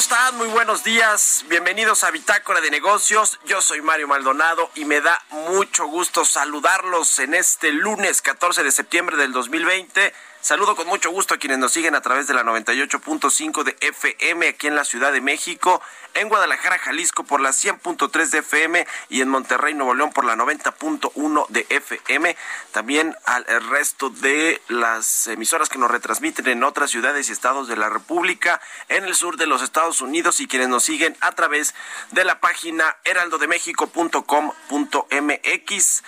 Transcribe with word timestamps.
Están? 0.00 0.38
Muy 0.38 0.48
buenos 0.48 0.82
días. 0.82 1.44
Bienvenidos 1.50 2.04
a 2.04 2.10
Bitácora 2.10 2.62
de 2.62 2.70
Negocios. 2.70 3.38
Yo 3.44 3.60
soy 3.60 3.82
Mario 3.82 4.08
Maldonado 4.08 4.70
y 4.74 4.86
me 4.86 5.02
da 5.02 5.22
mucho 5.50 5.84
gusto 5.88 6.24
saludarlos 6.24 7.18
en 7.18 7.34
este 7.34 7.70
lunes 7.70 8.22
14 8.22 8.62
de 8.62 8.72
septiembre 8.72 9.18
del 9.18 9.34
2020 9.34 10.14
Saludo 10.42 10.74
con 10.74 10.86
mucho 10.86 11.10
gusto 11.10 11.34
a 11.34 11.36
quienes 11.36 11.58
nos 11.58 11.70
siguen 11.70 11.94
a 11.94 12.00
través 12.00 12.26
de 12.26 12.32
la 12.32 12.42
98.5 12.42 13.62
de 13.62 13.76
FM 13.78 14.48
aquí 14.48 14.68
en 14.68 14.74
la 14.74 14.86
Ciudad 14.86 15.12
de 15.12 15.20
México, 15.20 15.82
en 16.14 16.30
Guadalajara, 16.30 16.78
Jalisco 16.78 17.24
por 17.24 17.42
la 17.42 17.50
100.3 17.50 18.30
de 18.30 18.38
FM 18.38 18.86
y 19.10 19.20
en 19.20 19.28
Monterrey, 19.28 19.74
Nuevo 19.74 19.94
León 19.94 20.14
por 20.14 20.24
la 20.24 20.36
90.1 20.36 21.46
de 21.48 21.66
FM. 21.68 22.34
También 22.72 23.14
al 23.26 23.44
resto 23.68 24.08
de 24.08 24.62
las 24.68 25.26
emisoras 25.26 25.68
que 25.68 25.78
nos 25.78 25.90
retransmiten 25.90 26.48
en 26.48 26.64
otras 26.64 26.90
ciudades 26.90 27.28
y 27.28 27.32
estados 27.32 27.68
de 27.68 27.76
la 27.76 27.90
República, 27.90 28.62
en 28.88 29.04
el 29.04 29.14
sur 29.14 29.36
de 29.36 29.46
los 29.46 29.60
Estados 29.60 30.00
Unidos 30.00 30.40
y 30.40 30.48
quienes 30.48 30.68
nos 30.68 30.84
siguen 30.84 31.18
a 31.20 31.32
través 31.32 31.74
de 32.12 32.24
la 32.24 32.40
página 32.40 32.96
heraldodemexico.com.mx. 33.04 36.02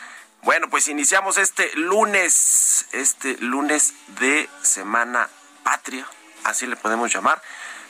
Bueno, 0.45 0.69
pues 0.69 0.89
iniciamos 0.89 1.39
este 1.39 1.71
lunes, 1.77 2.87
este 2.91 3.37
lunes 3.39 3.95
de 4.19 4.51
Semana 4.63 5.29
Patria, 5.63 6.05
así 6.43 6.67
le 6.67 6.75
podemos 6.75 7.15
llamar, 7.15 7.41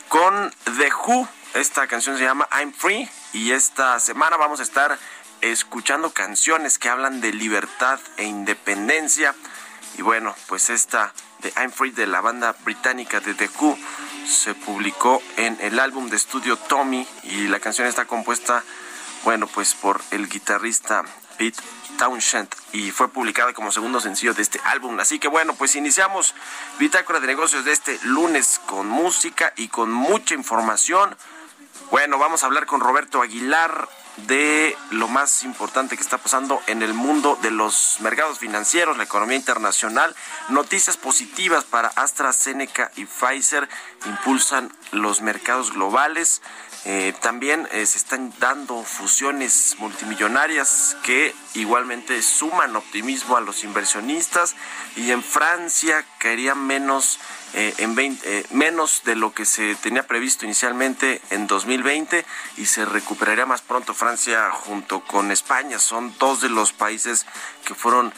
con 0.08 0.54
The 0.76 0.92
Who. 0.92 1.26
Esta 1.54 1.86
canción 1.86 2.18
se 2.18 2.24
llama 2.24 2.46
I'm 2.52 2.74
Free 2.74 3.08
y 3.32 3.52
esta 3.52 3.98
semana 4.00 4.36
vamos 4.36 4.60
a 4.60 4.64
estar 4.64 4.98
escuchando 5.40 6.10
canciones 6.10 6.78
que 6.78 6.90
hablan 6.90 7.22
de 7.22 7.32
libertad 7.32 7.98
e 8.18 8.24
independencia. 8.24 9.34
Y 9.96 10.02
bueno, 10.02 10.36
pues 10.46 10.68
esta 10.68 11.14
de 11.38 11.54
I'm 11.56 11.72
Free 11.72 11.92
de 11.92 12.06
la 12.06 12.20
banda 12.20 12.54
británica 12.64 13.20
de 13.20 13.32
The 13.32 13.48
Who 13.58 13.78
se 14.26 14.54
publicó 14.54 15.22
en 15.38 15.56
el 15.62 15.80
álbum 15.80 16.10
de 16.10 16.16
estudio 16.16 16.58
Tommy 16.58 17.08
y 17.22 17.48
la 17.48 17.60
canción 17.60 17.88
está 17.88 18.04
compuesta, 18.04 18.62
bueno, 19.24 19.46
pues 19.46 19.72
por 19.72 20.02
el 20.10 20.28
guitarrista 20.28 21.02
Pete 21.36 21.62
Townshend 21.98 22.48
y 22.72 22.90
fue 22.90 23.08
publicada 23.08 23.52
como 23.52 23.72
segundo 23.72 24.00
sencillo 24.00 24.34
de 24.34 24.42
este 24.42 24.60
álbum. 24.64 24.98
Así 25.00 25.18
que 25.18 25.28
bueno, 25.28 25.54
pues 25.54 25.76
iniciamos 25.76 26.34
Bitácora 26.78 27.20
de 27.20 27.26
Negocios 27.26 27.64
de 27.64 27.72
este 27.72 27.98
lunes 28.04 28.60
con 28.66 28.88
música 28.88 29.52
y 29.56 29.68
con 29.68 29.92
mucha 29.92 30.34
información. 30.34 31.16
Bueno, 31.90 32.18
vamos 32.18 32.42
a 32.42 32.46
hablar 32.46 32.66
con 32.66 32.80
Roberto 32.80 33.22
Aguilar 33.22 33.88
de 34.16 34.76
lo 34.90 35.08
más 35.08 35.42
importante 35.42 35.96
que 35.96 36.02
está 36.02 36.18
pasando 36.18 36.60
en 36.66 36.82
el 36.82 36.94
mundo 36.94 37.38
de 37.40 37.50
los 37.50 37.96
mercados 38.00 38.38
financieros, 38.38 38.96
la 38.96 39.04
economía 39.04 39.36
internacional. 39.36 40.14
Noticias 40.48 40.96
positivas 40.96 41.64
para 41.64 41.88
AstraZeneca 41.88 42.90
y 42.96 43.06
Pfizer 43.06 43.68
impulsan 44.06 44.72
los 44.90 45.22
mercados 45.22 45.72
globales. 45.72 46.42
Eh, 46.84 47.14
también 47.20 47.68
eh, 47.70 47.86
se 47.86 47.98
están 47.98 48.32
dando 48.40 48.82
fusiones 48.82 49.76
multimillonarias 49.78 50.96
que 51.04 51.32
igualmente 51.54 52.22
suman 52.22 52.76
optimismo 52.76 53.36
a 53.36 53.40
los 53.40 53.64
inversionistas 53.64 54.54
y 54.96 55.10
en 55.10 55.22
Francia 55.22 56.04
caería 56.18 56.54
menos 56.54 57.18
eh, 57.54 57.74
en 57.78 57.94
menos 58.52 59.02
de 59.04 59.14
lo 59.14 59.34
que 59.34 59.44
se 59.44 59.74
tenía 59.74 60.06
previsto 60.06 60.46
inicialmente 60.46 61.20
en 61.30 61.46
2020 61.46 62.24
y 62.56 62.64
se 62.64 62.86
recuperaría 62.86 63.44
más 63.44 63.60
pronto 63.60 63.92
Francia 63.92 64.50
junto 64.50 65.00
con 65.00 65.30
España 65.30 65.78
son 65.78 66.14
dos 66.18 66.40
de 66.40 66.48
los 66.48 66.72
países 66.72 67.26
que 67.66 67.74
fueron 67.74 68.12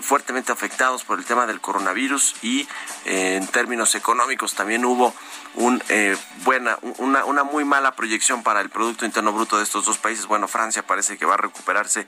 fuertemente 0.00 0.50
afectados 0.50 1.04
por 1.04 1.18
el 1.18 1.24
tema 1.24 1.46
del 1.46 1.60
coronavirus 1.60 2.34
y 2.42 2.66
en 3.04 3.46
términos 3.46 3.94
económicos 3.94 4.54
también 4.54 4.84
hubo 4.84 5.14
un, 5.54 5.82
eh, 5.88 6.16
buena, 6.44 6.78
una, 6.98 7.24
una 7.24 7.44
muy 7.44 7.64
mala 7.64 7.94
proyección 7.94 8.42
para 8.42 8.60
el 8.60 8.70
Producto 8.70 9.04
Interno 9.04 9.32
Bruto 9.32 9.58
de 9.58 9.64
estos 9.64 9.84
dos 9.84 9.98
países. 9.98 10.26
Bueno, 10.26 10.48
Francia 10.48 10.82
parece 10.82 11.18
que 11.18 11.26
va 11.26 11.34
a 11.34 11.38
recuperarse 11.38 12.06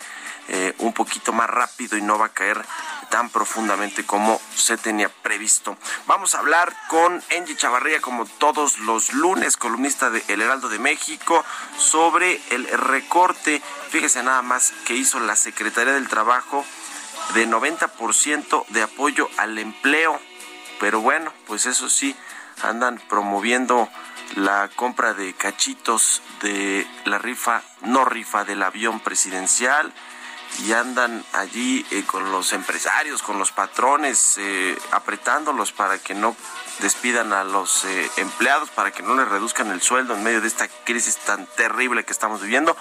eh, 0.57 0.73
un 0.79 0.93
poquito 0.93 1.33
más 1.33 1.51
rápido 1.51 1.99
y 1.99 2.03
no 2.03 2.17
va 2.17 2.27
a 2.27 2.33
caer 2.33 2.65
tan 3.11 3.29
profundamente 3.29 4.07
como 4.07 4.41
se 4.55 4.77
tenía 4.77 5.09
previsto. 5.09 5.77
Vamos 6.07 6.37
a 6.37 6.39
hablar 6.39 6.73
con 6.87 7.21
Angie 7.37 7.57
Chavarría, 7.57 8.01
como 8.01 8.25
todos 8.25 8.79
los 8.79 9.13
lunes, 9.15 9.57
columnista 9.57 10.11
de 10.11 10.23
El 10.29 10.43
Heraldo 10.43 10.69
de 10.69 10.79
México, 10.79 11.45
sobre 11.77 12.41
el 12.51 12.69
recorte, 12.69 13.61
fíjese 13.91 14.23
nada 14.23 14.43
más, 14.43 14.73
que 14.85 14.95
hizo 14.95 15.19
la 15.19 15.35
Secretaría 15.35 15.93
del 15.93 16.07
Trabajo 16.07 16.65
de 17.35 17.49
90% 17.49 18.65
de 18.69 18.83
apoyo 18.83 19.29
al 19.39 19.59
empleo. 19.59 20.21
Pero 20.79 21.01
bueno, 21.01 21.33
pues 21.49 21.67
eso 21.67 21.89
sí, 21.89 22.15
andan 22.63 23.03
promoviendo 23.09 23.89
la 24.37 24.71
compra 24.77 25.15
de 25.15 25.35
cachitos 25.35 26.23
de 26.43 26.87
la 27.07 27.19
rifa, 27.19 27.63
no 27.83 28.05
rifa 28.05 28.45
del 28.45 28.63
avión 28.63 29.01
presidencial 29.01 29.93
y 30.61 30.73
andan 30.73 31.25
allí 31.33 31.85
eh, 31.91 32.05
con 32.07 32.31
los 32.31 32.53
empresarios, 32.53 33.23
con 33.23 33.39
los 33.39 33.53
patrones, 33.53 34.39
eh, 34.39 34.79
apretándolos 34.93 35.73
para 35.73 35.99
que 35.99 36.15
no 36.15 36.37
despidan 36.81 37.33
a 37.33 37.45
los 37.45 37.85
eh, 37.85 38.11
empleados, 38.17 38.71
para 38.71 38.91
que 38.91 39.03
no 39.03 39.15
les 39.17 39.29
reduzcan 39.29 39.71
el 39.71 39.83
sueldo 39.83 40.15
en 40.15 40.23
medio 40.23 40.41
de 40.41 40.49
esta 40.49 40.69
crisis 40.85 41.17
tan 41.19 41.47
terrible 41.47 42.05
que 42.05 42.13
estamos 42.13 42.41
viviendo. 42.41 42.77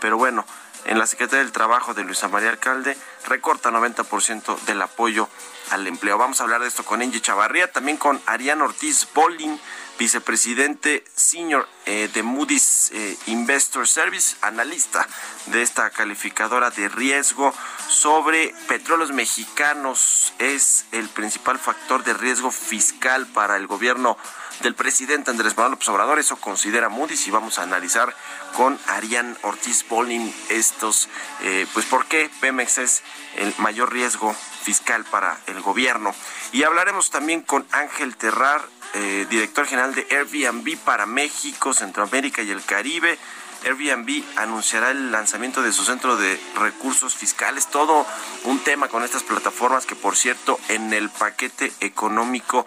Pero 0.00 0.16
bueno, 0.16 0.44
en 0.88 0.98
la 0.98 1.06
Secretaría 1.06 1.44
del 1.44 1.52
Trabajo 1.52 1.92
de 1.92 2.02
Luisa 2.02 2.28
María 2.28 2.48
Alcalde 2.48 2.96
recorta 3.26 3.70
90% 3.70 4.58
del 4.60 4.80
apoyo 4.80 5.28
al 5.70 5.86
empleo. 5.86 6.16
Vamos 6.16 6.40
a 6.40 6.44
hablar 6.44 6.62
de 6.62 6.68
esto 6.68 6.82
con 6.82 7.02
Angie 7.02 7.20
Chavarría, 7.20 7.70
también 7.70 7.98
con 7.98 8.20
Arián 8.24 8.62
Ortiz 8.62 9.06
Bolling, 9.14 9.60
vicepresidente 9.98 11.04
senior 11.14 11.68
eh, 11.84 12.08
de 12.14 12.22
Moody's 12.22 12.90
eh, 12.94 13.18
Investor 13.26 13.86
Service, 13.86 14.36
analista 14.40 15.06
de 15.46 15.60
esta 15.60 15.90
calificadora 15.90 16.70
de 16.70 16.88
riesgo 16.88 17.52
sobre 17.88 18.54
petróleos 18.66 19.12
mexicanos. 19.12 20.32
Es 20.38 20.86
el 20.92 21.10
principal 21.10 21.58
factor 21.58 22.02
de 22.02 22.14
riesgo 22.14 22.50
fiscal 22.50 23.26
para 23.26 23.56
el 23.56 23.66
gobierno 23.66 24.16
del 24.62 24.74
presidente 24.74 25.30
Andrés 25.30 25.56
Manuel 25.56 25.72
López 25.72 25.88
Obrador. 25.88 26.18
Eso 26.18 26.36
considera 26.36 26.88
Moody's 26.88 27.26
y 27.26 27.30
vamos 27.30 27.58
a 27.58 27.62
analizar 27.62 28.14
con 28.56 28.78
Arián 28.88 29.36
Ortiz 29.42 29.86
Bolling 29.88 30.32
estos, 30.48 31.08
eh, 31.42 31.66
pues 31.72 31.86
por 31.86 32.06
qué 32.06 32.30
Pemex 32.40 32.78
es 32.78 33.02
el 33.36 33.54
mayor 33.58 33.92
riesgo 33.92 34.34
fiscal 34.62 35.04
para 35.04 35.38
el 35.46 35.60
gobierno. 35.60 36.14
Y 36.52 36.62
hablaremos 36.62 37.10
también 37.10 37.42
con 37.42 37.66
Ángel 37.72 38.16
Terrar, 38.16 38.62
eh, 38.94 39.26
director 39.28 39.66
general 39.66 39.94
de 39.94 40.06
Airbnb 40.10 40.78
para 40.78 41.06
México, 41.06 41.74
Centroamérica 41.74 42.42
y 42.42 42.50
el 42.50 42.64
Caribe. 42.64 43.18
Airbnb 43.64 44.22
anunciará 44.36 44.90
el 44.90 45.10
lanzamiento 45.10 45.62
de 45.62 45.72
su 45.72 45.84
centro 45.84 46.16
de 46.16 46.40
recursos 46.56 47.14
fiscales, 47.14 47.66
todo 47.66 48.06
un 48.44 48.60
tema 48.60 48.88
con 48.88 49.02
estas 49.02 49.22
plataformas 49.22 49.86
que 49.86 49.96
por 49.96 50.16
cierto 50.16 50.58
en 50.68 50.92
el 50.92 51.10
paquete 51.10 51.72
económico 51.80 52.64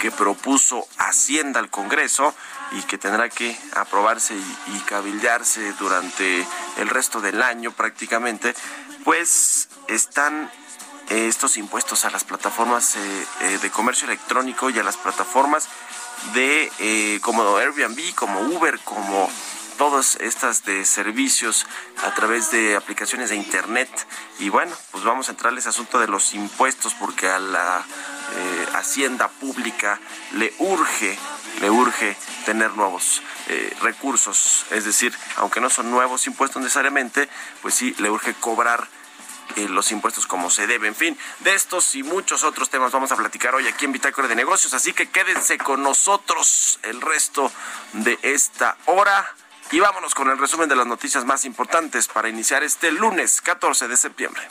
que 0.00 0.10
propuso 0.10 0.86
Hacienda 0.98 1.60
al 1.60 1.70
Congreso 1.70 2.34
y 2.72 2.82
que 2.82 2.98
tendrá 2.98 3.28
que 3.28 3.56
aprobarse 3.74 4.34
y, 4.34 4.78
cabildearse 4.86 5.72
durante 5.74 6.46
el 6.78 6.88
resto 6.88 7.20
del 7.20 7.42
año 7.42 7.72
prácticamente, 7.72 8.54
pues 9.04 9.68
están 9.86 10.50
eh, 11.10 11.28
estos 11.28 11.56
impuestos 11.56 12.04
a 12.04 12.10
las 12.10 12.24
plataformas 12.24 12.96
eh, 12.96 13.26
eh, 13.40 13.58
de 13.60 13.70
comercio 13.70 14.06
electrónico 14.06 14.70
y 14.70 14.78
a 14.78 14.82
las 14.82 14.96
plataformas 14.96 15.68
de 16.34 17.20
como 17.22 17.56
Airbnb, 17.56 18.14
como 18.14 18.40
Uber, 18.40 18.78
como 18.80 19.30
todas 19.78 20.16
estas 20.16 20.64
de 20.64 20.84
servicios 20.84 21.66
a 22.04 22.14
través 22.14 22.50
de 22.50 22.76
aplicaciones 22.76 23.30
de 23.30 23.36
internet 23.36 23.88
y 24.38 24.50
bueno 24.50 24.76
pues 24.90 25.04
vamos 25.04 25.28
a 25.28 25.32
entrar 25.32 25.56
ese 25.56 25.70
asunto 25.70 25.98
de 25.98 26.08
los 26.08 26.34
impuestos 26.34 26.94
porque 26.94 27.28
a 27.28 27.38
la 27.38 27.84
hacienda 28.74 29.28
pública 29.28 29.98
le 30.32 30.52
urge 30.58 31.18
le 31.60 31.70
urge 31.70 32.16
tener 32.44 32.70
nuevos 32.72 33.22
eh, 33.48 33.76
recursos, 33.80 34.64
es 34.70 34.84
decir, 34.84 35.14
aunque 35.36 35.60
no 35.60 35.70
son 35.70 35.90
nuevos 35.90 36.26
impuestos 36.26 36.62
necesariamente, 36.62 37.28
pues 37.62 37.74
sí 37.74 37.94
le 37.98 38.10
urge 38.10 38.34
cobrar 38.34 38.86
eh, 39.56 39.68
los 39.68 39.90
impuestos 39.90 40.26
como 40.26 40.50
se 40.50 40.66
debe. 40.66 40.88
En 40.88 40.94
fin, 40.94 41.18
de 41.40 41.54
estos 41.54 41.94
y 41.94 42.02
muchos 42.02 42.44
otros 42.44 42.70
temas 42.70 42.92
vamos 42.92 43.10
a 43.12 43.16
platicar 43.16 43.54
hoy 43.54 43.66
aquí 43.66 43.86
en 43.86 43.92
Bitácora 43.92 44.28
de 44.28 44.36
Negocios, 44.36 44.74
así 44.74 44.92
que 44.92 45.08
quédense 45.08 45.58
con 45.58 45.82
nosotros 45.82 46.78
el 46.82 47.00
resto 47.00 47.50
de 47.94 48.18
esta 48.22 48.76
hora. 48.86 49.34
Y 49.70 49.80
vámonos 49.80 50.14
con 50.14 50.30
el 50.30 50.38
resumen 50.38 50.68
de 50.68 50.76
las 50.76 50.86
noticias 50.86 51.26
más 51.26 51.44
importantes 51.44 52.08
para 52.08 52.28
iniciar 52.28 52.62
este 52.62 52.90
lunes 52.90 53.42
14 53.42 53.86
de 53.86 53.96
septiembre. 53.96 54.42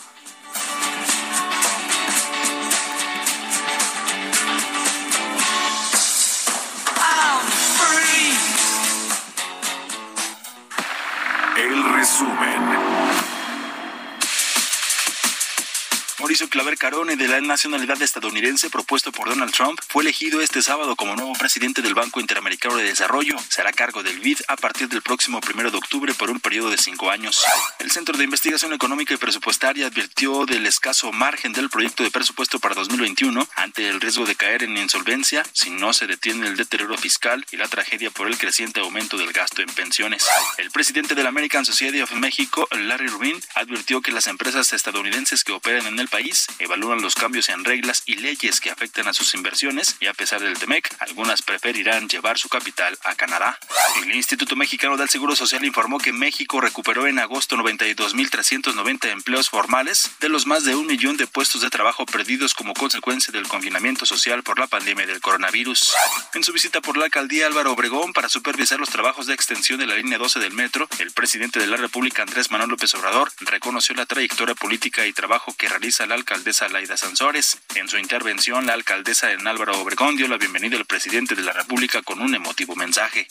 Mauricio 16.28 16.50
Claver 16.50 16.78
Carone, 16.78 17.16
de 17.16 17.26
la 17.30 17.40
nacionalidad 17.40 18.02
estadounidense 18.02 18.70
propuesto 18.70 19.14
por 19.14 19.30
Donald 19.30 19.54
Trump, 19.54 19.80
fue 19.88 20.04
elegido 20.04 20.42
este 20.42 20.62
sábado 20.62 20.98
como 20.98 21.16
nuevo 21.16 21.32
presidente 21.32 21.82
del 21.82 21.94
Banco 21.94 22.20
Interamericano 22.20 22.76
de 22.76 22.84
Desarrollo. 22.84 23.38
Será 23.48 23.72
cargo 23.72 24.04
del 24.04 24.20
BID 24.20 24.40
a 24.50 24.58
partir 24.58 24.90
del 24.90 25.02
próximo 25.02 25.40
primero 25.40 25.72
de 25.72 25.78
octubre 25.78 26.14
por 26.14 26.30
un 26.30 26.42
periodo 26.42 26.70
de 26.70 26.78
cinco 26.78 27.12
años. 27.12 27.46
El 27.80 27.92
Centro 27.92 28.18
de 28.18 28.26
Investigación 28.26 28.74
Económica 28.74 29.14
y 29.14 29.18
Presupuestaria 29.18 29.88
advirtió 29.88 30.46
del 30.46 30.66
escaso 30.66 31.14
margen 31.14 31.54
del 31.54 31.70
proyecto 31.70 32.04
de 32.04 32.12
presupuesto 32.12 32.60
para 32.60 32.76
2021 32.76 33.48
ante 33.56 33.88
el 33.88 34.02
riesgo 34.02 34.26
de 34.26 34.36
caer 34.36 34.64
en 34.64 34.78
insolvencia 34.78 35.46
si 35.54 35.70
no 35.70 35.94
se 35.94 36.08
detiene 36.08 36.48
el 36.48 36.58
deterioro 36.58 36.98
fiscal 36.98 37.46
y 37.54 37.56
la 37.56 37.70
tragedia 37.70 38.12
por 38.12 38.28
el 38.28 38.38
creciente 38.38 38.82
aumento 38.82 39.18
del 39.18 39.32
gasto 39.32 39.62
en 39.62 39.70
pensiones. 39.70 40.28
El 40.58 40.72
presidente 40.72 41.16
de 41.16 41.24
la 41.24 41.30
American 41.30 41.64
Society 41.64 42.02
of 42.02 42.12
Mexico, 42.12 42.68
Larry 42.72 43.08
Rubin, 43.08 43.42
advirtió 43.56 44.02
que 44.02 44.12
las 44.12 44.28
empresas 44.28 44.74
estadounidenses 44.74 45.46
que 45.46 45.54
operan 45.54 45.88
en 45.88 46.00
el 46.00 46.10
país 46.10 46.17
evalúan 46.60 47.02
los 47.02 47.16
cambios 47.16 47.50
en 47.50 47.64
reglas 47.64 48.02
y 48.06 48.16
leyes 48.16 48.60
que 48.60 48.72
afectan 48.72 49.08
a 49.08 49.14
sus 49.14 49.36
inversiones 49.36 49.98
y 50.00 50.08
a 50.08 50.14
pesar 50.14 50.42
del 50.42 50.58
TEMEC, 50.58 50.96
algunas 51.00 51.42
preferirán 51.42 52.10
llevar 52.10 52.40
su 52.40 52.50
capital 52.50 52.98
a 53.04 53.14
Canadá. 53.16 53.60
El 54.02 54.16
Instituto 54.16 54.56
Mexicano 54.56 54.98
del 54.98 55.10
Seguro 55.10 55.36
Social 55.36 55.64
informó 55.64 56.00
que 56.00 56.14
México 56.14 56.60
recuperó 56.60 57.06
en 57.06 57.20
agosto 57.20 57.56
92.390 57.56 59.10
empleos 59.10 59.50
formales 59.50 60.10
de 60.20 60.30
los 60.30 60.48
más 60.48 60.64
de 60.64 60.76
un 60.76 60.88
millón 60.88 61.18
de 61.18 61.28
puestos 61.28 61.62
de 61.62 61.70
trabajo 61.70 62.06
perdidos 62.06 62.56
como 62.56 62.74
consecuencia 62.74 63.32
del 63.32 63.48
confinamiento 63.48 64.06
social 64.06 64.42
por 64.42 64.58
la 64.58 64.68
pandemia 64.68 65.06
del 65.06 65.22
coronavirus. 65.22 65.94
En 66.34 66.44
su 66.44 66.52
visita 66.52 66.82
por 66.82 66.98
la 66.98 67.06
alcaldía 67.06 67.46
Álvaro 67.46 67.74
Obregón 67.74 68.14
para 68.14 68.30
supervisar 68.30 68.80
los 68.80 68.90
trabajos 68.90 69.28
de 69.28 69.36
extensión 69.36 69.80
de 69.80 69.86
la 69.86 69.96
línea 69.96 70.18
12 70.18 70.40
del 70.40 70.54
metro, 70.54 70.90
el 70.98 71.12
presidente 71.12 71.60
de 71.60 71.68
la 71.68 71.78
República 71.78 72.24
Andrés 72.24 72.50
Manuel 72.50 72.72
López 72.72 72.96
Obrador 72.96 73.32
reconoció 73.42 73.94
la 73.94 74.08
trayectoria 74.08 74.56
política 74.56 75.06
y 75.06 75.14
trabajo 75.14 75.54
que 75.56 75.70
realiza 75.70 76.07
la 76.08 76.16
alcaldesa 76.16 76.70
Laida 76.70 76.98
Sansores. 76.98 77.58
En 77.76 77.88
su 77.88 77.98
intervención, 77.98 78.66
la 78.66 78.74
alcaldesa 78.74 79.32
en 79.32 79.46
Álvaro 79.48 79.80
Obregón 79.80 80.16
dio 80.16 80.28
la 80.28 80.38
bienvenida 80.38 80.78
al 80.78 80.86
presidente 80.86 81.36
de 81.36 81.42
la 81.42 81.54
República 81.54 82.02
con 82.02 82.22
un 82.22 82.34
emotivo 82.34 82.76
mensaje. 82.76 83.28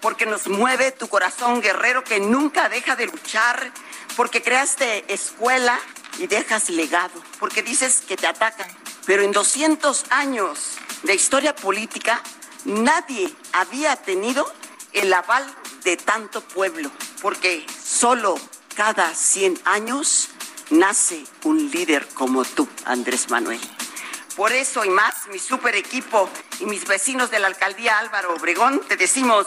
Porque 0.00 0.26
nos 0.26 0.46
mueve 0.46 0.92
tu 0.92 1.08
corazón 1.08 1.60
guerrero 1.60 2.04
que 2.04 2.20
nunca 2.20 2.68
deja 2.68 2.96
de 2.96 3.06
luchar, 3.06 3.72
porque 4.16 4.42
creaste 4.42 5.04
escuela 5.12 5.78
y 6.18 6.26
dejas 6.26 6.68
legado, 6.70 7.22
porque 7.38 7.62
dices 7.62 8.02
que 8.06 8.16
te 8.16 8.26
atacan. 8.26 8.68
Pero 9.06 9.22
en 9.22 9.32
200 9.32 10.04
años 10.10 10.76
de 11.04 11.14
historia 11.14 11.54
política, 11.54 12.22
nadie 12.64 13.32
había 13.52 13.96
tenido 13.96 14.52
el 14.92 15.12
aval 15.12 15.46
de 15.84 15.96
tanto 15.96 16.42
pueblo, 16.42 16.90
porque 17.22 17.64
solo 17.82 18.38
cada 18.76 19.14
100 19.14 19.60
años 19.64 20.28
nace 20.70 21.24
un 21.44 21.70
líder 21.70 22.06
como 22.14 22.44
tú, 22.44 22.68
Andrés 22.84 23.30
Manuel. 23.30 23.60
Por 24.36 24.52
eso 24.52 24.84
y 24.84 24.90
más, 24.90 25.26
mi 25.32 25.38
super 25.38 25.74
equipo 25.74 26.30
y 26.60 26.66
mis 26.66 26.86
vecinos 26.86 27.30
de 27.30 27.40
la 27.40 27.48
alcaldía 27.48 27.98
Álvaro 27.98 28.34
Obregón, 28.34 28.80
te 28.86 28.96
decimos 28.96 29.46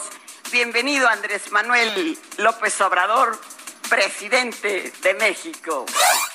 bienvenido 0.50 1.08
Andrés 1.08 1.50
Manuel 1.50 2.18
López 2.36 2.78
Obrador, 2.82 3.40
presidente 3.88 4.92
de 5.02 5.14
México. 5.14 5.86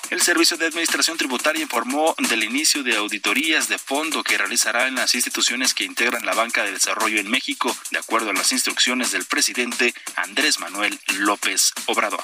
El 0.09 0.21
Servicio 0.21 0.57
de 0.57 0.67
Administración 0.67 1.17
Tributaria 1.17 1.61
informó 1.61 2.15
del 2.17 2.43
inicio 2.43 2.81
de 2.81 2.95
auditorías 2.95 3.67
de 3.67 3.77
fondo 3.77 4.23
que 4.23 4.37
realizará 4.37 4.87
en 4.87 4.95
las 4.95 5.13
instituciones 5.13 5.73
que 5.73 5.83
integran 5.83 6.25
la 6.25 6.33
banca 6.33 6.63
de 6.63 6.71
desarrollo 6.71 7.19
en 7.19 7.29
México, 7.29 7.75
de 7.91 7.99
acuerdo 7.99 8.31
a 8.31 8.33
las 8.33 8.51
instrucciones 8.51 9.11
del 9.11 9.25
presidente 9.25 9.93
Andrés 10.15 10.59
Manuel 10.59 10.99
López 11.17 11.73
Obrador. 11.85 12.23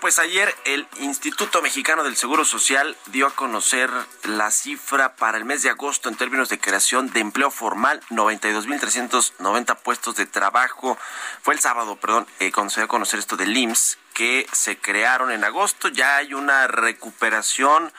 Pues 0.00 0.20
ayer 0.20 0.54
el 0.64 0.86
Instituto 1.00 1.60
Mexicano 1.60 2.04
del 2.04 2.16
Seguro 2.16 2.44
Social 2.44 2.96
dio 3.06 3.26
a 3.26 3.34
conocer 3.34 3.90
la 4.22 4.52
cifra 4.52 5.16
para 5.16 5.38
el 5.38 5.44
mes 5.44 5.62
de 5.62 5.70
agosto 5.70 6.08
en 6.08 6.14
términos 6.14 6.48
de 6.48 6.60
creación 6.60 7.10
de 7.10 7.18
empleo 7.18 7.50
formal, 7.50 8.00
92.390 8.10 9.76
puestos 9.78 10.14
de 10.14 10.26
trabajo. 10.26 10.96
Fue 11.42 11.54
el 11.54 11.60
sábado, 11.60 11.96
perdón, 11.96 12.28
eh, 12.38 12.52
cuando 12.52 12.70
se 12.70 12.80
dio 12.80 12.84
a 12.84 12.88
conocer 12.88 13.18
esto 13.18 13.36
del 13.36 13.56
IMSS, 13.56 13.98
que 14.14 14.46
se 14.52 14.78
crearon 14.78 15.32
en 15.32 15.42
agosto. 15.42 15.88
Ya 15.88 16.16
hay 16.16 16.32
una 16.32 16.68
recuperación 16.68 17.92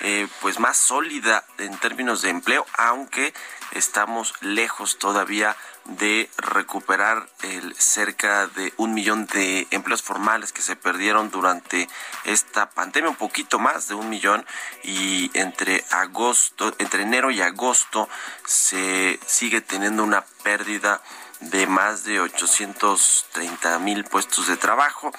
eh, 0.00 0.28
pues 0.42 0.58
más 0.58 0.76
sólida 0.76 1.44
en 1.56 1.78
términos 1.78 2.20
de 2.20 2.30
empleo, 2.30 2.66
aunque 2.76 3.32
estamos 3.72 4.34
lejos 4.42 4.98
todavía 4.98 5.56
de 5.88 6.28
recuperar 6.36 7.28
el 7.42 7.74
cerca 7.76 8.46
de 8.48 8.72
un 8.76 8.94
millón 8.94 9.26
de 9.26 9.66
empleos 9.70 10.02
formales 10.02 10.52
que 10.52 10.62
se 10.62 10.76
perdieron 10.76 11.30
durante 11.30 11.88
esta 12.24 12.70
pandemia, 12.70 13.10
un 13.10 13.16
poquito 13.16 13.58
más 13.58 13.88
de 13.88 13.94
un 13.94 14.08
millón 14.08 14.44
y 14.82 15.30
entre 15.34 15.84
agosto, 15.90 16.74
entre 16.78 17.02
enero 17.02 17.30
y 17.30 17.40
agosto 17.40 18.08
se 18.44 19.18
sigue 19.26 19.60
teniendo 19.60 20.02
una 20.02 20.24
pérdida 20.42 21.02
de 21.40 21.66
más 21.66 22.04
de 22.04 22.20
830 22.20 23.78
mil 23.80 24.04
puestos 24.04 24.48
de 24.48 24.56
trabajo. 24.56 25.12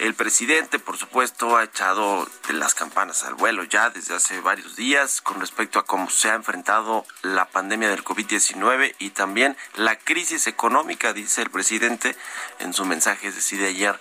El 0.00 0.14
presidente, 0.14 0.78
por 0.78 0.96
supuesto, 0.96 1.58
ha 1.58 1.64
echado 1.64 2.26
las 2.54 2.74
campanas 2.74 3.22
al 3.24 3.34
vuelo 3.34 3.64
ya 3.64 3.90
desde 3.90 4.14
hace 4.14 4.40
varios 4.40 4.74
días 4.74 5.20
con 5.20 5.38
respecto 5.40 5.78
a 5.78 5.84
cómo 5.84 6.08
se 6.08 6.30
ha 6.30 6.34
enfrentado 6.36 7.04
la 7.20 7.44
pandemia 7.50 7.90
del 7.90 8.02
COVID-19 8.02 8.94
y 8.98 9.10
también 9.10 9.58
la 9.74 9.98
crisis 9.98 10.46
económica, 10.46 11.12
dice 11.12 11.42
el 11.42 11.50
presidente 11.50 12.16
en 12.60 12.72
su 12.72 12.86
mensaje, 12.86 13.28
es 13.28 13.34
decir, 13.34 13.60
de 13.60 13.66
ayer 13.66 14.00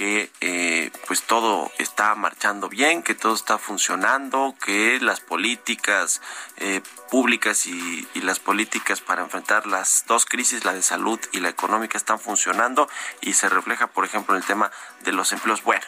que 0.00 0.30
eh, 0.40 0.90
pues 1.06 1.24
todo 1.24 1.70
está 1.76 2.14
marchando 2.14 2.70
bien, 2.70 3.02
que 3.02 3.14
todo 3.14 3.34
está 3.34 3.58
funcionando, 3.58 4.54
que 4.64 4.98
las 4.98 5.20
políticas 5.20 6.22
eh, 6.56 6.80
públicas 7.10 7.66
y, 7.66 8.08
las 8.14 8.38
políticas 8.38 9.02
para 9.02 9.20
enfrentar 9.20 9.66
las 9.66 10.06
dos 10.06 10.24
crisis, 10.24 10.64
la 10.64 10.72
de 10.72 10.80
salud 10.80 11.20
y 11.32 11.40
la 11.40 11.50
económica, 11.50 11.98
están 11.98 12.18
funcionando 12.18 12.88
y 13.20 13.34
se 13.34 13.50
refleja, 13.50 13.88
por 13.88 14.06
ejemplo, 14.06 14.34
en 14.34 14.40
el 14.40 14.46
tema 14.46 14.70
de 15.04 15.12
los 15.12 15.32
empleos. 15.32 15.62
Bueno, 15.64 15.84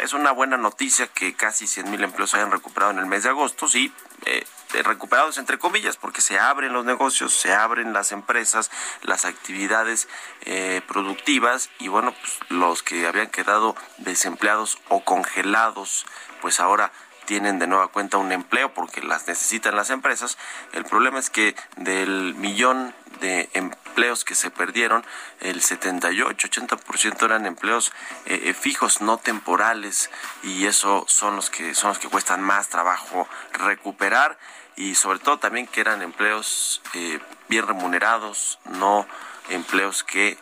es 0.00 0.12
una 0.12 0.30
buena 0.30 0.56
noticia 0.56 1.08
que 1.08 1.34
casi 1.34 1.66
100 1.66 1.90
mil 1.90 2.04
empleos 2.04 2.34
hayan 2.34 2.52
recuperado 2.52 2.92
en 2.92 3.00
el 3.00 3.06
mes 3.06 3.24
de 3.24 3.30
agosto, 3.30 3.66
sí, 3.66 3.92
eh, 4.26 4.46
recuperados 4.82 5.38
entre 5.38 5.58
comillas, 5.58 5.96
porque 5.96 6.20
se 6.20 6.38
abren 6.38 6.72
los 6.72 6.84
negocios, 6.84 7.34
se 7.34 7.52
abren 7.52 7.92
las 7.92 8.12
empresas, 8.12 8.70
las 9.02 9.24
actividades 9.24 10.08
eh, 10.42 10.80
productivas 10.86 11.70
y 11.78 11.88
bueno, 11.88 12.12
pues 12.12 12.38
los 12.50 12.82
que 12.82 13.06
habían 13.06 13.28
quedado 13.28 13.74
desempleados 13.98 14.78
o 14.88 15.04
congelados, 15.04 16.06
pues 16.40 16.60
ahora 16.60 16.92
tienen 17.26 17.58
de 17.58 17.66
nueva 17.66 17.88
cuenta 17.88 18.16
un 18.16 18.32
empleo 18.32 18.72
porque 18.72 19.02
las 19.02 19.26
necesitan 19.26 19.76
las 19.76 19.90
empresas. 19.90 20.38
El 20.72 20.84
problema 20.84 21.18
es 21.18 21.28
que 21.28 21.54
del 21.76 22.34
millón 22.34 22.94
de 23.20 23.50
empleos 23.52 24.24
que 24.24 24.34
se 24.34 24.50
perdieron, 24.50 25.04
el 25.40 25.60
78-80% 25.60 27.24
eran 27.24 27.46
empleos 27.46 27.92
eh, 28.24 28.40
eh, 28.44 28.54
fijos, 28.54 29.00
no 29.00 29.18
temporales, 29.18 30.10
y 30.42 30.66
eso 30.66 31.04
son 31.08 31.36
los 31.36 31.50
que 31.50 31.74
son 31.74 31.90
los 31.90 31.98
que 31.98 32.08
cuestan 32.08 32.42
más 32.42 32.68
trabajo 32.68 33.28
recuperar 33.52 34.38
y 34.76 34.94
sobre 34.94 35.18
todo 35.18 35.38
también 35.38 35.66
que 35.66 35.80
eran 35.80 36.02
empleos 36.02 36.82
eh, 36.94 37.18
bien 37.48 37.66
remunerados, 37.66 38.58
no 38.64 39.06
empleos 39.48 40.04
que 40.04 40.38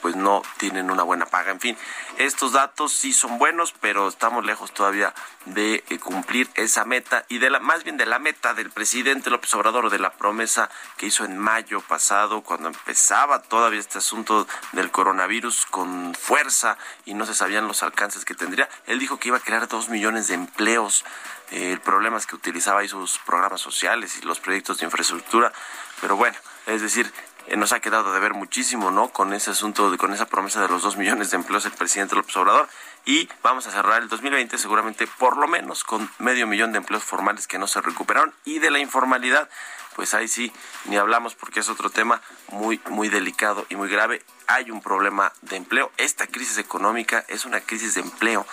pues 0.00 0.16
no 0.16 0.42
tienen 0.56 0.90
una 0.90 1.02
buena 1.02 1.26
paga. 1.26 1.52
En 1.52 1.60
fin, 1.60 1.76
estos 2.18 2.52
datos 2.52 2.92
sí 2.92 3.12
son 3.12 3.38
buenos, 3.38 3.72
pero 3.80 4.08
estamos 4.08 4.44
lejos 4.44 4.72
todavía 4.72 5.14
de 5.46 5.84
eh, 5.88 5.98
cumplir 5.98 6.48
esa 6.54 6.84
meta 6.84 7.24
y 7.28 7.38
de 7.38 7.50
la 7.50 7.60
más 7.60 7.84
bien 7.84 7.96
de 7.96 8.06
la 8.06 8.18
meta 8.18 8.54
del 8.54 8.70
presidente 8.70 9.30
López 9.30 9.54
Obrador 9.54 9.90
de 9.90 9.98
la 9.98 10.12
promesa 10.12 10.70
que 10.96 11.06
hizo 11.06 11.24
en 11.24 11.38
mayo 11.38 11.80
pasado 11.80 12.42
cuando 12.42 12.68
empezaba 12.68 13.42
todavía 13.42 13.80
este 13.80 13.98
asunto 13.98 14.46
del 14.72 14.90
coronavirus 14.90 15.66
con 15.66 16.14
fuerza 16.14 16.78
y 17.04 17.14
no 17.14 17.26
se 17.26 17.34
sabían 17.34 17.68
los 17.68 17.82
alcances 17.82 18.24
que 18.24 18.34
tendría. 18.34 18.68
Él 18.86 18.98
dijo 18.98 19.18
que 19.18 19.28
iba 19.28 19.36
a 19.36 19.40
crear 19.40 19.68
dos 19.68 19.88
millones 19.88 20.28
de 20.28 20.34
empleos. 20.34 21.04
El 21.52 21.80
problema 21.80 22.16
es 22.16 22.26
que 22.26 22.34
utilizaba 22.34 22.80
ahí 22.80 22.88
sus 22.88 23.18
programas 23.18 23.60
sociales 23.60 24.18
y 24.18 24.24
los 24.24 24.40
proyectos 24.40 24.78
de 24.78 24.86
infraestructura, 24.86 25.52
pero 26.00 26.16
bueno, 26.16 26.36
es 26.66 26.80
decir, 26.80 27.12
eh, 27.46 27.56
nos 27.56 27.72
ha 27.72 27.80
quedado 27.80 28.10
de 28.12 28.20
ver 28.20 28.32
muchísimo, 28.32 28.90
¿no? 28.90 29.10
Con 29.10 29.34
ese 29.34 29.50
asunto, 29.50 29.90
de, 29.90 29.98
con 29.98 30.14
esa 30.14 30.26
promesa 30.26 30.62
de 30.62 30.68
los 30.68 30.82
dos 30.82 30.96
millones 30.96 31.30
de 31.30 31.36
empleos 31.36 31.64
del 31.64 31.72
presidente 31.74 32.14
López 32.14 32.34
Obrador. 32.38 32.68
Y 33.04 33.28
vamos 33.42 33.66
a 33.66 33.70
cerrar 33.70 34.00
el 34.00 34.08
2020 34.08 34.56
seguramente 34.56 35.06
por 35.06 35.36
lo 35.36 35.46
menos 35.46 35.84
con 35.84 36.08
medio 36.18 36.46
millón 36.46 36.72
de 36.72 36.78
empleos 36.78 37.04
formales 37.04 37.46
que 37.46 37.58
no 37.58 37.66
se 37.66 37.82
recuperaron. 37.82 38.32
Y 38.46 38.58
de 38.58 38.70
la 38.70 38.78
informalidad, 38.78 39.50
pues 39.94 40.14
ahí 40.14 40.28
sí, 40.28 40.52
ni 40.86 40.96
hablamos 40.96 41.34
porque 41.34 41.60
es 41.60 41.68
otro 41.68 41.90
tema 41.90 42.22
muy, 42.48 42.80
muy 42.88 43.10
delicado 43.10 43.66
y 43.68 43.76
muy 43.76 43.90
grave. 43.90 44.22
Hay 44.46 44.70
un 44.70 44.80
problema 44.80 45.32
de 45.42 45.56
empleo. 45.56 45.92
Esta 45.98 46.26
crisis 46.26 46.56
económica 46.56 47.24
es 47.28 47.44
una 47.44 47.60
crisis 47.60 47.94
de 47.94 48.00
empleo 48.00 48.46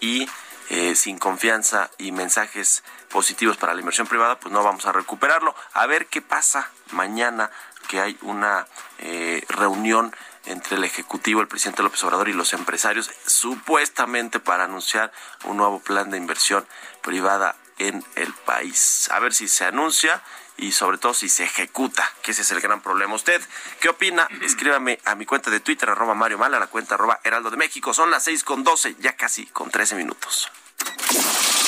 y 0.00 0.28
eh, 0.70 0.94
sin 0.94 1.18
confianza 1.18 1.90
y 1.98 2.12
mensajes 2.12 2.82
positivos 3.10 3.56
para 3.56 3.74
la 3.74 3.80
inversión 3.80 4.06
privada, 4.06 4.38
pues 4.40 4.52
no 4.52 4.62
vamos 4.62 4.86
a 4.86 4.92
recuperarlo. 4.92 5.54
A 5.72 5.86
ver 5.86 6.06
qué 6.06 6.22
pasa 6.22 6.70
mañana 6.92 7.50
que 7.88 8.00
hay 8.00 8.18
una 8.22 8.66
eh, 8.98 9.44
reunión 9.48 10.14
entre 10.46 10.76
el 10.76 10.84
Ejecutivo, 10.84 11.40
el 11.40 11.48
presidente 11.48 11.82
López 11.82 12.02
Obrador 12.04 12.28
y 12.28 12.32
los 12.32 12.52
empresarios, 12.52 13.10
supuestamente 13.26 14.40
para 14.40 14.64
anunciar 14.64 15.12
un 15.44 15.56
nuevo 15.56 15.80
plan 15.80 16.10
de 16.10 16.18
inversión 16.18 16.66
privada 17.02 17.56
en 17.78 18.04
el 18.16 18.32
país. 18.32 19.08
A 19.10 19.18
ver 19.20 19.34
si 19.34 19.48
se 19.48 19.64
anuncia 19.64 20.22
y 20.56 20.72
sobre 20.72 20.98
todo 20.98 21.14
si 21.14 21.28
se 21.28 21.44
ejecuta, 21.44 22.10
que 22.22 22.30
ese 22.30 22.42
es 22.42 22.50
el 22.52 22.60
gran 22.60 22.80
problema. 22.80 23.14
¿Usted 23.14 23.42
qué 23.80 23.88
opina? 23.88 24.28
Escríbame 24.42 25.00
a 25.04 25.14
mi 25.14 25.26
cuenta 25.26 25.50
de 25.50 25.60
Twitter, 25.60 25.90
arroba 25.90 26.14
Mario 26.14 26.38
Mal, 26.38 26.54
a 26.54 26.58
la 26.58 26.66
cuenta 26.66 26.94
arroba 26.94 27.20
Heraldo 27.24 27.50
de 27.50 27.56
México. 27.56 27.94
Son 27.94 28.10
las 28.10 28.24
seis 28.24 28.44
con 28.44 28.64
doce, 28.64 28.96
ya 29.00 29.16
casi 29.16 29.46
con 29.46 29.70
trece 29.70 29.94
minutos. 29.94 30.50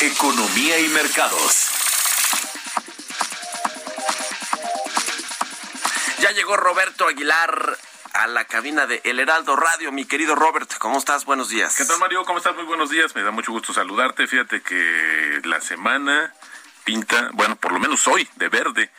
Economía 0.01 0.79
y 0.79 0.89
mercados. 0.89 1.71
Ya 6.21 6.31
llegó 6.33 6.57
Roberto 6.57 7.07
Aguilar 7.07 7.79
a 8.15 8.27
la 8.27 8.45
cabina 8.47 8.87
de 8.87 9.01
El 9.05 9.21
Heraldo 9.21 9.57
Radio. 9.57 9.93
Mi 9.93 10.07
querido 10.07 10.35
Robert, 10.35 10.73
¿cómo 10.79 10.99
estás? 10.99 11.25
Buenos 11.25 11.51
días. 11.51 11.77
¿Qué 11.77 11.85
tal, 11.85 11.99
Mario? 11.99 12.25
¿Cómo 12.25 12.39
estás? 12.39 12.55
Muy 12.55 12.65
buenos 12.65 12.91
días. 12.91 13.15
Me 13.15 13.23
da 13.23 13.31
mucho 13.31 13.53
gusto 13.53 13.73
saludarte. 13.73 14.27
Fíjate 14.27 14.63
que 14.63 15.41
la 15.45 15.61
semana 15.61 16.35
pinta, 16.87 17.31
bueno, 17.35 17.57
por 17.57 17.73
lo 17.73 17.81
menos 17.81 18.07
hoy, 18.07 18.27
de 18.37 18.49
verde 18.49 18.91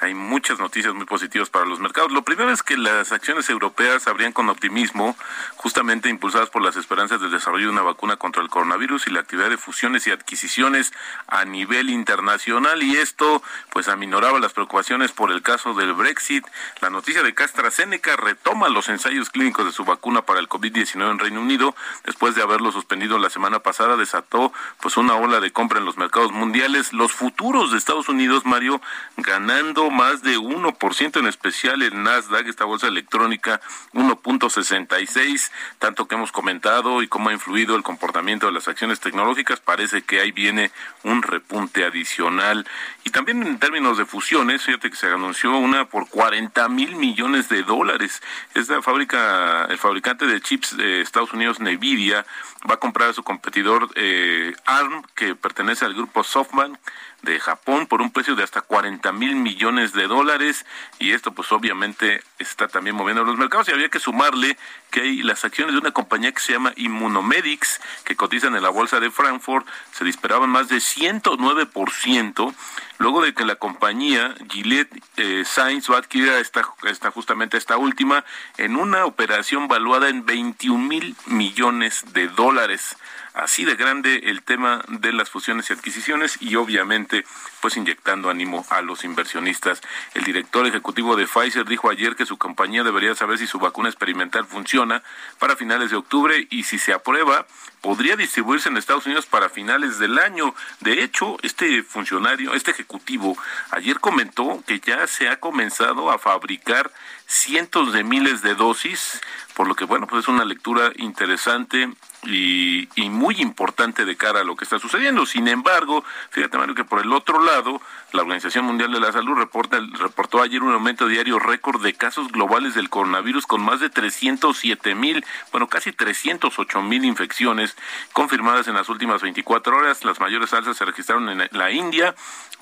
hay 0.00 0.14
muchas 0.14 0.58
noticias 0.58 0.94
muy 0.94 1.06
positivas 1.06 1.50
para 1.50 1.64
los 1.64 1.80
mercados. 1.80 2.12
Lo 2.12 2.22
primero 2.22 2.50
es 2.50 2.62
que 2.62 2.76
las 2.76 3.12
acciones 3.12 3.48
europeas 3.48 4.06
abrían 4.06 4.32
con 4.32 4.48
optimismo, 4.48 5.16
justamente 5.56 6.08
impulsadas 6.08 6.50
por 6.50 6.62
las 6.62 6.76
esperanzas 6.76 7.20
del 7.20 7.30
desarrollo 7.30 7.66
de 7.66 7.72
una 7.72 7.82
vacuna 7.82 8.16
contra 8.16 8.42
el 8.42 8.48
coronavirus 8.48 9.06
y 9.06 9.10
la 9.10 9.20
actividad 9.20 9.50
de 9.50 9.56
fusiones 9.56 10.06
y 10.06 10.10
adquisiciones 10.10 10.92
a 11.26 11.44
nivel 11.44 11.90
internacional. 11.90 12.82
Y 12.82 12.96
esto, 12.96 13.42
pues, 13.70 13.88
aminoraba 13.88 14.40
las 14.40 14.52
preocupaciones 14.52 15.12
por 15.12 15.30
el 15.30 15.42
caso 15.42 15.74
del 15.74 15.92
Brexit. 15.92 16.46
La 16.80 16.90
noticia 16.90 17.22
de 17.22 17.34
que 17.34 17.44
AstraZeneca 17.44 18.16
retoma 18.16 18.68
los 18.68 18.88
ensayos 18.88 19.30
clínicos 19.30 19.64
de 19.64 19.72
su 19.72 19.84
vacuna 19.84 20.22
para 20.22 20.40
el 20.40 20.48
COVID-19 20.48 21.10
en 21.10 21.18
Reino 21.18 21.40
Unido, 21.40 21.74
después 22.04 22.34
de 22.34 22.42
haberlo 22.42 22.72
suspendido 22.72 23.18
la 23.18 23.30
semana 23.30 23.60
pasada, 23.60 23.96
desató, 23.96 24.52
pues, 24.80 24.96
una 24.96 25.14
ola 25.14 25.40
de 25.40 25.52
compra 25.52 25.78
en 25.78 25.84
los 25.84 25.96
mercados 25.96 26.32
mundiales. 26.32 26.92
Los 26.92 27.12
futuros 27.12 27.72
de 27.72 27.78
Estados 27.78 28.08
Unidos, 28.08 28.44
Mario, 28.44 28.80
ganando 29.16 29.85
más 29.90 30.22
de 30.22 30.38
1%, 30.38 31.18
en 31.18 31.26
especial 31.26 31.82
el 31.82 32.02
Nasdaq, 32.02 32.46
esta 32.46 32.64
bolsa 32.64 32.88
electrónica, 32.88 33.60
1.66, 33.92 35.50
tanto 35.78 36.06
que 36.06 36.14
hemos 36.14 36.32
comentado 36.32 37.02
y 37.02 37.08
cómo 37.08 37.30
ha 37.30 37.32
influido 37.32 37.76
el 37.76 37.82
comportamiento 37.82 38.46
de 38.46 38.52
las 38.52 38.68
acciones 38.68 39.00
tecnológicas, 39.00 39.60
parece 39.60 40.02
que 40.02 40.20
ahí 40.20 40.32
viene 40.32 40.70
un 41.02 41.22
repunte 41.22 41.84
adicional. 41.84 42.66
Y 43.04 43.10
también 43.10 43.42
en 43.46 43.58
términos 43.58 43.98
de 43.98 44.06
fusiones, 44.06 44.62
fíjate 44.62 44.90
que 44.90 44.96
se 44.96 45.06
anunció 45.06 45.56
una 45.56 45.86
por 45.86 46.08
40 46.08 46.68
mil 46.68 46.96
millones 46.96 47.48
de 47.48 47.62
dólares. 47.62 48.22
Esta 48.54 48.82
fábrica, 48.82 49.66
el 49.66 49.78
fabricante 49.78 50.26
de 50.26 50.40
chips 50.40 50.76
de 50.76 51.00
Estados 51.00 51.32
Unidos, 51.32 51.60
Nvidia, 51.60 52.26
va 52.68 52.74
a 52.74 52.78
comprar 52.78 53.10
a 53.10 53.12
su 53.12 53.22
competidor 53.22 53.88
eh, 53.94 54.54
ARM, 54.64 55.02
que 55.14 55.34
pertenece 55.34 55.84
al 55.84 55.94
grupo 55.94 56.24
SoftBank, 56.24 56.78
de 57.22 57.40
Japón 57.40 57.86
por 57.86 58.02
un 58.02 58.10
precio 58.10 58.36
de 58.36 58.44
hasta 58.44 58.60
40 58.60 59.12
mil 59.12 59.36
millones 59.36 59.92
de 59.92 60.06
dólares. 60.06 60.64
Y 60.98 61.12
esto 61.12 61.32
pues 61.32 61.50
obviamente 61.52 62.22
está 62.38 62.68
también 62.68 62.96
moviendo 62.96 63.24
los 63.24 63.36
mercados. 63.36 63.68
Y 63.68 63.72
había 63.72 63.88
que 63.88 64.00
sumarle 64.00 64.56
que 64.90 65.00
hay 65.00 65.22
las 65.22 65.44
acciones 65.44 65.74
de 65.74 65.80
una 65.80 65.90
compañía 65.90 66.32
que 66.32 66.40
se 66.40 66.52
llama 66.52 66.72
Immunomedics 66.76 67.80
que 68.04 68.16
cotizan 68.16 68.54
en 68.56 68.62
la 68.62 68.70
bolsa 68.70 69.00
de 69.00 69.10
Frankfurt. 69.10 69.66
Se 69.92 70.04
disparaban 70.04 70.50
más 70.50 70.68
de 70.68 70.76
109% 70.76 72.54
luego 72.98 73.22
de 73.22 73.34
que 73.34 73.44
la 73.44 73.56
compañía 73.56 74.34
Gillette 74.50 75.02
eh, 75.16 75.44
Science 75.44 75.90
va 75.90 75.98
a 75.98 76.00
adquirir 76.00 76.28
esta, 76.32 76.66
esta, 76.84 77.10
justamente 77.10 77.56
esta 77.56 77.76
última 77.76 78.24
en 78.56 78.76
una 78.76 79.04
operación 79.04 79.68
valuada 79.68 80.08
en 80.08 80.24
21 80.24 80.78
mil 80.82 81.16
millones 81.26 82.04
de 82.12 82.28
dólares 82.28 82.96
así 83.36 83.64
de 83.64 83.76
grande 83.76 84.22
el 84.24 84.42
tema 84.42 84.82
de 84.88 85.12
las 85.12 85.30
fusiones 85.30 85.68
y 85.68 85.74
adquisiciones 85.74 86.38
y 86.40 86.56
obviamente 86.56 87.24
pues 87.60 87.76
inyectando 87.76 88.30
ánimo 88.30 88.64
a 88.70 88.80
los 88.80 89.04
inversionistas. 89.04 89.82
El 90.14 90.24
director 90.24 90.66
ejecutivo 90.66 91.16
de 91.16 91.26
Pfizer 91.26 91.66
dijo 91.66 91.90
ayer 91.90 92.16
que 92.16 92.26
su 92.26 92.38
compañía 92.38 92.82
debería 92.82 93.14
saber 93.14 93.38
si 93.38 93.46
su 93.46 93.58
vacuna 93.58 93.88
experimental 93.88 94.46
funciona 94.46 95.02
para 95.38 95.56
finales 95.56 95.90
de 95.90 95.96
octubre 95.96 96.46
y 96.50 96.64
si 96.64 96.78
se 96.78 96.92
aprueba 96.92 97.46
podría 97.82 98.16
distribuirse 98.16 98.68
en 98.68 98.76
Estados 98.76 99.06
Unidos 99.06 99.26
para 99.26 99.48
finales 99.48 99.98
del 99.98 100.18
año. 100.18 100.54
De 100.80 101.04
hecho, 101.04 101.36
este 101.42 101.82
funcionario, 101.82 102.54
este 102.54 102.72
ejecutivo, 102.72 103.36
ayer 103.70 104.00
comentó 104.00 104.62
que 104.66 104.80
ya 104.80 105.06
se 105.06 105.28
ha 105.28 105.38
comenzado 105.38 106.10
a 106.10 106.18
fabricar 106.18 106.90
cientos 107.26 107.92
de 107.92 108.02
miles 108.02 108.42
de 108.42 108.54
dosis, 108.54 109.20
por 109.54 109.68
lo 109.68 109.74
que 109.74 109.84
bueno, 109.84 110.06
pues 110.06 110.24
es 110.24 110.28
una 110.28 110.44
lectura 110.44 110.90
interesante 110.96 111.88
y, 112.26 112.88
muy 113.10 113.36
importante 113.40 114.04
de 114.04 114.16
cara 114.16 114.40
a 114.40 114.44
lo 114.44 114.56
que 114.56 114.64
está 114.64 114.78
sucediendo. 114.78 115.24
Sin 115.26 115.48
embargo, 115.48 116.04
fíjate 116.30 116.58
Mario 116.58 116.74
que 116.74 116.84
por 116.84 117.00
el 117.00 117.12
otro 117.12 117.42
lado, 117.42 117.80
la 118.12 118.22
Organización 118.22 118.64
Mundial 118.64 118.92
de 118.92 119.00
la 119.00 119.12
Salud 119.12 119.36
reporta, 119.36 119.78
reportó 119.98 120.42
ayer 120.42 120.62
un 120.62 120.72
aumento 120.72 121.06
diario 121.06 121.38
récord 121.38 121.82
de 121.82 121.94
casos 121.94 122.30
globales 122.30 122.74
del 122.74 122.90
coronavirus 122.90 123.46
con 123.46 123.62
más 123.62 123.80
de 123.80 123.90
307 123.90 124.94
mil, 124.94 125.24
bueno, 125.50 125.68
casi 125.68 125.92
308 125.92 126.82
mil 126.82 127.04
infecciones 127.04 127.76
confirmadas 128.12 128.68
en 128.68 128.74
las 128.74 128.88
últimas 128.88 129.22
24 129.22 129.76
horas. 129.76 130.04
Las 130.04 130.20
mayores 130.20 130.52
alzas 130.52 130.76
se 130.76 130.84
registraron 130.84 131.28
en 131.28 131.48
la 131.50 131.70
India, 131.70 132.14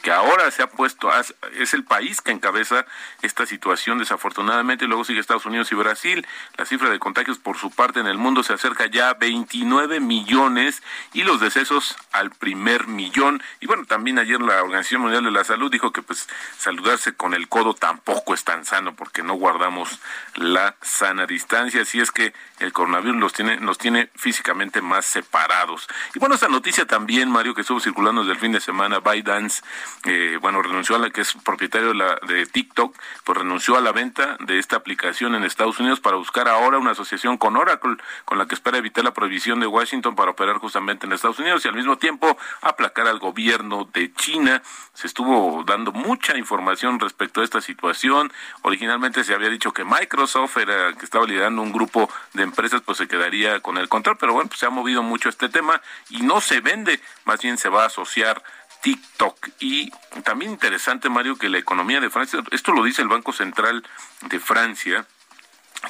que 0.03 0.13
ahora 0.13 0.51
se 0.51 0.63
ha 0.63 0.69
puesto, 0.69 1.11
es 1.59 1.75
el 1.75 1.85
país 1.85 2.21
que 2.21 2.31
encabeza 2.31 2.85
esta 3.23 3.47
situación 3.47 3.99
desafortunadamente, 3.99 4.87
luego 4.87 5.05
sigue 5.05 5.21
Estados 5.21 5.47
Unidos 5.47 5.73
y 5.73 5.75
Brasil. 5.75 6.27
La 6.59 6.67
cifra 6.67 6.91
de 6.91 6.99
contagios 6.99 7.39
por 7.39 7.57
su 7.57 7.71
parte 7.71 8.01
en 8.01 8.07
el 8.07 8.19
mundo 8.19 8.43
se 8.43 8.53
acerca 8.53 8.87
ya 8.87 9.11
a 9.11 9.15
20 9.15 9.54
29 9.55 10.01
millones 10.01 10.83
y 11.13 11.23
los 11.23 11.41
decesos 11.41 11.97
al 12.11 12.31
primer 12.31 12.89
millón. 12.89 13.41
Y 13.61 13.67
bueno, 13.67 13.85
también 13.85 14.19
ayer 14.19 14.41
la 14.41 14.63
Organización 14.63 15.03
Mundial 15.03 15.23
de 15.23 15.31
la 15.31 15.45
Salud 15.45 15.71
dijo 15.71 15.93
que 15.93 16.03
pues 16.03 16.29
saludarse 16.59 17.15
con 17.15 17.35
el 17.35 17.49
codo 17.49 17.75
tampoco 17.75 18.35
es 18.35 18.43
tan 18.43 18.65
sano 18.65 18.97
porque 18.97 19.23
no 19.23 19.35
guardamos 19.35 20.01
la 20.35 20.75
sana 20.83 21.27
distancia. 21.27 21.83
Así 21.83 22.01
es 22.01 22.11
que 22.11 22.35
el 22.59 22.73
coronavirus 22.73 23.17
los 23.21 23.33
tiene, 23.33 23.59
nos 23.59 23.79
tiene 23.79 24.11
físicamente 24.17 24.83
más 24.83 25.05
separados. 25.05 25.87
Y 26.15 26.19
bueno, 26.19 26.35
esta 26.35 26.49
noticia 26.49 26.85
también, 26.87 27.31
Mario, 27.31 27.55
que 27.55 27.61
estuvo 27.61 27.79
circulando 27.79 28.23
desde 28.23 28.33
el 28.35 28.41
fin 28.41 28.53
de 28.53 28.61
semana, 28.61 28.99
ByteDance, 28.99 29.63
eh, 30.05 30.37
bueno, 30.41 30.63
renunció 30.63 30.97
a 30.97 30.99
la 30.99 31.11
que 31.11 31.21
es 31.21 31.33
propietario 31.45 31.89
de, 31.89 31.95
la, 31.95 32.19
de 32.27 32.47
TikTok, 32.47 32.97
pues 33.23 33.39
renunció 33.39 33.77
a 33.77 33.81
la 33.81 33.93
venta 33.93 34.37
de 34.41 34.59
esta 34.59 34.77
aplicación 34.77 35.37
en 35.37 35.45
Estados 35.45 35.79
Unidos 35.79 36.01
para 36.01 36.17
buscar 36.17 36.49
ahora 36.49 36.79
una 36.79 36.91
asociación 36.91 37.39
con 37.39 37.57
Oracle, 37.57 37.97
con 38.25 38.39
la 38.39 38.47
que 38.47 38.55
espera 38.57 38.79
evitar 38.79 39.05
la 39.05 39.15
prohibición 39.15 39.34
de 39.35 39.67
Washington 39.67 40.15
para 40.15 40.31
operar 40.31 40.59
justamente 40.59 41.07
en 41.07 41.13
Estados 41.13 41.41
Unidos 41.41 41.65
y 41.65 41.69
al 41.69 41.75
mismo 41.75 41.99
tiempo 41.99 42.39
aplacar 42.61 43.09
al 43.09 43.19
gobierno 43.19 43.89
de 43.93 44.13
China. 44.15 44.63
Se 44.93 45.09
estuvo 45.09 45.65
dando 45.65 45.91
mucha 45.91 46.37
información 46.39 47.01
respecto 47.01 47.41
a 47.41 47.45
esta 47.45 47.61
situación. 47.61 48.33
Originalmente 48.63 49.25
se 49.25 49.35
había 49.35 49.49
dicho 49.49 49.73
que 49.73 49.85
Microsoft 49.85 50.57
era 50.59 50.93
que 50.93 51.05
estaba 51.05 51.27
liderando 51.27 51.63
un 51.63 51.73
grupo 51.73 52.09
de 52.33 52.45
empresas, 52.45 52.81
pues 52.83 52.99
se 52.99 53.09
quedaría 53.09 53.59
con 53.59 53.77
el 53.77 53.89
control, 53.89 54.17
pero 54.19 54.33
bueno, 54.35 54.49
pues 54.49 54.61
se 54.61 54.67
ha 54.67 54.71
movido 54.71 55.03
mucho 55.03 55.29
este 55.29 55.49
tema 55.49 55.81
y 56.11 56.23
no 56.23 56.41
se 56.41 56.61
vende, 56.61 57.01
más 57.25 57.43
bien 57.43 57.59
se 57.59 57.69
va 57.69 57.83
a 57.83 57.87
asociar 57.87 58.41
TikTok. 58.83 59.49
Y 59.59 59.91
también 60.23 60.53
interesante, 60.53 61.09
Mario, 61.09 61.37
que 61.37 61.49
la 61.49 61.59
economía 61.59 62.01
de 62.01 62.09
Francia, 62.09 62.41
esto 62.53 62.71
lo 62.73 62.85
dice 62.85 63.03
el 63.03 63.09
Banco 63.09 63.33
Central 63.33 63.83
de 64.29 64.39
Francia, 64.39 65.07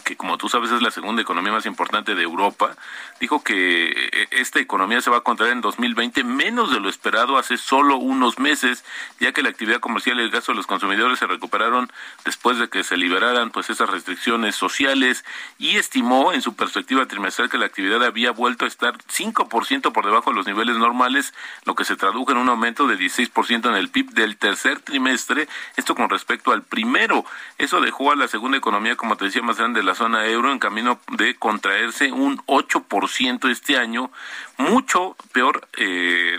que 0.03 0.17
como 0.17 0.39
tú 0.39 0.49
sabes 0.49 0.71
es 0.71 0.83
la 0.83 0.91
segunda 0.91 1.23
economía 1.23 1.53
más 1.53 1.67
importante 1.67 2.15
de 2.15 2.23
Europa, 2.23 2.77
dijo 3.21 3.43
que 3.43 3.91
eh, 3.91 4.29
esta 4.31 4.61
economía 4.61 5.01
se 5.01 5.11
va 5.11 5.19
a 5.19 5.21
contraer 5.21 5.53
en 5.53 5.61
2020 5.61 6.25
menos 6.25 6.73
de 6.73 6.81
lo 6.81 6.89
esperado 6.89 7.39
hace 7.39 7.57
solo 7.57 7.97
unos 7.97 8.39
meses, 8.39 8.85
ya 9.21 9.33
que 9.33 9.43
la 9.43 9.51
actividad 9.51 9.81
comercial 9.81 10.19
y 10.19 10.23
el 10.23 10.31
gasto 10.31 10.53
de 10.53 10.57
los 10.57 10.67
consumidores 10.67 11.19
se 11.19 11.27
recuperaron 11.27 11.91
después 12.25 12.59
de 12.59 12.69
que 12.69 12.85
se 12.85 12.97
liberaran 12.97 13.51
pues 13.51 13.71
esas 13.71 13.91
restricciones 13.91 14.57
sociales 14.57 15.25
y 15.59 15.77
estimó 15.77 16.33
en 16.33 16.43
su 16.43 16.55
perspectiva 16.55 17.07
trimestral 17.07 17.51
que 17.51 17.59
la 17.59 17.67
actividad 17.67 18.03
había 18.03 18.31
vuelto 18.33 18.65
a 18.65 18.69
estar 18.69 18.97
5% 18.99 19.93
por 19.93 20.05
debajo 20.05 20.31
de 20.31 20.37
los 20.37 20.47
niveles 20.47 20.77
normales, 20.77 21.35
lo 21.65 21.75
que 21.75 21.85
se 21.85 21.97
tradujo 21.97 22.33
en 22.33 22.39
un 22.39 22.49
aumento 22.49 22.87
de 22.87 22.99
16% 22.99 23.69
en 23.69 23.77
el 23.77 23.89
PIB 23.89 24.11
del 24.11 24.37
tercer 24.37 24.81
trimestre, 24.81 25.49
esto 25.77 25.95
con 25.95 26.11
respecto 26.11 26.53
al 26.53 26.63
primero. 26.63 27.25
Eso 27.59 27.81
dejó 27.81 28.13
a 28.13 28.17
la 28.17 28.29
segunda 28.29 28.59
economía, 28.59 28.97
como 28.97 29.17
te 29.17 29.27
decía, 29.27 29.43
más 29.43 29.59
grande 29.59 29.81
de 29.81 29.84
la 29.85 29.95
zona 29.95 30.27
euro 30.27 30.51
en 30.51 30.59
camino 30.59 31.01
de 31.17 31.37
contraerse 31.37 32.11
un 32.13 32.39
8% 32.47 33.51
este 33.51 33.77
año, 33.77 34.11
mucho 34.57 35.17
peor, 35.33 35.69
eh, 35.77 36.39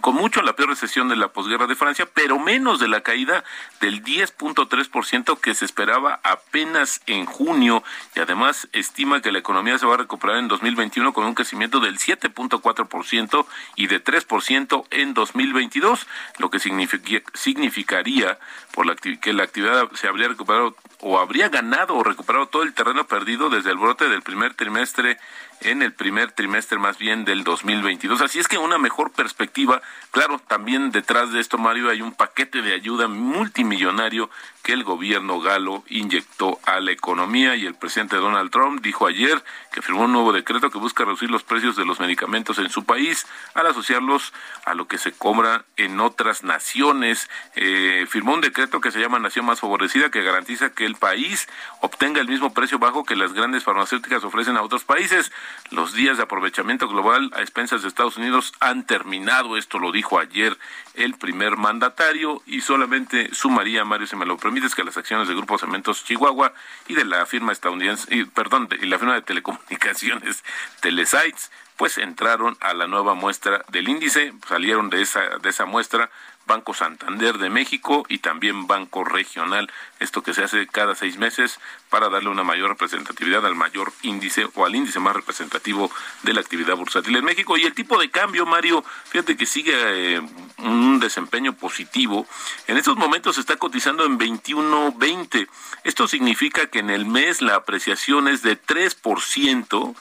con 0.00 0.14
mucho 0.14 0.42
la 0.42 0.54
peor 0.54 0.70
recesión 0.70 1.08
de 1.08 1.16
la 1.16 1.28
posguerra 1.28 1.66
de 1.66 1.74
Francia, 1.74 2.08
pero 2.12 2.38
menos 2.38 2.80
de 2.80 2.88
la 2.88 3.02
caída 3.02 3.44
del 3.80 4.02
10.3% 4.02 5.38
que 5.40 5.54
se 5.54 5.64
esperaba 5.64 6.20
apenas 6.22 7.00
en 7.06 7.26
junio. 7.26 7.82
Y 8.14 8.20
además 8.20 8.68
estima 8.72 9.20
que 9.20 9.32
la 9.32 9.38
economía 9.38 9.78
se 9.78 9.86
va 9.86 9.94
a 9.94 9.98
recuperar 9.98 10.38
en 10.38 10.48
2021 10.48 11.12
con 11.12 11.26
un 11.26 11.34
crecimiento 11.34 11.80
del 11.80 11.98
7.4% 11.98 13.46
y 13.76 13.86
de 13.86 14.02
3% 14.02 14.84
en 14.90 15.14
2022, 15.14 16.06
lo 16.38 16.50
que 16.50 16.58
significaría 16.58 18.38
por 18.72 18.86
la 18.86 18.94
que 18.96 19.32
la 19.32 19.44
actividad 19.44 19.90
se 19.94 20.08
habría 20.08 20.28
recuperado 20.28 20.76
o 21.00 21.18
habría 21.18 21.48
ganado 21.48 21.94
o 21.94 22.02
recuperado 22.02 22.46
todo 22.46 22.62
el 22.62 22.74
terreno 22.74 23.06
perdido 23.06 23.50
desde 23.50 23.70
el 23.70 23.78
brote 23.78 24.08
del 24.08 24.22
primer 24.22 24.54
trimestre 24.54 25.18
en 25.60 25.82
el 25.82 25.92
primer 25.92 26.32
trimestre 26.32 26.78
más 26.78 26.98
bien 26.98 27.24
del 27.24 27.44
2022. 27.44 28.20
Así 28.20 28.38
es 28.38 28.48
que 28.48 28.58
una 28.58 28.78
mejor 28.78 29.12
perspectiva, 29.12 29.82
claro, 30.10 30.38
también 30.38 30.90
detrás 30.90 31.32
de 31.32 31.40
esto, 31.40 31.58
Mario, 31.58 31.90
hay 31.90 32.02
un 32.02 32.12
paquete 32.12 32.62
de 32.62 32.74
ayuda 32.74 33.08
multimillonario 33.08 34.30
que 34.66 34.72
el 34.72 34.82
gobierno 34.82 35.40
galo 35.40 35.84
inyectó 35.88 36.58
a 36.64 36.80
la 36.80 36.90
economía 36.90 37.54
y 37.54 37.66
el 37.66 37.76
presidente 37.76 38.16
Donald 38.16 38.50
Trump 38.50 38.82
dijo 38.82 39.06
ayer 39.06 39.40
que 39.70 39.80
firmó 39.80 40.06
un 40.06 40.12
nuevo 40.12 40.32
decreto 40.32 40.70
que 40.70 40.78
busca 40.78 41.04
reducir 41.04 41.30
los 41.30 41.44
precios 41.44 41.76
de 41.76 41.84
los 41.84 42.00
medicamentos 42.00 42.58
en 42.58 42.68
su 42.68 42.84
país 42.84 43.28
al 43.54 43.68
asociarlos 43.68 44.32
a 44.64 44.74
lo 44.74 44.88
que 44.88 44.98
se 44.98 45.12
cobra 45.12 45.64
en 45.76 46.00
otras 46.00 46.42
naciones. 46.42 47.30
Eh, 47.54 48.06
firmó 48.08 48.34
un 48.34 48.40
decreto 48.40 48.80
que 48.80 48.90
se 48.90 48.98
llama 48.98 49.20
Nación 49.20 49.46
Más 49.46 49.60
Favorecida 49.60 50.10
que 50.10 50.22
garantiza 50.22 50.70
que 50.70 50.84
el 50.84 50.96
país 50.96 51.46
obtenga 51.80 52.20
el 52.20 52.26
mismo 52.26 52.52
precio 52.52 52.80
bajo 52.80 53.04
que 53.04 53.14
las 53.14 53.34
grandes 53.34 53.62
farmacéuticas 53.62 54.24
ofrecen 54.24 54.56
a 54.56 54.62
otros 54.62 54.82
países. 54.82 55.30
Los 55.70 55.92
días 55.94 56.16
de 56.16 56.22
aprovechamiento 56.22 56.88
global 56.88 57.30
a 57.34 57.40
expensas 57.40 57.82
de 57.82 57.88
Estados 57.88 58.16
Unidos 58.16 58.52
han 58.60 58.86
terminado, 58.86 59.56
esto 59.56 59.78
lo 59.78 59.92
dijo 59.92 60.18
ayer 60.18 60.56
el 60.94 61.14
primer 61.14 61.56
mandatario 61.56 62.42
y 62.46 62.60
solamente 62.60 63.34
sumaría, 63.34 63.84
Mario, 63.84 64.06
si 64.06 64.16
me 64.16 64.26
lo 64.26 64.36
permites, 64.36 64.74
que 64.74 64.84
las 64.84 64.96
acciones 64.96 65.28
del 65.28 65.36
Grupo 65.36 65.58
Cementos 65.58 66.04
Chihuahua 66.04 66.52
y 66.88 66.94
de 66.94 67.04
la 67.04 67.26
firma 67.26 67.52
estadounidense, 67.52 68.26
perdón, 68.34 68.68
y 68.80 68.86
la 68.86 68.98
firma 68.98 69.14
de 69.14 69.22
telecomunicaciones 69.22 70.44
Telesites, 70.80 71.50
pues 71.76 71.98
entraron 71.98 72.56
a 72.60 72.72
la 72.72 72.86
nueva 72.86 73.14
muestra 73.14 73.64
del 73.68 73.88
índice, 73.88 74.32
salieron 74.48 74.88
de 74.88 75.02
esa, 75.02 75.38
de 75.38 75.48
esa 75.50 75.66
muestra 75.66 76.10
Banco 76.46 76.74
Santander 76.74 77.38
de 77.38 77.50
México 77.50 78.04
y 78.08 78.18
también 78.18 78.66
Banco 78.66 79.04
Regional, 79.04 79.70
esto 79.98 80.22
que 80.22 80.32
se 80.32 80.44
hace 80.44 80.66
cada 80.66 80.94
seis 80.94 81.18
meses 81.18 81.58
para 81.90 82.08
darle 82.08 82.28
una 82.28 82.44
mayor 82.44 82.70
representatividad 82.70 83.44
al 83.44 83.54
mayor 83.54 83.92
índice 84.02 84.46
o 84.54 84.64
al 84.64 84.74
índice 84.74 85.00
más 85.00 85.16
representativo 85.16 85.90
de 86.22 86.32
la 86.32 86.40
actividad 86.40 86.76
bursátil 86.76 87.16
en 87.16 87.24
México. 87.24 87.56
Y 87.56 87.64
el 87.64 87.74
tipo 87.74 87.98
de 87.98 88.10
cambio, 88.10 88.46
Mario, 88.46 88.84
fíjate 89.04 89.36
que 89.36 89.46
sigue 89.46 89.72
eh, 89.74 90.22
un 90.58 91.00
desempeño 91.00 91.52
positivo. 91.54 92.26
En 92.66 92.76
estos 92.76 92.96
momentos 92.96 93.34
se 93.34 93.40
está 93.40 93.56
cotizando 93.56 94.04
en 94.04 94.18
21.20. 94.18 95.48
Esto 95.84 96.08
significa 96.08 96.66
que 96.66 96.78
en 96.78 96.90
el 96.90 97.06
mes 97.06 97.42
la 97.42 97.56
apreciación 97.56 98.28
es 98.28 98.42
de 98.42 98.60
3% 98.60 99.94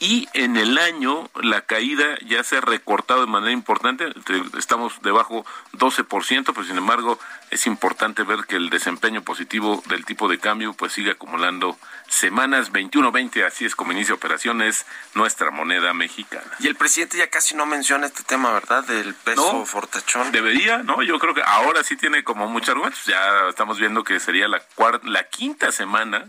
y 0.00 0.28
en 0.32 0.56
el 0.56 0.78
año 0.78 1.28
la 1.42 1.62
caída 1.62 2.16
ya 2.24 2.44
se 2.44 2.58
ha 2.58 2.60
recortado 2.60 3.20
de 3.20 3.26
manera 3.26 3.52
importante, 3.52 4.12
estamos 4.56 5.02
debajo 5.02 5.44
12%, 5.72 6.44
pero 6.46 6.64
sin 6.64 6.78
embargo 6.78 7.18
es 7.50 7.66
importante 7.66 8.22
ver 8.22 8.44
que 8.46 8.56
el 8.56 8.70
desempeño 8.70 9.22
positivo 9.22 9.82
del 9.88 10.04
tipo 10.04 10.28
de 10.28 10.38
cambio 10.38 10.72
pues 10.72 10.92
sigue 10.92 11.12
acumulando 11.12 11.76
semanas 12.08 12.72
21-20, 12.72 13.44
así 13.44 13.64
es 13.64 13.74
como 13.74 13.92
inicia 13.92 14.14
operaciones 14.14 14.86
nuestra 15.14 15.50
moneda 15.50 15.92
mexicana. 15.94 16.46
Y 16.60 16.68
el 16.68 16.76
presidente 16.76 17.18
ya 17.18 17.28
casi 17.28 17.56
no 17.56 17.66
menciona 17.66 18.06
este 18.06 18.22
tema, 18.22 18.52
¿verdad? 18.52 18.84
Del 18.84 19.14
peso 19.14 19.66
fortachón. 19.66 20.30
Debería, 20.30 20.78
¿no? 20.78 21.02
Yo 21.02 21.18
creo 21.18 21.34
que 21.34 21.42
ahora 21.42 21.82
sí 21.82 21.96
tiene 21.96 22.22
como 22.22 22.46
muchas 22.46 22.70
argumentos, 22.70 23.04
ya 23.04 23.48
estamos 23.48 23.78
viendo 23.78 24.04
que 24.04 24.20
sería 24.20 24.46
la, 24.46 24.60
cuarta, 24.74 25.06
la 25.08 25.24
quinta 25.24 25.72
semana 25.72 26.26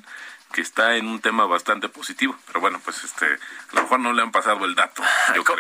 que 0.52 0.62
está 0.62 0.96
en 0.96 1.08
un 1.08 1.22
tema 1.22 1.46
bastante 1.46 1.90
positivo. 1.90 2.36
Pero 2.48 2.60
bueno, 2.60 2.80
pues 2.84 3.04
este, 3.04 3.26
a 3.26 3.76
lo 3.76 3.84
mejor 3.84 4.00
no 4.00 4.14
le 4.14 4.22
han 4.22 4.32
pasado 4.32 4.66
el 4.66 4.76
dato. 4.76 5.04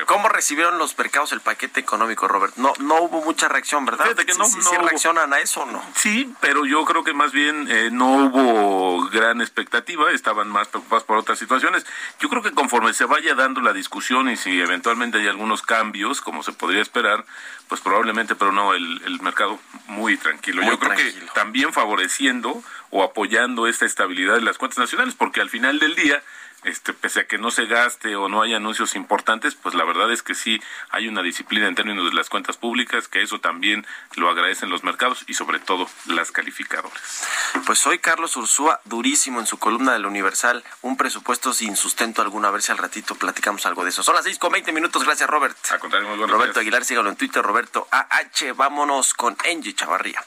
¿Cómo, 0.07 0.29
recibieron 0.29 0.77
los 0.77 0.97
mercados 0.97 1.31
el 1.31 1.41
paquete 1.41 1.79
económico, 1.79 2.27
Robert? 2.27 2.55
No, 2.57 2.73
no 2.79 3.01
hubo 3.01 3.21
mucha 3.21 3.47
reacción, 3.47 3.85
¿verdad? 3.85 4.05
Fíjate 4.05 4.25
que 4.25 4.33
no, 4.33 4.45
¿Sí, 4.45 4.59
reaccionan 4.81 5.33
a 5.33 5.39
eso 5.39 5.61
o 5.61 5.65
no? 5.65 5.83
Sí, 5.95 6.33
pero 6.39 6.65
yo 6.65 6.83
creo 6.85 7.03
que 7.03 7.13
más 7.13 7.31
bien 7.31 7.67
eh, 7.69 7.89
no 7.91 8.25
hubo 8.25 9.07
gran 9.09 9.41
expectativa, 9.41 10.11
estaban 10.11 10.49
más 10.49 10.67
preocupados 10.67 11.03
por 11.03 11.17
otras 11.17 11.37
situaciones. 11.37 11.85
Yo 12.19 12.29
creo 12.29 12.41
que 12.41 12.51
conforme 12.51 12.93
se 12.93 13.05
vaya 13.05 13.35
dando 13.35 13.61
la 13.61 13.73
discusión 13.73 14.29
y 14.29 14.37
si 14.37 14.59
eventualmente 14.59 15.19
hay 15.19 15.27
algunos 15.27 15.61
cambios, 15.61 16.21
como 16.21 16.41
se 16.41 16.51
podría 16.51 16.81
esperar, 16.81 17.25
pues 17.67 17.81
probablemente, 17.81 18.35
pero 18.35 18.51
no, 18.51 18.73
el, 18.73 19.01
el 19.05 19.21
mercado 19.21 19.59
muy 19.87 20.17
tranquilo. 20.17 20.63
yo 20.63 20.79
creo 20.79 20.95
que 20.95 21.11
también 21.33 21.73
favoreciendo 21.73 22.63
o 22.91 23.03
apoyando 23.03 23.67
esta 23.67 23.85
estabilidad 23.85 24.35
de 24.35 24.41
las 24.41 24.57
cuentas 24.57 24.78
nacionales, 24.79 25.15
porque 25.15 25.41
al 25.41 25.49
final 25.49 25.79
del 25.79 25.95
día, 25.95 26.23
este, 26.63 26.93
pese 26.93 27.21
a 27.21 27.27
que 27.27 27.37
no 27.37 27.51
se 27.51 27.65
gaste 27.65 28.15
o 28.15 28.27
no 28.27 28.41
haya 28.41 28.57
anuncios 28.57 28.95
importantes, 28.95 29.55
pues 29.55 29.75
la 29.75 29.85
verdad 29.85 30.11
es 30.11 30.23
que 30.23 30.35
sí 30.35 30.61
hay 30.89 31.07
una 31.07 31.21
disciplina 31.21 31.67
en 31.67 31.75
términos 31.75 32.09
de 32.09 32.13
las 32.13 32.29
cuentas 32.29 32.57
públicas, 32.57 33.07
que 33.07 33.21
eso 33.21 33.39
también 33.39 33.85
lo 34.15 34.29
agradecen 34.29 34.69
los 34.69 34.83
mercados 34.83 35.23
y 35.27 35.35
sobre 35.35 35.59
todo 35.59 35.89
las 36.05 36.31
calificadoras. 36.31 37.27
Pues 37.65 37.85
hoy 37.87 37.99
Carlos 37.99 38.35
Ursúa, 38.35 38.81
durísimo 38.85 39.39
en 39.39 39.45
su 39.45 39.57
columna 39.57 39.93
del 39.93 40.05
Universal, 40.05 40.63
un 40.81 40.97
presupuesto 40.97 41.53
sin 41.53 41.75
sustento 41.75 42.21
alguno, 42.21 42.47
a 42.47 42.51
ver 42.51 42.61
si 42.61 42.71
al 42.71 42.77
ratito 42.77 43.15
platicamos 43.15 43.65
algo 43.65 43.83
de 43.83 43.89
eso. 43.89 44.03
Son 44.03 44.15
las 44.15 44.25
seis 44.25 44.37
con 44.37 44.51
veinte 44.51 44.71
minutos, 44.71 45.03
gracias 45.03 45.29
Robert. 45.29 45.57
A 45.71 45.77
muy 45.87 46.27
Roberto 46.27 46.59
Aguilar, 46.59 46.83
sígalo 46.83 47.09
en 47.09 47.15
Twitter, 47.15 47.41
Roberto 47.43 47.87
AH, 47.91 48.53
vámonos 48.55 49.13
con 49.13 49.37
Angie 49.49 49.73
Chavarría. 49.73 50.23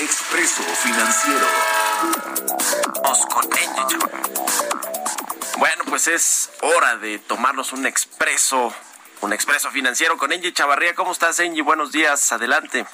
Expreso 0.00 0.62
Financiero. 0.82 1.93
Bueno, 5.58 5.84
pues 5.86 6.08
es 6.08 6.50
hora 6.62 6.96
de 6.96 7.18
tomarnos 7.18 7.72
un 7.72 7.86
expreso, 7.86 8.74
un 9.20 9.32
expreso 9.32 9.70
financiero 9.70 10.18
con 10.18 10.32
Angie 10.32 10.52
Chavarría. 10.52 10.94
¿Cómo 10.94 11.12
estás, 11.12 11.40
Angie? 11.40 11.62
Buenos 11.62 11.92
días, 11.92 12.32
adelante. 12.32 12.86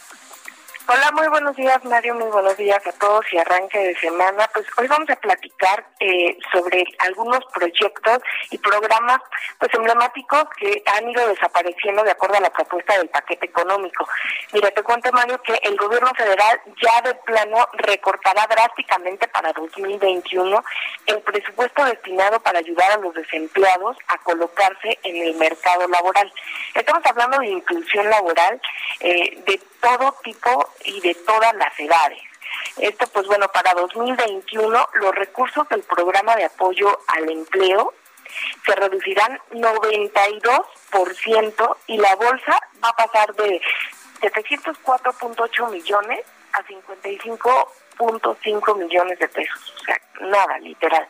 Hola, 0.87 1.13
muy 1.13 1.29
buenos 1.29 1.55
días 1.55 1.85
Mario, 1.85 2.15
muy 2.17 2.29
buenos 2.31 2.57
días 2.57 2.85
a 2.85 2.93
todos 2.93 3.25
y 3.33 3.39
arranque 3.39 3.79
de 3.79 3.95
semana. 3.97 4.49
Pues 4.53 4.67
hoy 4.77 4.89
vamos 4.89 5.09
a 5.09 5.17
platicar 5.17 5.87
eh, 6.01 6.37
sobre 6.51 6.85
algunos 6.99 7.41
proyectos 7.55 8.19
y 8.51 8.59
programas 8.59 9.21
pues 9.59 9.73
emblemáticos 9.75 10.45
que 10.59 10.83
han 10.87 11.09
ido 11.09 11.29
desapareciendo 11.29 12.03
de 12.03 12.11
acuerdo 12.11 12.39
a 12.39 12.41
la 12.41 12.51
propuesta 12.51 12.97
del 12.99 13.09
paquete 13.09 13.47
económico. 13.47 14.09
Mira, 14.53 14.71
te 14.71 14.83
cuento 14.83 15.13
Mario 15.13 15.41
que 15.43 15.61
el 15.63 15.77
gobierno 15.77 16.11
federal 16.17 16.61
ya 16.83 17.03
de 17.03 17.15
plano 17.15 17.69
recortará 17.75 18.47
drásticamente 18.49 19.29
para 19.29 19.53
2021 19.53 20.65
el 21.07 21.21
presupuesto 21.21 21.85
destinado 21.85 22.41
para 22.41 22.59
ayudar 22.59 22.93
a 22.93 22.97
los 22.97 23.15
desempleados 23.15 23.97
a 24.09 24.19
colocarse 24.19 24.99
en 25.05 25.17
el 25.17 25.35
mercado 25.37 25.87
laboral. 25.87 26.33
Estamos 26.75 27.05
hablando 27.07 27.39
de 27.39 27.49
inclusión 27.49 28.11
laboral 28.11 28.61
eh, 29.01 29.41
de 29.47 29.61
todo 29.81 30.15
tipo 30.23 30.69
y 30.85 31.01
de 31.01 31.15
todas 31.15 31.55
las 31.55 31.79
edades. 31.79 32.21
Esto, 32.79 33.07
pues 33.09 33.27
bueno, 33.27 33.49
para 33.49 33.75
2021 33.75 34.89
los 34.95 35.15
recursos 35.15 35.69
del 35.69 35.83
programa 35.83 36.35
de 36.37 36.45
apoyo 36.45 37.01
al 37.09 37.31
empleo 37.31 37.93
se 38.65 38.75
reducirán 38.75 39.39
92% 39.53 41.77
y 41.87 41.99
la 41.99 42.17
bolsa 42.17 42.59
va 42.83 42.89
a 42.89 42.97
pasar 42.97 43.35
de 43.35 43.61
704.8 44.21 45.71
millones 45.71 46.25
a 46.53 46.65
55.5 46.65 48.77
millones 48.77 49.19
de 49.19 49.29
pesos, 49.29 49.75
o 49.77 49.81
sea, 49.85 50.01
nada, 50.21 50.59
literal. 50.59 51.07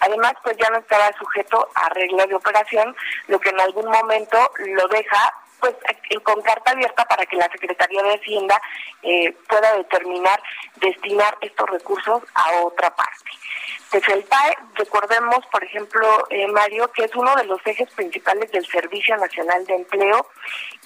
Además, 0.00 0.32
pues 0.42 0.56
ya 0.56 0.68
no 0.70 0.78
estará 0.78 1.14
sujeto 1.18 1.68
a 1.74 1.90
reglas 1.90 2.28
de 2.28 2.34
operación, 2.34 2.96
lo 3.28 3.38
que 3.40 3.50
en 3.50 3.60
algún 3.60 3.90
momento 3.90 4.50
lo 4.58 4.88
deja 4.88 5.34
pues 5.60 5.74
eh, 6.10 6.20
con 6.20 6.40
carta 6.42 6.72
abierta 6.72 7.04
para 7.04 7.26
que 7.26 7.36
la 7.36 7.48
Secretaría 7.50 8.02
de 8.02 8.14
Hacienda 8.14 8.60
eh, 9.02 9.32
pueda 9.48 9.76
determinar 9.76 10.40
destinar 10.76 11.36
estos 11.40 11.68
recursos 11.70 12.22
a 12.34 12.52
otra 12.62 12.94
parte. 12.94 13.30
Pues 13.90 14.06
el 14.08 14.22
PAE, 14.24 14.56
recordemos, 14.74 15.44
por 15.50 15.64
ejemplo, 15.64 16.26
eh, 16.30 16.46
Mario, 16.46 16.90
que 16.92 17.04
es 17.04 17.14
uno 17.14 17.34
de 17.34 17.44
los 17.44 17.60
ejes 17.66 17.90
principales 17.90 18.50
del 18.52 18.64
Servicio 18.66 19.16
Nacional 19.16 19.64
de 19.66 19.74
Empleo 19.74 20.26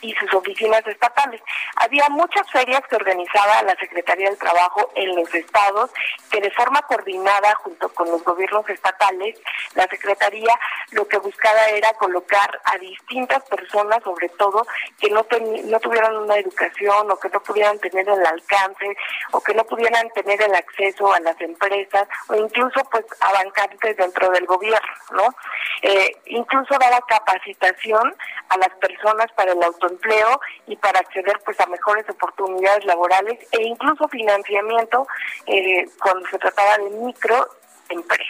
y 0.05 0.15
sus 0.15 0.33
oficinas 0.35 0.87
estatales. 0.87 1.41
Había 1.77 2.09
muchas 2.11 2.49
ferias 2.51 2.83
que 2.89 2.97
organizaba 2.97 3.63
la 3.63 3.75
Secretaría 3.77 4.29
del 4.29 4.39
Trabajo 4.39 4.91
en 4.95 5.17
los 5.17 5.35
estados, 5.35 5.91
que 6.31 6.41
de 6.41 6.51
forma 6.51 6.83
coordinada 6.83 7.55
junto 7.57 7.89
con 7.89 8.11
los 8.11 8.23
gobiernos 8.23 8.69
estatales, 8.69 9.41
la 9.75 9.87
Secretaría 9.89 10.53
lo 10.91 11.09
que 11.09 11.17
buscaba 11.19 11.67
era 11.69 11.93
colocar 11.95 12.61
a 12.65 12.77
distintas 12.79 13.43
personas, 13.45 14.03
sobre 14.05 14.29
todo, 14.31 14.67
que 15.01 15.11
no, 15.11 15.27
no 15.65 15.81
tuvieran 15.81 16.17
una 16.17 16.37
educación 16.37 17.11
o 17.11 17.19
que 17.19 17.31
no 17.31 17.41
pudieran 17.43 17.79
tener 17.79 18.07
el 18.07 18.27
alcance 18.27 18.97
o 19.33 19.41
que 19.41 19.55
no 19.55 19.65
pudieran 19.65 20.11
tener 20.11 20.41
el 20.43 20.55
acceso 20.55 21.13
a 21.13 21.21
las 21.21 21.41
empresas 21.41 22.07
o 22.29 22.35
incluso 22.35 22.83
pues 22.91 23.07
abancantes 23.21 23.97
dentro 23.97 24.29
del 24.31 24.45
gobierno, 24.45 24.89
¿no? 25.13 25.35
Eh, 25.83 26.17
incluso 26.27 26.77
daba 26.79 27.01
capacitación 27.09 28.15
a 28.49 28.59
las 28.59 28.71
personas 28.77 29.31
para 29.33 29.53
el 29.53 29.63
autoempleo 29.95 30.41
y 30.67 30.77
para 30.77 31.01
acceder 31.01 31.41
pues 31.45 31.59
a 31.61 31.67
mejores 31.67 32.09
oportunidades 32.09 32.85
laborales 32.85 33.39
e 33.53 33.63
incluso 33.63 34.09
financiamiento 34.09 35.07
eh, 35.47 35.87
cuando 36.03 36.29
se 36.29 36.39
trataba 36.39 36.79
de 36.79 36.91
microempresas. 36.91 38.29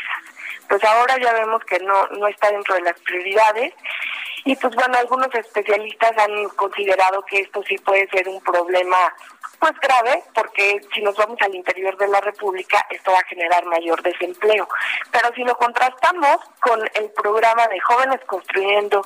Pues 0.68 0.82
ahora 0.84 1.18
ya 1.18 1.32
vemos 1.32 1.62
que 1.64 1.78
no, 1.80 2.06
no 2.08 2.26
está 2.28 2.50
dentro 2.50 2.74
de 2.74 2.82
las 2.82 2.98
prioridades 3.00 3.74
y 4.44 4.56
pues 4.56 4.74
bueno, 4.74 4.98
algunos 4.98 5.34
especialistas 5.34 6.12
han 6.18 6.48
considerado 6.50 7.22
que 7.22 7.40
esto 7.40 7.62
sí 7.66 7.76
puede 7.78 8.08
ser 8.08 8.28
un 8.28 8.40
problema 8.42 9.14
pues 9.64 9.80
grave, 9.80 10.22
porque 10.34 10.78
si 10.94 11.00
nos 11.00 11.16
vamos 11.16 11.38
al 11.40 11.54
interior 11.54 11.96
de 11.96 12.06
la 12.08 12.20
República, 12.20 12.84
esto 12.90 13.12
va 13.12 13.20
a 13.20 13.24
generar 13.24 13.64
mayor 13.64 14.02
desempleo. 14.02 14.68
Pero 15.10 15.34
si 15.34 15.42
lo 15.42 15.56
contrastamos 15.56 16.36
con 16.60 16.80
el 16.92 17.10
programa 17.12 17.66
de 17.68 17.80
Jóvenes 17.80 18.20
Construyendo 18.26 19.02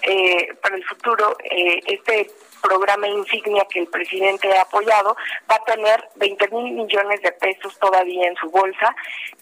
eh, 0.00 0.54
para 0.62 0.76
el 0.76 0.84
Futuro, 0.86 1.36
eh, 1.44 1.80
este 1.84 2.30
programa 2.58 3.06
insignia 3.08 3.66
que 3.70 3.80
el 3.80 3.86
presidente 3.88 4.56
ha 4.56 4.62
apoyado, 4.62 5.16
va 5.50 5.56
a 5.56 5.64
tener 5.64 6.08
20 6.16 6.48
mil 6.48 6.72
millones 6.74 7.22
de 7.22 7.32
pesos 7.32 7.78
todavía 7.78 8.28
en 8.28 8.36
su 8.36 8.50
bolsa. 8.50 8.94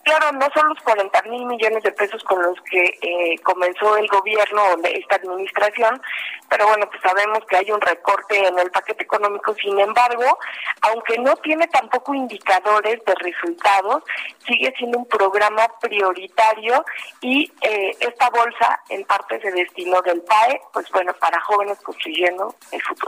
Claro, 0.05 0.33
no 0.33 0.47
son 0.55 0.69
los 0.69 0.81
40 0.83 1.23
mil 1.23 1.47
millones 1.47 1.83
de 1.83 1.93
pesos 1.93 2.23
con 2.25 2.43
los 2.43 2.59
que 2.71 2.85
eh, 3.03 3.39
comenzó 3.43 3.97
el 3.97 4.07
gobierno 4.09 4.77
de 4.77 4.91
esta 4.93 5.17
administración, 5.17 6.01
pero 6.49 6.69
bueno, 6.69 6.89
pues 6.89 7.03
sabemos 7.03 7.41
que 7.49 7.57
hay 7.57 7.71
un 7.71 7.81
recorte 7.81 8.47
en 8.47 8.59
el 8.59 8.71
paquete 8.71 9.03
económico. 9.03 9.55
Sin 9.55 9.79
embargo, 9.81 10.39
aunque 10.83 11.19
no 11.19 11.35
tiene 11.37 11.67
tampoco 11.69 12.15
indicadores 12.15 13.05
de 13.05 13.15
resultados, 13.17 14.05
sigue 14.47 14.73
siendo 14.79 14.99
un 14.99 15.09
programa 15.09 15.67
prioritario 15.81 16.85
y 17.21 17.51
eh, 17.63 17.97
esta 18.01 18.31
bolsa 18.31 18.81
en 18.89 19.05
parte 19.05 19.41
se 19.41 19.51
destinó 19.51 20.01
del 20.03 20.23
PAE, 20.23 20.61
pues 20.73 20.89
bueno, 20.91 21.13
para 21.15 21.41
jóvenes 21.41 21.79
construyendo 21.81 22.55
el 22.73 22.83
futuro. 22.83 23.06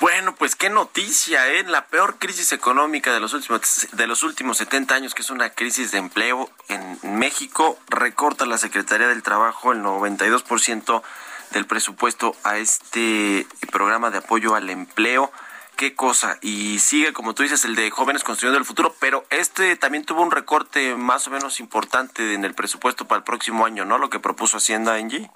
Bueno, 0.00 0.34
pues 0.34 0.56
qué 0.56 0.70
noticia, 0.70 1.46
¿eh? 1.52 1.62
La 1.64 1.86
peor 1.86 2.18
crisis 2.18 2.52
económica 2.52 3.12
de 3.12 3.20
los 3.20 3.34
últimos 3.34 3.88
de 3.92 4.06
los 4.06 4.22
últimos 4.22 4.56
70 4.56 4.94
años, 4.94 5.14
que 5.14 5.20
es 5.20 5.28
una 5.28 5.50
crisis 5.50 5.90
de 5.90 5.98
empleo 5.98 6.50
en 6.68 6.98
México, 7.18 7.78
recorta 7.86 8.46
la 8.46 8.56
Secretaría 8.56 9.08
del 9.08 9.22
Trabajo 9.22 9.72
el 9.72 9.82
92% 9.82 11.02
del 11.50 11.66
presupuesto 11.66 12.34
a 12.44 12.56
este 12.56 13.46
programa 13.70 14.10
de 14.10 14.18
apoyo 14.18 14.54
al 14.54 14.70
empleo. 14.70 15.30
Qué 15.76 15.94
cosa. 15.94 16.38
Y 16.40 16.78
sigue, 16.78 17.12
como 17.12 17.34
tú 17.34 17.42
dices, 17.42 17.66
el 17.66 17.74
de 17.74 17.90
jóvenes 17.90 18.24
construyendo 18.24 18.58
el 18.58 18.64
futuro, 18.64 18.94
pero 19.00 19.26
este 19.28 19.76
también 19.76 20.06
tuvo 20.06 20.22
un 20.22 20.30
recorte 20.30 20.94
más 20.94 21.26
o 21.26 21.30
menos 21.30 21.60
importante 21.60 22.32
en 22.32 22.46
el 22.46 22.54
presupuesto 22.54 23.06
para 23.06 23.18
el 23.18 23.24
próximo 23.24 23.66
año, 23.66 23.84
¿no? 23.84 23.98
Lo 23.98 24.08
que 24.08 24.18
propuso 24.18 24.56
Hacienda, 24.56 24.94
Angie. 24.94 25.30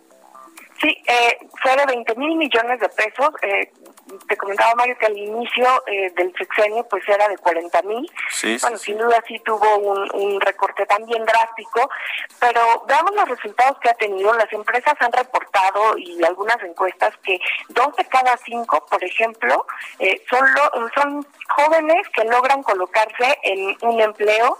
Sí, 0.84 1.02
eh, 1.06 1.38
fue 1.62 1.74
de 1.76 1.86
20 1.86 2.14
mil 2.16 2.36
millones 2.36 2.78
de 2.78 2.88
pesos. 2.90 3.30
Eh, 3.40 3.72
te 4.28 4.36
comentaba 4.36 4.74
Mario 4.74 4.98
que 4.98 5.06
al 5.06 5.16
inicio 5.16 5.66
eh, 5.86 6.12
del 6.14 6.30
sexenio 6.36 6.86
pues 6.88 7.02
era 7.08 7.26
de 7.26 7.38
40 7.38 7.82
mil. 7.82 8.10
bueno, 8.60 8.76
sin 8.76 8.98
duda 8.98 9.22
sí 9.26 9.38
tuvo 9.44 9.78
un, 9.78 10.10
un, 10.12 10.40
recorte 10.42 10.84
también 10.84 11.24
drástico, 11.24 11.88
pero 12.38 12.84
veamos 12.86 13.14
los 13.14 13.28
resultados 13.30 13.78
que 13.80 13.88
ha 13.88 13.94
tenido. 13.94 14.34
Las 14.34 14.52
empresas 14.52 14.94
han 15.00 15.12
reportado 15.12 15.96
y 15.96 16.22
algunas 16.22 16.62
encuestas 16.62 17.16
que 17.22 17.38
dos 17.70 17.96
de 17.96 18.04
cada 18.04 18.36
cinco, 18.44 18.84
por 18.84 19.02
ejemplo, 19.02 19.66
eh, 20.00 20.22
son, 20.28 20.46
son 20.94 21.26
jóvenes 21.48 22.06
que 22.10 22.24
logran 22.24 22.62
colocarse 22.62 23.38
en 23.42 23.74
un 23.80 24.00
empleo 24.02 24.58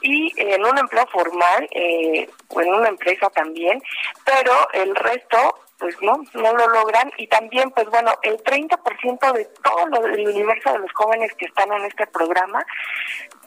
y 0.00 0.32
en 0.36 0.64
un 0.64 0.78
empleo 0.78 1.06
formal 1.06 1.68
eh, 1.70 2.28
o 2.48 2.60
en 2.60 2.74
una 2.74 2.88
empresa 2.88 3.28
también, 3.30 3.82
pero 4.24 4.52
el 4.72 4.94
resto 4.94 5.54
pues 5.78 5.96
no, 6.02 6.20
no 6.34 6.52
lo 6.52 6.68
logran 6.68 7.12
y 7.16 7.26
también 7.28 7.70
pues 7.70 7.88
bueno, 7.88 8.12
el 8.22 8.42
30% 8.42 9.32
de 9.32 9.44
todo 9.62 10.06
el 10.06 10.28
universo 10.28 10.72
de 10.72 10.78
los 10.80 10.92
jóvenes 10.92 11.32
que 11.34 11.46
están 11.46 11.72
en 11.72 11.84
este 11.84 12.06
programa 12.06 12.64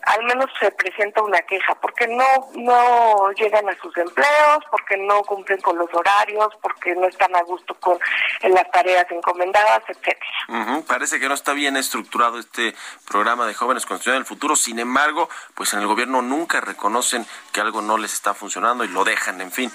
al 0.04 0.24
menos 0.24 0.50
se 0.60 0.72
presenta 0.72 1.22
una 1.22 1.40
queja 1.42 1.76
porque 1.76 2.08
no 2.08 2.26
no 2.56 3.32
llegan 3.34 3.70
a 3.70 3.78
sus 3.80 3.96
empleos, 3.98 4.64
porque 4.70 4.98
no 4.98 5.22
cumplen 5.24 5.60
con 5.62 5.78
los 5.78 5.90
horarios, 5.94 6.50
porque 6.62 6.96
no 6.96 7.08
están 7.08 7.36
a 7.36 7.44
gusto 7.44 7.76
con 7.76 8.00
las 8.42 8.72
tareas 8.72 9.06
encomendadas, 9.12 9.84
etcétera. 9.88 10.84
Parece 10.88 11.20
que 11.20 11.28
no 11.28 11.36
está 11.36 11.54
bien 11.54 11.78
estructurado 11.78 12.40
este 12.40 12.76
programa 13.08 13.46
de 13.46 13.54
jóvenes 13.54 13.86
construyendo 13.86 14.22
el 14.22 14.26
futuro. 14.26 14.56
Sin 14.56 14.80
embargo, 14.80 15.30
pues 15.56 15.74
en 15.74 15.80
el 15.80 15.88
gobierno 15.88 16.22
nunca 16.22 16.62
reconocen 16.62 17.26
que 17.52 17.62
algo 17.62 17.82
no 17.82 17.98
les 17.98 18.14
está 18.14 18.34
funcionando 18.34 18.84
y 18.84 18.88
lo 18.88 19.04
dejan, 19.04 19.40
en 19.42 19.52
fin. 19.52 19.72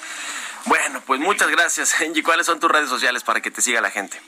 Bueno, 0.67 1.01
pues 1.07 1.21
muchas 1.21 1.49
gracias, 1.49 2.01
Angie. 2.01 2.23
¿Cuáles 2.23 2.47
son 2.47 2.61
tus 2.61 2.71
redes 2.71 2.89
sociales 2.89 3.23
para 3.23 3.41
que 3.41 3.51
te 3.51 3.63
siga 3.63 3.81
la 3.81 3.91
gente? 3.91 4.21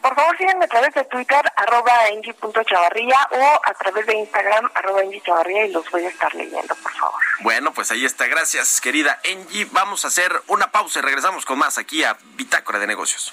Por 0.00 0.16
favor, 0.16 0.36
síganme 0.36 0.64
a 0.64 0.68
través 0.68 0.92
de 0.94 1.04
Twitter, 1.04 1.40
arroba 1.54 1.92
Chavarría, 2.66 3.28
o 3.30 3.60
a 3.64 3.74
través 3.74 4.04
de 4.04 4.16
Instagram, 4.16 4.68
arroba 4.74 5.02
Chavarría, 5.24 5.66
y 5.66 5.72
los 5.72 5.88
voy 5.90 6.04
a 6.04 6.08
estar 6.08 6.34
leyendo, 6.34 6.74
por 6.74 6.92
favor. 6.92 7.20
Bueno, 7.40 7.72
pues 7.72 7.92
ahí 7.92 8.04
está. 8.04 8.26
Gracias, 8.26 8.80
querida 8.80 9.20
Angie. 9.24 9.68
Vamos 9.70 10.04
a 10.04 10.08
hacer 10.08 10.42
una 10.48 10.72
pausa 10.72 10.98
y 10.98 11.02
regresamos 11.02 11.44
con 11.44 11.58
más 11.58 11.78
aquí 11.78 12.02
a 12.02 12.16
Bitácora 12.34 12.80
de 12.80 12.88
Negocios. 12.88 13.32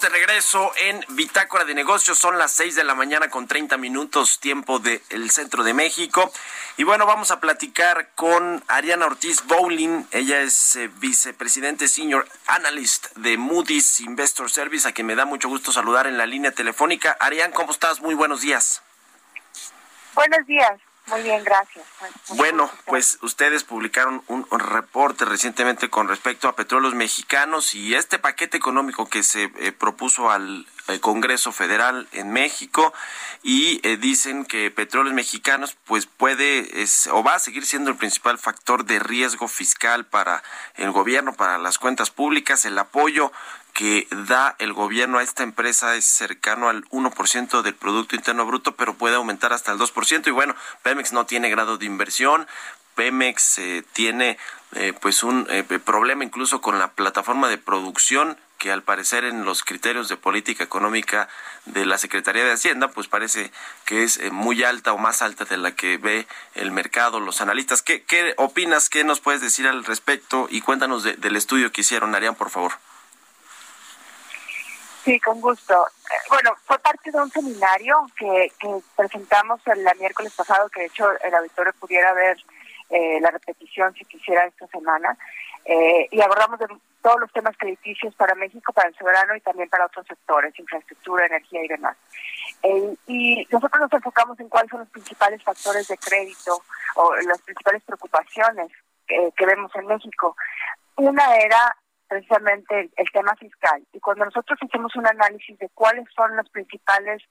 De 0.00 0.08
regreso 0.08 0.72
en 0.76 1.04
Bitácora 1.10 1.64
de 1.64 1.74
Negocios. 1.74 2.18
Son 2.18 2.38
las 2.38 2.52
6 2.52 2.74
de 2.76 2.84
la 2.84 2.94
mañana 2.94 3.30
con 3.30 3.48
30 3.48 3.76
minutos 3.76 4.38
tiempo 4.38 4.78
del 4.78 5.30
centro 5.30 5.64
de 5.64 5.74
México. 5.74 6.32
Y 6.76 6.84
bueno, 6.84 7.06
vamos 7.06 7.30
a 7.30 7.40
platicar 7.40 8.10
con 8.14 8.62
Ariana 8.68 9.06
Ortiz 9.06 9.44
Bowling. 9.46 10.04
Ella 10.10 10.40
es 10.40 10.76
eh, 10.76 10.88
vicepresidente 10.98 11.88
senior 11.88 12.28
analyst 12.46 13.14
de 13.16 13.36
Moody's 13.36 14.00
Investor 14.00 14.50
Service, 14.50 14.86
a 14.86 14.92
quien 14.92 15.06
me 15.06 15.16
da 15.16 15.24
mucho 15.24 15.48
gusto 15.48 15.72
saludar 15.72 16.06
en 16.06 16.18
la 16.18 16.26
línea 16.26 16.52
telefónica. 16.52 17.16
Ariane, 17.18 17.52
¿cómo 17.52 17.72
estás? 17.72 18.00
Muy 18.00 18.14
buenos 18.14 18.40
días. 18.40 18.82
Buenos 20.14 20.46
días. 20.46 20.87
Muy 21.10 21.22
bien, 21.22 21.42
gracias. 21.42 21.84
bueno, 22.30 22.70
pues 22.84 23.18
ustedes 23.22 23.64
publicaron 23.64 24.22
un, 24.28 24.46
reporte 24.50 25.24
recientemente 25.24 25.88
con 25.88 26.08
respecto 26.08 26.48
a 26.48 26.56
petróleos 26.56 26.94
mexicanos 26.94 27.74
y 27.74 27.94
este 27.94 28.18
paquete 28.18 28.56
económico 28.56 29.08
que 29.08 29.22
se 29.22 29.44
eh, 29.58 29.72
propuso 29.72 30.30
al 30.30 30.66
eh, 30.88 31.00
Congreso 31.00 31.52
Federal 31.52 32.08
en 32.12 32.30
México 32.30 32.92
y 33.42 33.80
eh, 33.86 33.96
dicen 33.96 34.44
que 34.44 34.70
petróleos 34.70 35.14
mexicanos 35.14 35.76
pues 35.84 36.06
puede 36.06 36.68
o 37.12 37.22
va 37.22 37.34
a 37.34 37.38
seguir 37.38 37.64
siendo 37.64 37.90
el 37.90 37.96
principal 37.96 38.38
factor 38.38 38.84
de 38.84 38.98
riesgo 38.98 39.48
fiscal 39.48 40.04
para 40.06 40.42
el 40.74 40.90
gobierno, 40.90 41.32
para 41.32 41.58
las 41.58 41.78
cuentas 41.78 42.10
públicas, 42.10 42.64
el 42.64 42.78
apoyo 42.78 43.32
que 43.78 44.08
da 44.10 44.56
el 44.58 44.72
gobierno 44.72 45.18
a 45.18 45.22
esta 45.22 45.44
empresa 45.44 45.94
es 45.94 46.04
cercano 46.04 46.68
al 46.68 46.84
1% 46.86 47.62
del 47.62 47.76
Producto 47.76 48.16
Interno 48.16 48.44
Bruto, 48.44 48.74
pero 48.74 48.94
puede 48.94 49.14
aumentar 49.14 49.52
hasta 49.52 49.70
el 49.70 49.78
2%. 49.78 50.26
Y 50.26 50.30
bueno, 50.32 50.56
Pemex 50.82 51.12
no 51.12 51.26
tiene 51.26 51.48
grado 51.48 51.78
de 51.78 51.86
inversión. 51.86 52.48
Pemex 52.96 53.58
eh, 53.60 53.84
tiene 53.92 54.36
eh, 54.72 54.94
pues 55.00 55.22
un 55.22 55.46
eh, 55.48 55.62
problema 55.62 56.24
incluso 56.24 56.60
con 56.60 56.80
la 56.80 56.90
plataforma 56.90 57.48
de 57.48 57.56
producción 57.56 58.36
que 58.58 58.72
al 58.72 58.82
parecer 58.82 59.22
en 59.22 59.44
los 59.44 59.62
criterios 59.62 60.08
de 60.08 60.16
política 60.16 60.64
económica 60.64 61.28
de 61.64 61.86
la 61.86 61.98
Secretaría 61.98 62.42
de 62.42 62.54
Hacienda, 62.54 62.88
pues 62.88 63.06
parece 63.06 63.52
que 63.84 64.02
es 64.02 64.20
muy 64.32 64.64
alta 64.64 64.92
o 64.92 64.98
más 64.98 65.22
alta 65.22 65.44
de 65.44 65.56
la 65.56 65.76
que 65.76 65.98
ve 65.98 66.26
el 66.56 66.72
mercado, 66.72 67.20
los 67.20 67.40
analistas. 67.40 67.82
¿Qué, 67.82 68.02
qué 68.02 68.34
opinas? 68.38 68.90
¿Qué 68.90 69.04
nos 69.04 69.20
puedes 69.20 69.40
decir 69.40 69.68
al 69.68 69.84
respecto? 69.84 70.48
Y 70.50 70.62
cuéntanos 70.62 71.04
del 71.04 71.36
estudio 71.36 71.70
que 71.70 71.82
hicieron, 71.82 72.16
Arián, 72.16 72.34
por 72.34 72.50
favor. 72.50 72.72
Sí, 75.08 75.18
con 75.20 75.40
gusto. 75.40 75.72
Eh, 75.74 76.28
bueno, 76.28 76.54
fue 76.66 76.78
parte 76.80 77.10
de 77.10 77.18
un 77.18 77.30
seminario 77.30 77.96
que, 78.14 78.52
presentamos 78.94 79.58
el, 79.64 79.88
miércoles 79.98 80.34
pasado, 80.36 80.68
que 80.68 80.80
de 80.80 80.86
hecho 80.88 81.10
el 81.22 81.34
auditorio 81.34 81.72
pudiera 81.80 82.12
ver 82.12 82.36
eh, 82.90 83.18
la 83.18 83.30
repetición 83.30 83.94
si 83.94 84.04
quisiera 84.04 84.44
esta 84.44 84.66
semana, 84.66 85.16
eh, 85.64 86.08
y 86.10 86.20
abordamos 86.20 86.58
de 86.58 86.66
todos 87.00 87.20
los 87.20 87.32
temas 87.32 87.56
crediticios 87.56 88.14
para 88.16 88.34
México, 88.34 88.70
para 88.74 88.90
el 88.90 88.94
soberano 88.96 89.34
y 89.34 89.40
también 89.40 89.70
para 89.70 89.86
otros 89.86 90.06
sectores, 90.06 90.58
infraestructura, 90.58 91.24
energía 91.24 91.64
y 91.64 91.68
demás. 91.68 91.96
y 93.06 93.48
nosotros 93.50 93.80
nos 93.80 93.92
enfocamos 93.94 94.38
en 94.40 94.50
cuáles 94.50 94.70
son 94.70 94.80
los 94.80 94.90
principales 94.90 95.42
factores 95.42 95.88
de 95.88 95.96
crédito 95.96 96.62
o 96.96 97.14
las 97.16 97.40
principales 97.40 97.82
preocupaciones 97.82 98.70
que 99.06 99.46
vemos 99.46 99.74
en 99.74 99.86
México. 99.86 100.36
Una 100.96 101.34
era 101.36 101.74
precisamente 102.08 102.90
el, 102.96 103.10
tema 103.12 103.34
fiscal. 103.36 103.82
Y 103.92 104.00
cuando 104.00 104.24
nosotros 104.24 104.58
hicimos 104.62 104.94
un 104.96 105.06
análisis 105.06 105.58
de 105.58 105.68
cuáles 105.74 106.06
son 106.14 106.36
los 106.36 106.48
principales 106.50 107.22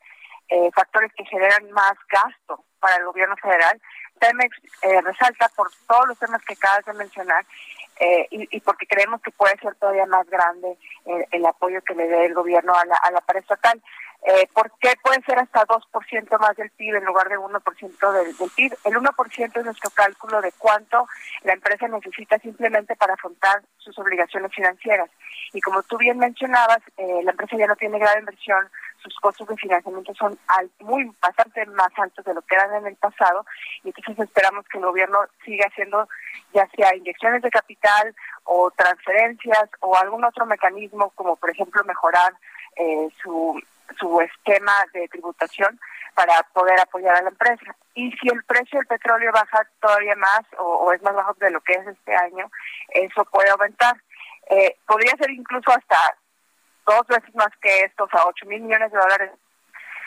eh, 0.50 0.70
factores 0.74 1.12
que 1.13 1.26
generan 1.26 1.72
más 1.72 1.96
gasto 2.10 2.63
para 2.80 2.98
el 2.98 3.06
gobierno 3.06 3.36
federal, 3.38 3.80
Pemex 4.20 4.58
eh, 4.82 5.02
resalta 5.02 5.50
por 5.56 5.70
todos 5.88 6.08
los 6.08 6.20
temas 6.20 6.44
que 6.44 6.54
acabas 6.54 6.86
de 6.86 6.94
mencionar 6.94 7.46
eh, 8.00 8.28
y, 8.30 8.60
porque 8.62 8.86
creemos 8.86 9.22
que 9.22 9.32
puede 9.32 9.58
ser 9.58 9.74
todavía 9.76 10.06
más 10.06 10.28
grande 10.30 10.78
el 11.32 11.46
apoyo 11.46 11.82
que 11.82 11.96
le 11.96 12.08
dé 12.08 12.26
el 12.26 12.34
gobierno 12.34 12.76
a 12.76 12.86
la, 12.86 12.96
a 12.96 13.12
la. 13.12 13.22
Eh, 14.24 14.48
¿Por 14.54 14.72
qué 14.80 14.94
puede 15.02 15.22
ser 15.22 15.40
hasta 15.40 15.66
2% 15.66 16.40
más 16.40 16.56
del 16.58 16.70
PIB 16.72 16.96
en 16.96 17.06
lugar 17.06 17.30
de 17.30 17.38
1% 17.38 18.12
del, 18.12 18.36
del 18.36 18.52
PIB? 18.52 18.74
El 18.84 18.96
1% 18.96 19.58
es 19.58 19.66
nuestro 19.66 19.90
cálculo 19.92 20.42
de 20.42 20.52
cuánto 20.58 21.08
la 21.44 21.54
empresa 21.54 21.88
necesita 21.88 22.38
simplemente 22.40 22.96
para 22.96 23.13
afrontar 23.13 23.62
sus 23.78 23.98
obligaciones 24.00 24.52
financieras. 24.54 25.10
Y 25.54 25.62
como 25.62 25.82
tú 25.84 25.98
bien 25.98 26.18
mencionabas, 26.18 26.80
eh, 26.98 27.22
la 27.24 27.32
empresa 27.32 27.56
ya 27.58 27.68
no 27.68 27.76
tiene 27.76 28.00
grave 28.00 28.20
inversión, 28.20 28.68
sus 28.98 29.16
costos 29.20 29.48
de 29.48 29.56
financiamiento 29.56 30.13
son 30.16 30.38
muy 30.80 31.10
bastante 31.22 31.66
más 31.68 31.90
altos 31.96 32.26
de 32.26 32.34
lo 32.34 32.42
que 32.42 32.56
eran 32.56 32.66
en 32.73 32.88
el 32.88 32.95
pasado 32.95 33.45
y 33.84 33.89
entonces 33.89 34.25
esperamos 34.25 34.65
que 34.67 34.77
el 34.77 34.86
gobierno 34.86 35.19
siga 35.45 35.65
haciendo 35.67 36.08
ya 36.53 36.67
sea 36.75 36.95
inyecciones 36.95 37.41
de 37.41 37.49
capital 37.49 38.15
o 38.43 38.71
transferencias 38.71 39.69
o 39.80 39.95
algún 39.97 40.23
otro 40.23 40.45
mecanismo 40.45 41.12
como 41.12 41.36
por 41.36 41.49
ejemplo 41.49 41.84
mejorar 41.84 42.34
eh, 42.75 43.10
su 43.21 43.60
su 43.97 44.19
esquema 44.21 44.73
de 44.93 45.08
tributación 45.08 45.80
para 46.13 46.43
poder 46.53 46.80
apoyar 46.80 47.15
a 47.15 47.21
la 47.21 47.30
empresa. 47.30 47.75
Y 47.93 48.12
si 48.13 48.27
el 48.30 48.43
precio 48.43 48.80
del 48.80 48.88
petróleo 48.88 49.32
baja 49.32 49.67
todavía 49.80 50.15
más 50.15 50.41
o, 50.58 50.91
es 50.91 51.01
más 51.01 51.13
bajo 51.13 51.34
de 51.36 51.51
lo 51.51 51.62
que 51.62 51.73
es 51.73 51.88
este 51.88 52.15
año, 52.15 52.49
eso 52.89 53.23
puede 53.25 53.49
aumentar. 53.49 53.95
Eh, 54.49 54.77
podría 54.86 55.15
ser 55.17 55.30
incluso 55.32 55.69
hasta 55.71 55.97
dos 56.86 57.06
veces 57.08 57.34
más 57.36 57.49
que 57.62 57.82
estos, 57.82 58.12
a 58.13 58.25
8 58.25 58.45
mil 58.45 58.62
millones 58.62 58.91
de 58.91 58.97
dólares 58.97 59.32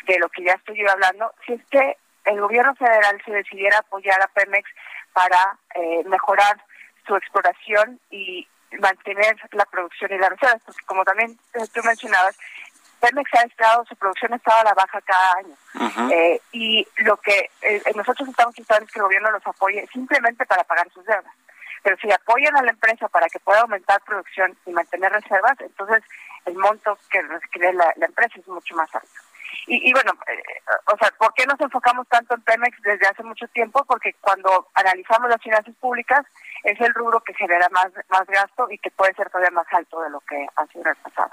de 0.07 0.19
lo 0.19 0.29
que 0.31 0.45
ya 0.45 0.53
estoy 0.53 0.85
hablando, 0.87 1.33
si 1.47 1.53
es 1.53 1.65
que 1.67 1.97
el 2.25 2.41
gobierno 2.41 2.75
federal 2.75 3.21
se 3.25 3.33
decidiera 3.33 3.79
apoyar 3.79 4.21
a 4.23 4.29
Pemex 4.29 4.69
para 5.13 5.59
eh, 5.75 6.03
mejorar 6.07 6.63
su 7.07 7.17
exploración 7.17 8.01
y 8.11 8.47
mantener 8.79 9.37
la 9.53 9.65
producción 9.65 10.13
y 10.13 10.19
las 10.19 10.31
reservas, 10.31 10.63
porque 10.65 10.85
como 10.87 11.05
también 11.05 11.37
tú 11.73 11.83
mencionabas, 11.83 12.37
Pemex 13.01 13.31
ha 13.35 13.43
estado, 13.43 13.85
su 13.87 13.97
producción 13.97 14.33
ha 14.33 14.37
estado 14.37 14.61
a 14.61 14.65
la 14.65 14.75
baja 14.75 15.01
cada 15.01 15.35
año. 15.39 16.13
Eh, 16.13 16.41
y 16.53 16.87
lo 16.99 17.17
que 17.17 17.51
eh, 17.63 17.83
nosotros 17.97 18.29
estamos 18.29 18.57
intentando 18.59 18.87
es 18.87 18.93
que 18.93 18.99
el 18.99 19.05
gobierno 19.05 19.31
los 19.31 19.47
apoye 19.47 19.89
simplemente 19.93 20.45
para 20.45 20.65
pagar 20.65 20.89
sus 20.93 21.05
deudas. 21.05 21.35
Pero 21.83 21.97
si 21.97 22.13
apoyan 22.13 22.57
a 22.57 22.63
la 22.63 22.73
empresa 22.73 23.09
para 23.09 23.27
que 23.29 23.41
pueda 23.41 23.61
aumentar 23.61 24.03
producción 24.03 24.57
y 24.67 24.71
mantener 24.71 25.13
reservas, 25.13 25.59
entonces 25.61 26.03
el 26.45 26.55
monto 26.55 26.99
que 27.11 27.23
requiere 27.23 27.73
la, 27.73 27.93
empresa 27.97 28.39
es 28.39 28.47
mucho 28.49 28.77
más 28.77 28.95
alto. 28.95 29.09
Y, 29.67 29.93
bueno, 29.93 30.13
eh, 30.27 30.43
o 30.93 30.97
sea, 30.99 31.11
¿por 31.19 31.33
qué 31.35 31.47
nos 31.47 31.61
enfocamos 31.61 32.07
tanto 32.09 32.35
en 32.35 32.43
Pemex 32.43 32.77
desde 32.83 33.07
hace 33.07 33.23
mucho 33.23 33.47
tiempo? 33.49 33.85
Porque 33.85 34.15
cuando 34.21 34.69
analizamos 34.75 35.29
las 35.29 35.43
finanzas 35.43 35.75
públicas, 35.77 36.27
es 36.65 36.81
el 36.81 36.95
rubro 36.95 37.21
que 37.21 37.35
genera 37.35 37.69
más, 37.71 37.91
más 38.09 38.27
gasto 38.27 38.67
y 38.71 38.79
que 38.79 38.91
puede 38.91 39.15
ser 39.15 39.31
todavía 39.31 39.51
más 39.51 39.67
alto 39.73 40.01
de 40.01 40.11
lo 40.11 40.21
que 40.21 40.47
ha 40.57 40.67
sido 40.67 40.83
en 40.83 40.89
el 40.89 40.97
pasado. 40.97 41.33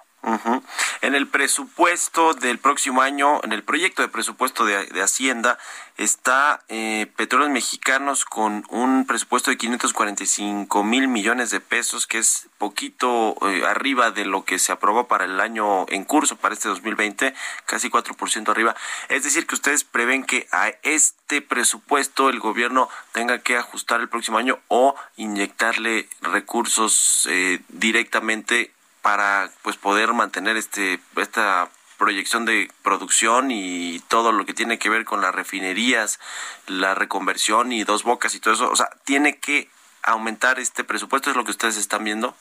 En 1.01 1.15
el 1.15 1.27
presupuesto 1.27 2.33
del 2.33 2.59
próximo 2.59 3.01
año, 3.01 3.39
en 3.43 3.53
el 3.53 3.63
proyecto 3.63 4.01
de 4.01 4.09
presupuesto 4.09 4.65
de, 4.65 5.01
Hacienda, 5.01 5.57
está 5.95 6.63
eh, 6.67 7.07
Petróleos 7.15 7.51
Mexicanos 7.51 8.25
con 8.25 8.65
un 8.69 9.05
presupuesto 9.05 9.51
de 9.51 9.57
545 9.57 10.83
mil 10.83 11.07
millones 11.07 11.49
de 11.51 11.61
pesos, 11.61 12.07
que 12.07 12.17
es 12.17 12.49
poquito 12.57 13.37
eh, 13.47 13.63
arriba 13.65 14.11
de 14.11 14.25
lo 14.25 14.43
que 14.43 14.59
se 14.59 14.73
aprobó 14.73 15.07
para 15.07 15.25
el 15.25 15.39
año 15.39 15.85
en 15.87 16.03
curso, 16.03 16.35
para 16.35 16.53
este 16.53 16.67
2020, 16.67 17.33
casi 17.65 17.89
4% 17.89 18.49
arriba. 18.49 18.75
Es 19.07 19.23
decir, 19.23 19.47
que 19.47 19.55
ustedes 19.55 19.85
prevén 19.85 20.25
que 20.25 20.47
a 20.51 20.69
este 20.83 21.41
presupuesto 21.41 22.29
el 22.29 22.39
gobierno 22.39 22.89
tenga 23.13 23.39
que 23.39 23.55
ajustar 23.55 24.01
el 24.01 24.09
próximo 24.09 24.39
año 24.39 24.59
o 24.67 24.95
inyectarle 25.17 26.08
recursos 26.21 27.27
eh, 27.30 27.60
directamente 27.67 28.71
para 29.01 29.49
pues 29.63 29.75
poder 29.77 30.13
mantener 30.13 30.58
este 30.58 30.99
esta 31.17 31.69
proyección 31.97 32.45
de 32.45 32.71
producción 32.84 33.51
y 33.51 33.99
todo 34.08 34.32
lo 34.32 34.45
que 34.45 34.53
tiene 34.53 34.80
que 34.80 34.89
ver 34.89 35.03
con 35.03 35.19
las 35.19 35.34
refinerías, 35.34 36.19
la 36.67 36.95
reconversión 36.95 37.71
y 37.71 37.84
dos 37.84 38.03
bocas 38.03 38.36
y 38.36 38.39
todo 38.39 38.53
eso, 38.53 38.71
o 38.71 38.75
sea, 38.75 38.89
tiene 39.03 39.38
que 39.39 39.69
aumentar 40.03 40.60
este 40.60 40.84
presupuesto, 40.84 41.30
es 41.30 41.36
lo 41.36 41.43
que 41.43 41.51
ustedes 41.51 41.75
están 41.77 42.03
viendo. 42.03 42.36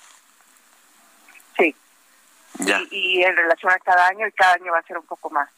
Sí. 1.56 1.74
Ya. 2.58 2.80
Y, 2.90 3.22
en 3.22 3.36
relación 3.36 3.72
a 3.72 3.78
cada 3.78 4.06
año, 4.08 4.26
y 4.26 4.32
cada 4.32 4.54
año 4.54 4.72
va 4.72 4.78
a 4.78 4.82
ser 4.82 4.98
un 4.98 5.06
poco 5.06 5.30
más. 5.30 5.48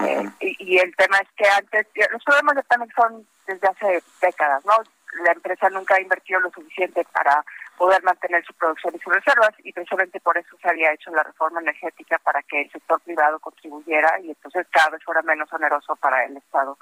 Eh, 0.00 0.30
y, 0.40 0.78
el 0.78 0.94
tema 0.96 1.18
es 1.18 1.28
que 1.36 1.48
antes, 1.48 1.86
los 2.10 2.24
problemas 2.24 2.56
de 2.56 2.62
Pemex 2.64 2.94
son 2.94 3.26
desde 3.46 3.68
hace 3.68 4.02
décadas, 4.20 4.64
¿no? 4.64 4.74
La 5.24 5.32
empresa 5.32 5.68
nunca 5.70 5.96
ha 5.96 6.00
invertido 6.00 6.40
lo 6.40 6.50
suficiente 6.50 7.04
para 7.12 7.44
poder 7.76 8.02
mantener 8.02 8.44
su 8.44 8.52
producción 8.54 8.94
y 8.94 8.98
sus 8.98 9.12
reservas 9.12 9.50
y 9.64 9.72
precisamente 9.72 10.20
por 10.20 10.36
eso 10.36 10.56
se 10.60 10.68
había 10.68 10.92
hecho 10.92 11.10
la 11.10 11.22
reforma 11.22 11.60
energética 11.60 12.18
para 12.18 12.42
que 12.42 12.62
el 12.62 12.70
sector 12.70 13.00
privado 13.00 13.38
contribuyera 13.38 14.20
y 14.20 14.30
entonces 14.30 14.66
cada 14.70 14.90
vez 14.90 15.02
fuera 15.04 15.22
menos 15.22 15.52
oneroso 15.52 15.96
para 15.96 16.24
el 16.24 16.36
Estado 16.36 16.78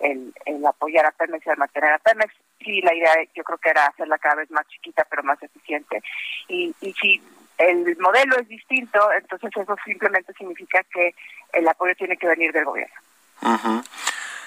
el, 0.00 0.32
apoyar 0.66 1.06
a 1.06 1.12
Pemex 1.12 1.46
y 1.46 1.50
el 1.50 1.56
mantener 1.56 1.92
a 1.92 1.98
Pemex. 1.98 2.34
Sí, 2.60 2.80
la 2.82 2.94
idea 2.94 3.12
yo 3.34 3.44
creo 3.44 3.58
que 3.58 3.70
era 3.70 3.86
hacerla 3.86 4.18
cada 4.18 4.36
vez 4.36 4.50
más 4.50 4.66
chiquita 4.68 5.06
pero 5.08 5.22
más 5.22 5.42
eficiente. 5.42 6.02
Y, 6.48 6.74
y 6.80 6.92
si 6.94 7.22
el 7.58 7.96
modelo 7.98 8.36
es 8.38 8.48
distinto, 8.48 9.00
entonces 9.12 9.50
eso 9.56 9.76
simplemente 9.84 10.32
significa 10.34 10.82
que 10.84 11.14
el 11.52 11.68
apoyo 11.68 11.94
tiene 11.96 12.16
que 12.16 12.26
venir 12.26 12.52
del 12.52 12.64
gobierno 12.64 13.04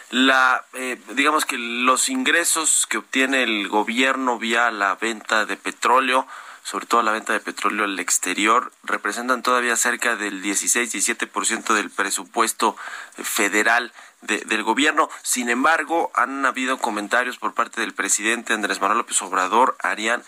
la 0.09 0.65
eh, 0.73 0.99
digamos 1.09 1.45
que 1.45 1.57
los 1.57 2.09
ingresos 2.09 2.87
que 2.89 2.97
obtiene 2.97 3.43
el 3.43 3.67
gobierno 3.67 4.37
vía 4.37 4.71
la 4.71 4.95
venta 4.95 5.45
de 5.45 5.57
petróleo 5.57 6.27
sobre 6.67 6.85
todo 6.85 7.01
la 7.01 7.13
venta 7.13 7.31
de 7.31 7.39
petróleo 7.39 7.85
al 7.85 7.97
exterior, 7.97 8.73
representan 8.83 9.41
todavía 9.41 9.77
cerca 9.77 10.17
del 10.17 10.43
16-17% 10.43 11.73
del 11.73 11.89
presupuesto 11.89 12.75
federal 13.15 13.93
del 14.21 14.63
gobierno. 14.63 15.09
Sin 15.21 15.49
embargo, 15.49 16.11
han 16.13 16.45
habido 16.45 16.77
comentarios 16.77 17.37
por 17.37 17.53
parte 17.53 17.79
del 17.79 17.93
presidente 17.93 18.51
Andrés 18.51 18.81
Manuel 18.81 18.97
López 18.97 19.21
Obrador, 19.21 19.77
Arián, 19.79 20.25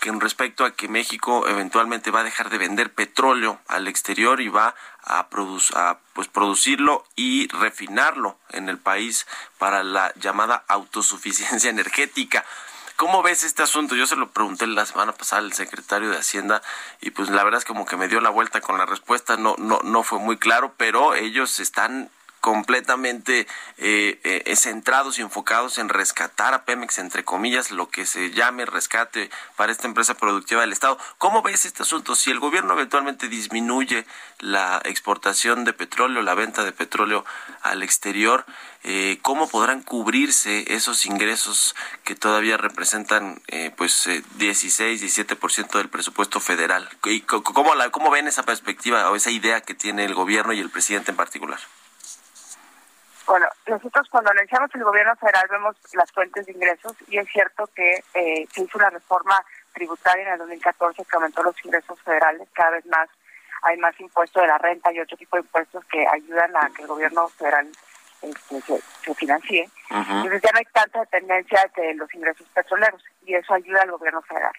que 0.00 0.12
respecto 0.12 0.64
a 0.64 0.74
que 0.74 0.88
México 0.88 1.48
eventualmente 1.48 2.10
va 2.10 2.20
a 2.20 2.24
dejar 2.24 2.50
de 2.50 2.58
vender 2.58 2.92
petróleo 2.92 3.60
al 3.68 3.88
exterior 3.88 4.40
y 4.40 4.48
va 4.48 4.74
a, 5.02 5.26
a 5.74 5.98
pues, 6.12 6.28
producirlo 6.28 7.04
y 7.16 7.48
refinarlo 7.48 8.38
en 8.50 8.68
el 8.68 8.78
país 8.78 9.26
para 9.58 9.82
la 9.82 10.12
llamada 10.16 10.64
autosuficiencia 10.68 11.70
energética. 11.76 12.44
¿Cómo 12.96 13.22
ves 13.22 13.42
este 13.42 13.62
asunto? 13.62 13.94
Yo 13.94 14.06
se 14.06 14.16
lo 14.16 14.30
pregunté 14.30 14.66
la 14.66 14.86
semana 14.86 15.12
pasada 15.12 15.42
al 15.42 15.52
secretario 15.52 16.08
de 16.08 16.16
Hacienda 16.16 16.62
y 17.02 17.10
pues 17.10 17.28
la 17.28 17.44
verdad 17.44 17.58
es 17.58 17.66
como 17.66 17.84
que 17.84 17.98
me 17.98 18.08
dio 18.08 18.22
la 18.22 18.30
vuelta 18.30 18.62
con 18.62 18.78
la 18.78 18.86
respuesta, 18.86 19.36
no, 19.36 19.54
no, 19.58 19.80
no 19.84 20.02
fue 20.02 20.18
muy 20.18 20.38
claro, 20.38 20.72
pero 20.78 21.14
ellos 21.14 21.60
están 21.60 22.10
completamente 22.46 23.44
eh, 23.76 24.20
eh, 24.22 24.54
centrados 24.54 25.18
y 25.18 25.22
enfocados 25.22 25.78
en 25.78 25.88
rescatar 25.88 26.54
a 26.54 26.64
Pemex, 26.64 26.98
entre 26.98 27.24
comillas, 27.24 27.72
lo 27.72 27.88
que 27.88 28.06
se 28.06 28.30
llame 28.30 28.64
rescate 28.66 29.30
para 29.56 29.72
esta 29.72 29.88
empresa 29.88 30.14
productiva 30.14 30.60
del 30.60 30.70
Estado. 30.70 30.96
¿Cómo 31.18 31.42
ves 31.42 31.64
este 31.64 31.82
asunto? 31.82 32.14
Si 32.14 32.30
el 32.30 32.38
gobierno 32.38 32.74
eventualmente 32.74 33.28
disminuye 33.28 34.06
la 34.38 34.80
exportación 34.84 35.64
de 35.64 35.72
petróleo, 35.72 36.22
la 36.22 36.34
venta 36.34 36.62
de 36.62 36.70
petróleo 36.70 37.24
al 37.62 37.82
exterior, 37.82 38.46
eh, 38.84 39.18
¿cómo 39.22 39.48
podrán 39.48 39.82
cubrirse 39.82 40.72
esos 40.72 41.04
ingresos 41.04 41.74
que 42.04 42.14
todavía 42.14 42.56
representan 42.56 43.42
eh, 43.48 43.72
pues 43.76 44.08
16, 44.36 45.02
17% 45.02 45.78
del 45.78 45.88
presupuesto 45.88 46.38
federal? 46.38 46.88
¿Y 47.06 47.22
cómo, 47.22 47.74
la, 47.74 47.90
¿Cómo 47.90 48.08
ven 48.12 48.28
esa 48.28 48.44
perspectiva 48.44 49.10
o 49.10 49.16
esa 49.16 49.32
idea 49.32 49.62
que 49.62 49.74
tiene 49.74 50.04
el 50.04 50.14
gobierno 50.14 50.52
y 50.52 50.60
el 50.60 50.70
presidente 50.70 51.10
en 51.10 51.16
particular? 51.16 51.58
Bueno, 53.26 53.46
nosotros 53.66 54.08
cuando 54.08 54.30
analizamos 54.30 54.70
el 54.74 54.84
gobierno 54.84 55.16
federal 55.16 55.46
vemos 55.50 55.76
las 55.94 56.10
fuentes 56.12 56.46
de 56.46 56.52
ingresos 56.52 56.94
y 57.08 57.18
es 57.18 57.28
cierto 57.28 57.68
que 57.74 58.04
eh, 58.14 58.46
se 58.52 58.62
hizo 58.62 58.78
una 58.78 58.90
reforma 58.90 59.44
tributaria 59.74 60.26
en 60.26 60.32
el 60.34 60.38
2014 60.38 61.04
que 61.04 61.16
aumentó 61.16 61.42
los 61.42 61.64
ingresos 61.64 62.00
federales, 62.02 62.48
cada 62.52 62.70
vez 62.70 62.86
más 62.86 63.08
hay 63.62 63.76
más 63.78 63.98
impuestos 63.98 64.42
de 64.42 64.48
la 64.48 64.58
renta 64.58 64.92
y 64.92 65.00
otro 65.00 65.16
tipo 65.16 65.36
de 65.36 65.42
impuestos 65.42 65.84
que 65.86 66.06
ayudan 66.06 66.56
a 66.56 66.70
que 66.70 66.82
el 66.82 66.88
gobierno 66.88 67.28
federal 67.30 67.68
este, 68.22 68.60
se, 68.60 69.14
financie. 69.14 69.68
Entonces 69.90 70.42
ya 70.42 70.52
no 70.52 70.58
hay 70.58 70.64
tanta 70.72 71.00
dependencia 71.00 71.70
de 71.76 71.94
los 71.94 72.12
ingresos 72.14 72.46
petroleros 72.54 73.02
y 73.24 73.34
eso 73.34 73.54
ayuda 73.54 73.82
al 73.82 73.90
gobierno 73.90 74.22
federal. 74.22 74.52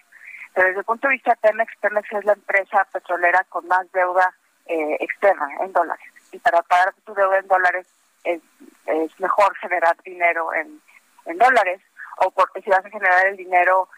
Pero 0.54 0.68
desde 0.68 0.80
el 0.80 0.84
punto 0.84 1.08
de 1.08 1.14
vista 1.14 1.30
de 1.30 1.48
Pemex, 1.48 1.72
Pemex 1.80 2.12
es 2.12 2.24
la 2.24 2.32
empresa 2.32 2.86
petrolera 2.92 3.44
con 3.48 3.66
más 3.66 3.90
deuda 3.92 4.34
eh, 4.66 4.96
externa 5.00 5.48
en 5.60 5.72
dólares. 5.72 6.06
Y 6.32 6.38
para 6.38 6.62
pagar 6.62 6.92
tu 7.04 7.14
deuda 7.14 7.38
en 7.38 7.48
dólares 7.48 7.86
es, 8.34 9.20
mejor 9.20 9.54
generar 9.56 9.96
dinero 10.02 10.52
en, 10.54 10.80
dólares 11.36 11.80
o 12.18 12.30
porque 12.30 12.62
si 12.62 12.70
vas 12.70 12.84
a 12.84 12.90
generar 12.90 13.26
el 13.26 13.36
dinero, 13.36 13.88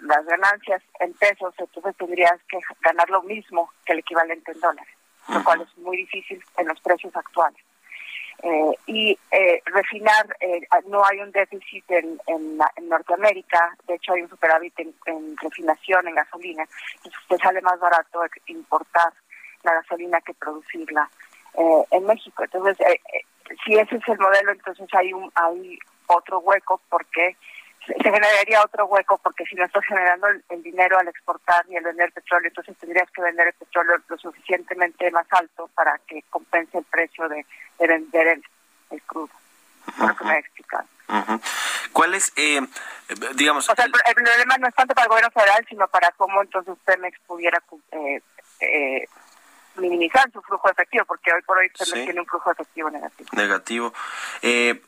las 0.00 0.24
ganancias 0.26 0.82
en 1.00 1.14
pesos, 1.14 1.54
entonces 1.58 1.96
tendrías 1.96 2.38
que 2.48 2.58
ganar 2.82 3.08
lo 3.08 3.22
mismo 3.22 3.72
que 3.84 3.94
el 3.94 4.00
equivalente 4.00 4.52
en 4.52 4.60
dólares, 4.60 4.94
lo 5.28 5.42
cual 5.42 5.62
es 5.62 5.78
muy 5.78 5.96
difícil 5.96 6.42
en 6.58 6.68
los 6.68 6.78
precios 6.80 7.16
actuales. 7.16 7.62
Eh, 8.42 8.72
y 8.86 9.18
eh, 9.30 9.62
refinar, 9.64 10.36
eh, 10.40 10.60
no 10.88 11.02
hay 11.06 11.20
un 11.20 11.32
déficit 11.32 11.90
en, 11.90 12.20
en, 12.26 12.58
Norteamérica, 12.88 13.74
de 13.86 13.94
hecho 13.94 14.12
hay 14.12 14.22
un 14.22 14.28
superávit 14.28 14.78
en, 14.78 14.94
en 15.06 15.36
refinación, 15.38 16.06
en 16.06 16.14
gasolina, 16.16 16.64
entonces 16.96 17.20
te 17.28 17.38
sale 17.38 17.62
más 17.62 17.80
barato 17.80 18.20
importar 18.46 19.12
la 19.62 19.74
gasolina 19.74 20.20
que 20.20 20.34
producirla 20.34 21.08
en 21.90 22.04
México. 22.04 22.44
Entonces, 22.44 22.76
si 23.64 23.74
ese 23.74 23.96
es 23.96 24.08
el 24.08 24.18
modelo, 24.18 24.52
entonces 24.52 24.88
hay 24.92 25.12
un 25.12 25.30
hay 25.34 25.78
otro 26.06 26.38
hueco 26.40 26.80
porque 26.88 27.36
se 27.86 27.94
generaría 27.94 28.62
otro 28.62 28.86
hueco 28.86 29.18
porque 29.22 29.44
si 29.46 29.54
no 29.54 29.64
estás 29.64 29.84
generando 29.84 30.26
el, 30.48 30.62
dinero 30.62 30.98
al 30.98 31.08
exportar 31.08 31.64
y 31.68 31.76
al 31.76 31.84
vender 31.84 32.12
petróleo, 32.12 32.48
entonces 32.48 32.76
tendrías 32.78 33.08
que 33.10 33.22
vender 33.22 33.48
el 33.48 33.54
petróleo 33.54 33.96
lo 34.08 34.18
suficientemente 34.18 35.10
más 35.12 35.26
alto 35.30 35.70
para 35.74 35.98
que 36.06 36.22
compense 36.30 36.78
el 36.78 36.84
precio 36.84 37.28
de, 37.28 37.46
vender 37.78 38.40
el, 38.90 39.02
crudo. 39.02 39.30
Por 39.98 40.16
que 40.16 40.24
me 40.24 40.34
he 40.34 40.38
explicado. 40.38 40.86
¿Cuál 41.92 42.14
es, 42.14 42.32
eh, 42.36 42.60
digamos... 43.36 43.68
O 43.70 43.74
sea, 43.74 43.84
el, 43.84 43.92
problema 43.92 44.58
no 44.58 44.66
es 44.66 44.74
tanto 44.74 44.94
para 44.94 45.04
el 45.04 45.10
gobierno 45.10 45.30
federal, 45.30 45.64
sino 45.68 45.86
para 45.88 46.10
cómo 46.12 46.42
entonces 46.42 46.76
Pemex 46.84 47.18
pudiera 47.20 47.62
eh, 47.92 48.20
eh, 48.60 49.06
minimizar 49.78 50.30
su 50.32 50.42
flujo 50.42 50.70
efectivo, 50.70 51.04
porque 51.04 51.32
hoy 51.32 51.42
por 51.42 51.58
hoy 51.58 51.70
se 51.74 52.04
tiene 52.04 52.20
un 52.20 52.26
flujo 52.26 52.50
efectivo 52.50 52.90
negativo. 52.90 53.28
Negativo. 53.32 53.94
Eh, 54.42 54.82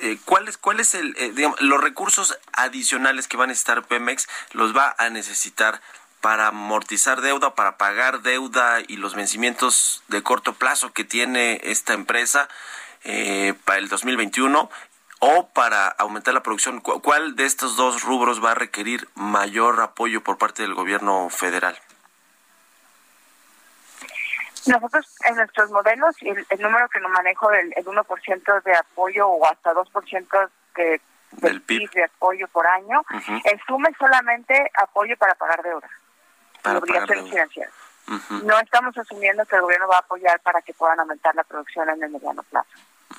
eh, 0.00 0.18
¿Cuál 0.24 0.48
es, 0.48 0.56
cuál 0.56 0.80
es 0.80 0.94
el, 0.94 1.14
eh, 1.18 1.32
digamos, 1.34 1.60
los 1.60 1.80
recursos 1.80 2.38
adicionales 2.52 3.28
que 3.28 3.36
van 3.36 3.50
a 3.50 3.52
necesitar 3.52 3.84
Pemex 3.84 4.28
los 4.52 4.76
va 4.76 4.94
a 4.98 5.10
necesitar 5.10 5.80
para 6.20 6.48
amortizar 6.48 7.20
deuda, 7.20 7.54
para 7.54 7.76
pagar 7.76 8.22
deuda 8.22 8.80
y 8.86 8.96
los 8.96 9.14
vencimientos 9.14 10.02
de 10.08 10.22
corto 10.22 10.54
plazo 10.54 10.92
que 10.92 11.04
tiene 11.04 11.60
esta 11.64 11.92
empresa 11.92 12.48
para 13.66 13.78
el 13.78 13.90
2021 13.90 14.70
o 15.18 15.48
para 15.50 15.88
aumentar 15.88 16.32
la 16.32 16.42
producción? 16.42 16.80
¿Cuál 16.80 17.36
de 17.36 17.44
estos 17.44 17.76
dos 17.76 18.02
rubros 18.02 18.42
va 18.42 18.52
a 18.52 18.54
requerir 18.54 19.06
mayor 19.14 19.82
apoyo 19.82 20.22
por 20.22 20.38
parte 20.38 20.62
del 20.62 20.72
gobierno 20.72 21.28
federal? 21.28 21.78
Nosotros 24.66 25.16
en 25.24 25.36
nuestros 25.36 25.70
modelos, 25.70 26.16
el, 26.22 26.46
el 26.48 26.60
número 26.60 26.88
que 26.88 27.00
nos 27.00 27.10
manejo 27.10 27.50
del 27.50 27.72
el 27.76 27.84
1% 27.84 28.62
de 28.62 28.74
apoyo 28.74 29.28
o 29.28 29.46
hasta 29.46 29.72
2% 29.74 30.50
de, 30.76 31.00
del 31.32 31.62
PIB. 31.62 31.90
de 31.90 32.04
apoyo 32.04 32.48
por 32.48 32.66
año, 32.66 33.02
asume 33.10 33.90
solamente 33.98 34.70
apoyo 34.76 35.16
para 35.16 35.34
pagar 35.34 35.62
deuda. 35.62 35.88
Para 36.62 36.78
obligaciones 36.78 37.30
financieras. 37.30 37.72
No 38.42 38.58
estamos 38.58 38.96
asumiendo 38.96 39.44
que 39.46 39.56
el 39.56 39.62
gobierno 39.62 39.88
va 39.88 39.96
a 39.96 40.00
apoyar 40.00 40.38
para 40.40 40.60
que 40.62 40.74
puedan 40.74 41.00
aumentar 41.00 41.34
la 41.34 41.44
producción 41.44 41.88
en 41.88 42.02
el 42.02 42.10
mediano 42.10 42.42
plazo. 42.44 42.68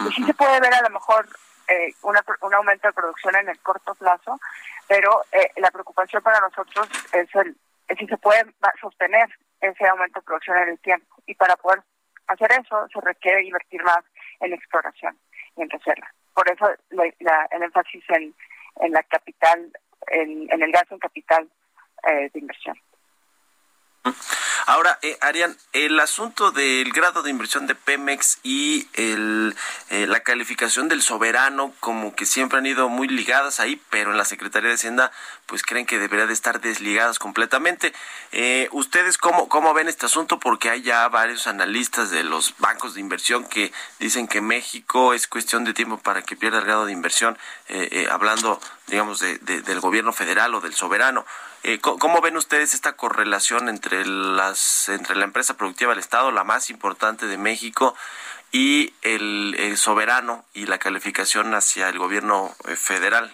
Y 0.07 0.11
sí 0.13 0.23
se 0.23 0.33
puede 0.33 0.59
ver 0.59 0.73
a 0.73 0.81
lo 0.81 0.89
mejor 0.89 1.27
eh, 1.67 1.93
una, 2.03 2.23
un 2.41 2.53
aumento 2.53 2.87
de 2.87 2.93
producción 2.93 3.35
en 3.35 3.49
el 3.49 3.59
corto 3.59 3.95
plazo, 3.95 4.39
pero 4.87 5.23
eh, 5.31 5.51
la 5.57 5.71
preocupación 5.71 6.21
para 6.21 6.39
nosotros 6.39 6.87
es 7.11 7.33
el 7.35 7.55
si 7.97 8.07
se 8.07 8.17
puede 8.17 8.45
sostener 8.81 9.29
ese 9.61 9.87
aumento 9.87 10.19
de 10.19 10.25
producción 10.25 10.57
en 10.57 10.69
el 10.69 10.79
tiempo. 10.79 11.15
Y 11.25 11.35
para 11.35 11.55
poder 11.55 11.81
hacer 12.27 12.51
eso 12.51 12.87
se 12.91 13.01
requiere 13.01 13.45
invertir 13.45 13.83
más 13.83 14.03
en 14.39 14.53
exploración 14.53 15.17
y 15.57 15.61
en 15.61 15.69
reserva. 15.69 16.11
Por 16.33 16.49
eso 16.51 16.69
el 16.89 17.63
énfasis 17.63 18.03
en, 18.09 18.35
en 18.81 18.91
la 18.91 19.03
capital, 19.03 19.71
en, 20.07 20.61
el 20.61 20.71
gasto 20.71 20.95
en 20.95 20.99
capital 20.99 21.49
eh, 22.07 22.29
de 22.33 22.39
inversión. 22.39 22.77
Ahora, 24.67 24.97
eh, 25.03 25.15
Arián, 25.21 25.55
el 25.73 25.99
asunto 25.99 26.49
del 26.51 26.91
grado 26.91 27.21
de 27.21 27.29
inversión 27.29 27.67
de 27.67 27.75
Pemex 27.75 28.39
y 28.41 28.87
el, 28.93 29.55
eh, 29.91 30.07
la 30.07 30.21
calificación 30.21 30.87
del 30.87 31.03
soberano, 31.03 31.71
como 31.79 32.15
que 32.15 32.25
siempre 32.25 32.57
han 32.57 32.65
ido 32.65 32.89
muy 32.89 33.07
ligadas 33.07 33.59
ahí, 33.59 33.79
pero 33.91 34.09
en 34.09 34.17
la 34.17 34.25
Secretaría 34.25 34.69
de 34.69 34.75
Hacienda, 34.75 35.11
pues 35.45 35.61
creen 35.61 35.85
que 35.85 35.99
debería 35.99 36.25
de 36.25 36.33
estar 36.33 36.61
desligadas 36.61 37.19
completamente. 37.19 37.93
Eh, 38.31 38.67
¿Ustedes 38.71 39.19
cómo, 39.19 39.49
cómo 39.49 39.71
ven 39.75 39.87
este 39.87 40.07
asunto? 40.07 40.39
Porque 40.39 40.71
hay 40.71 40.81
ya 40.81 41.07
varios 41.09 41.45
analistas 41.45 42.09
de 42.09 42.23
los 42.23 42.55
bancos 42.57 42.95
de 42.95 43.01
inversión 43.01 43.45
que 43.45 43.71
dicen 43.99 44.27
que 44.27 44.41
México 44.41 45.13
es 45.13 45.27
cuestión 45.27 45.63
de 45.63 45.75
tiempo 45.75 45.99
para 45.99 46.23
que 46.23 46.35
pierda 46.35 46.57
el 46.57 46.65
grado 46.65 46.87
de 46.87 46.91
inversión, 46.91 47.37
eh, 47.67 48.07
hablando, 48.09 48.59
digamos, 48.87 49.19
de, 49.19 49.37
del 49.39 49.79
gobierno 49.79 50.13
federal 50.13 50.53
o 50.55 50.61
del 50.61 50.73
soberano. 50.73 51.25
Eh, 51.63 51.79
¿Cómo 51.79 52.21
ven 52.21 52.37
ustedes 52.37 52.73
esta 52.73 52.95
correlación 52.95 53.69
entre 53.69 54.05
las 54.05 54.89
entre 54.89 55.15
la 55.15 55.25
empresa 55.25 55.57
productiva 55.57 55.91
del 55.91 55.99
Estado, 55.99 56.31
la 56.31 56.43
más 56.43 56.69
importante 56.69 57.25
de 57.25 57.37
México, 57.37 57.95
y 58.51 58.93
el, 59.01 59.75
soberano 59.77 60.45
y 60.53 60.67
la 60.67 60.77
calificación 60.77 61.53
hacia 61.55 61.89
el 61.89 61.97
gobierno 61.97 62.53
eh, 62.67 62.75
federal? 62.75 63.33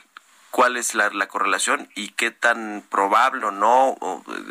¿Cuál 0.49 0.75
es 0.75 0.95
la, 0.95 1.09
correlación 1.27 1.89
y 1.95 2.09
qué 2.09 2.31
tan 2.31 2.83
probable 2.89 3.45
o 3.45 3.51
no 3.51 3.97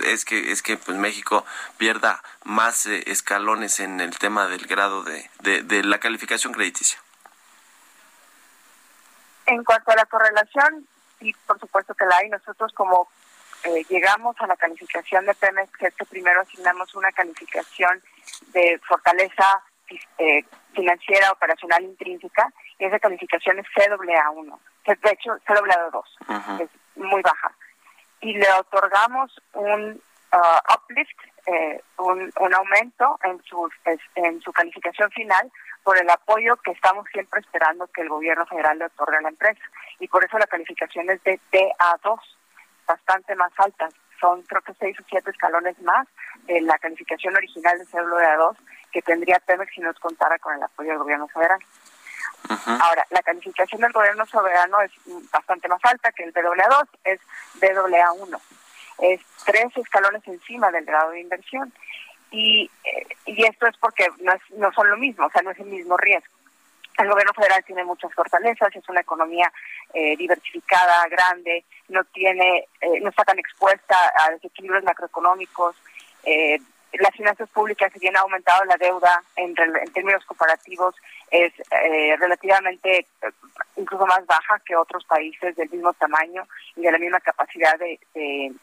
es 0.04 0.24
que 0.24 0.50
es 0.50 0.62
que 0.62 0.78
pues 0.78 0.96
México 0.96 1.44
pierda 1.76 2.22
más 2.44 2.86
eh, 2.86 3.04
escalones 3.06 3.80
en 3.80 4.00
el 4.00 4.18
tema 4.18 4.46
del 4.46 4.66
grado 4.66 5.02
de, 5.02 5.30
de 5.40 5.84
la 5.84 6.00
calificación 6.00 6.54
crediticia? 6.54 6.98
En 9.50 9.64
cuanto 9.64 9.90
a 9.90 9.96
la 9.96 10.06
correlación, 10.06 10.86
sí, 11.18 11.34
por 11.44 11.58
supuesto 11.58 11.92
que 11.94 12.06
la 12.06 12.18
hay. 12.18 12.28
Nosotros 12.28 12.72
como 12.72 13.08
eh, 13.64 13.84
llegamos 13.88 14.36
a 14.38 14.46
la 14.46 14.56
calificación 14.56 15.26
de 15.26 15.34
Pemex, 15.34 15.72
que 15.76 15.90
primero 16.08 16.40
asignamos 16.40 16.94
una 16.94 17.10
calificación 17.10 18.00
de 18.52 18.80
fortaleza 18.86 19.60
eh, 20.18 20.44
financiera 20.72 21.32
operacional 21.32 21.82
intrínseca, 21.82 22.48
y 22.78 22.84
esa 22.84 23.00
calificación 23.00 23.58
es 23.58 23.66
CAA1, 23.74 24.58
de 24.86 25.10
hecho 25.10 25.32
CAA2, 25.44 26.60
es 26.60 26.70
muy 26.94 27.20
baja. 27.20 27.52
Y 28.20 28.34
le 28.34 28.52
otorgamos 28.52 29.36
un 29.54 30.00
uh, 30.32 30.74
uplift, 30.74 31.18
eh, 31.46 31.82
un, 31.98 32.32
un, 32.38 32.54
aumento 32.54 33.18
en 33.24 33.42
su, 33.42 33.68
en 34.14 34.40
su 34.42 34.52
calificación 34.52 35.10
final 35.10 35.50
por 35.82 35.98
el 35.98 36.08
apoyo 36.10 36.56
que 36.56 36.72
estamos 36.72 37.06
siempre 37.12 37.40
esperando 37.40 37.86
que 37.88 38.02
el 38.02 38.08
gobierno 38.08 38.46
federal 38.46 38.78
le 38.78 38.86
otorgue 38.86 39.16
a 39.16 39.22
la 39.22 39.28
empresa. 39.30 39.62
Y 39.98 40.08
por 40.08 40.24
eso 40.24 40.38
la 40.38 40.46
calificación 40.46 41.10
es 41.10 41.22
de 41.24 41.40
TA2, 41.50 42.20
bastante 42.86 43.34
más 43.34 43.52
alta. 43.56 43.88
Son 44.20 44.42
creo 44.42 44.60
que 44.62 44.74
seis 44.74 44.98
o 45.00 45.04
siete 45.08 45.30
escalones 45.30 45.80
más 45.82 46.06
de 46.46 46.60
la 46.60 46.78
calificación 46.78 47.34
original 47.34 47.78
de 47.78 47.86
CWA2 47.86 48.56
que 48.92 49.02
tendría 49.02 49.40
Pemex 49.46 49.72
si 49.74 49.80
nos 49.80 49.98
contara 49.98 50.38
con 50.38 50.54
el 50.54 50.62
apoyo 50.62 50.90
del 50.90 50.98
gobierno 50.98 51.28
federal. 51.28 51.58
Ahora, 52.66 53.06
la 53.10 53.22
calificación 53.22 53.80
del 53.80 53.92
gobierno 53.92 54.26
soberano 54.26 54.80
es 54.80 54.90
bastante 55.30 55.68
más 55.68 55.80
alta 55.84 56.10
que 56.12 56.24
el 56.24 56.32
BWA2, 56.32 56.88
es 57.04 57.20
BWA1. 57.60 58.40
Es 59.02 59.20
tres 59.44 59.76
escalones 59.76 60.22
encima 60.26 60.70
del 60.70 60.84
grado 60.84 61.10
de 61.10 61.20
inversión. 61.20 61.72
Y, 62.30 62.70
eh, 62.84 63.06
y 63.26 63.44
esto 63.44 63.66
es 63.66 63.76
porque 63.78 64.08
no, 64.20 64.32
es, 64.32 64.40
no 64.50 64.72
son 64.72 64.90
lo 64.90 64.96
mismo, 64.96 65.26
o 65.26 65.30
sea, 65.30 65.42
no 65.42 65.50
es 65.50 65.58
el 65.58 65.66
mismo 65.66 65.96
riesgo. 65.96 66.32
El 66.98 67.08
gobierno 67.08 67.32
federal 67.32 67.64
tiene 67.64 67.84
muchas 67.84 68.12
fortalezas, 68.12 68.74
es 68.74 68.88
una 68.88 69.00
economía 69.00 69.50
eh, 69.94 70.16
diversificada, 70.16 71.08
grande, 71.08 71.64
no 71.88 72.04
tiene, 72.04 72.68
eh, 72.80 73.00
no 73.00 73.08
está 73.08 73.24
tan 73.24 73.38
expuesta 73.38 73.96
a 74.16 74.30
desequilibrios 74.32 74.84
macroeconómicos, 74.84 75.76
eh, 76.24 76.58
las 76.98 77.14
finanzas 77.14 77.48
públicas, 77.50 77.92
si 77.92 78.00
bien 78.00 78.16
ha 78.16 78.20
aumentado 78.20 78.64
la 78.64 78.76
deuda 78.76 79.22
en, 79.36 79.54
en 79.58 79.92
términos 79.92 80.24
comparativos, 80.24 80.94
es 81.30 81.52
eh, 81.70 82.16
relativamente 82.18 83.06
incluso 83.76 84.06
más 84.06 84.26
baja 84.26 84.60
que 84.66 84.74
otros 84.74 85.04
países 85.04 85.54
del 85.54 85.70
mismo 85.70 85.92
tamaño 85.94 86.46
y 86.74 86.82
de 86.82 86.92
la 86.92 86.98
misma 86.98 87.20
capacidad 87.20 87.78
de, 87.78 87.98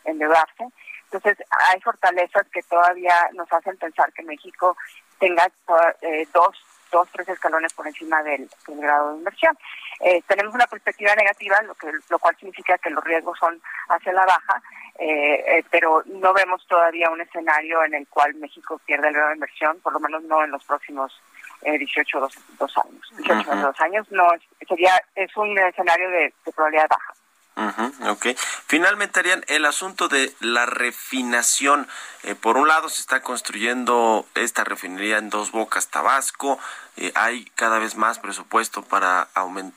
endeudarse. 0.03 0.65
Entonces, 1.11 1.45
hay 1.69 1.79
fortalezas 1.81 2.47
que 2.51 2.61
todavía 2.63 3.15
nos 3.33 3.51
hacen 3.51 3.77
pensar 3.77 4.11
que 4.13 4.23
México 4.23 4.75
tenga 5.19 5.49
eh, 6.01 6.27
dos, 6.33 6.55
dos, 6.91 7.07
tres 7.13 7.29
escalones 7.29 7.73
por 7.73 7.87
encima 7.87 8.21
del, 8.23 8.49
grado 8.67 9.11
de 9.11 9.17
inversión. 9.19 9.57
Eh, 10.01 10.21
tenemos 10.27 10.53
una 10.53 10.67
perspectiva 10.67 11.15
negativa, 11.15 11.61
lo, 11.63 11.75
que, 11.75 11.91
lo 12.09 12.19
cual 12.19 12.35
significa 12.37 12.77
que 12.77 12.89
los 12.89 13.03
riesgos 13.03 13.37
son 13.39 13.61
hacia 13.89 14.11
la 14.11 14.25
baja, 14.25 14.61
eh, 14.99 15.63
pero 15.71 16.03
no 16.05 16.33
vemos 16.33 16.65
todavía 16.67 17.09
un 17.09 17.21
escenario 17.21 17.83
en 17.85 17.93
el 17.93 18.07
cual 18.07 18.35
México 18.35 18.79
pierda 18.85 19.07
el 19.07 19.13
grado 19.13 19.29
de 19.29 19.35
inversión, 19.35 19.79
por 19.79 19.93
lo 19.93 19.99
menos 19.99 20.23
no 20.23 20.43
en 20.43 20.51
los 20.51 20.63
próximos 20.65 21.19
18 21.61 22.17
o 22.17 22.21
dos, 22.21 22.77
años. 22.77 23.13
18 23.17 23.55
dos 23.55 23.81
años 23.81 24.11
no 24.11 24.27
sería 24.67 25.01
es 25.15 25.35
un 25.35 25.57
escenario 25.57 26.09
de, 26.11 26.33
probabilidad 26.55 26.87
baja. 26.87 27.13
Ok. 28.07 28.27
Finalmente, 28.67 29.19
Arián, 29.19 29.43
el 29.47 29.65
asunto 29.65 30.07
de 30.07 30.33
la 30.39 30.65
refinación. 30.65 31.87
Eh, 32.23 32.35
por 32.35 32.57
un 32.57 32.67
lado, 32.67 32.89
se 32.89 33.01
está 33.01 33.21
construyendo 33.21 34.25
esta 34.35 34.63
refinería 34.63 35.17
en 35.17 35.29
Dos 35.29 35.51
Bocas, 35.51 35.87
Tabasco. 35.87 36.59
Eh, 36.97 37.11
hay 37.13 37.45
cada 37.55 37.77
vez 37.77 37.95
más 37.95 38.17
presupuesto 38.17 38.81
para, 38.81 39.29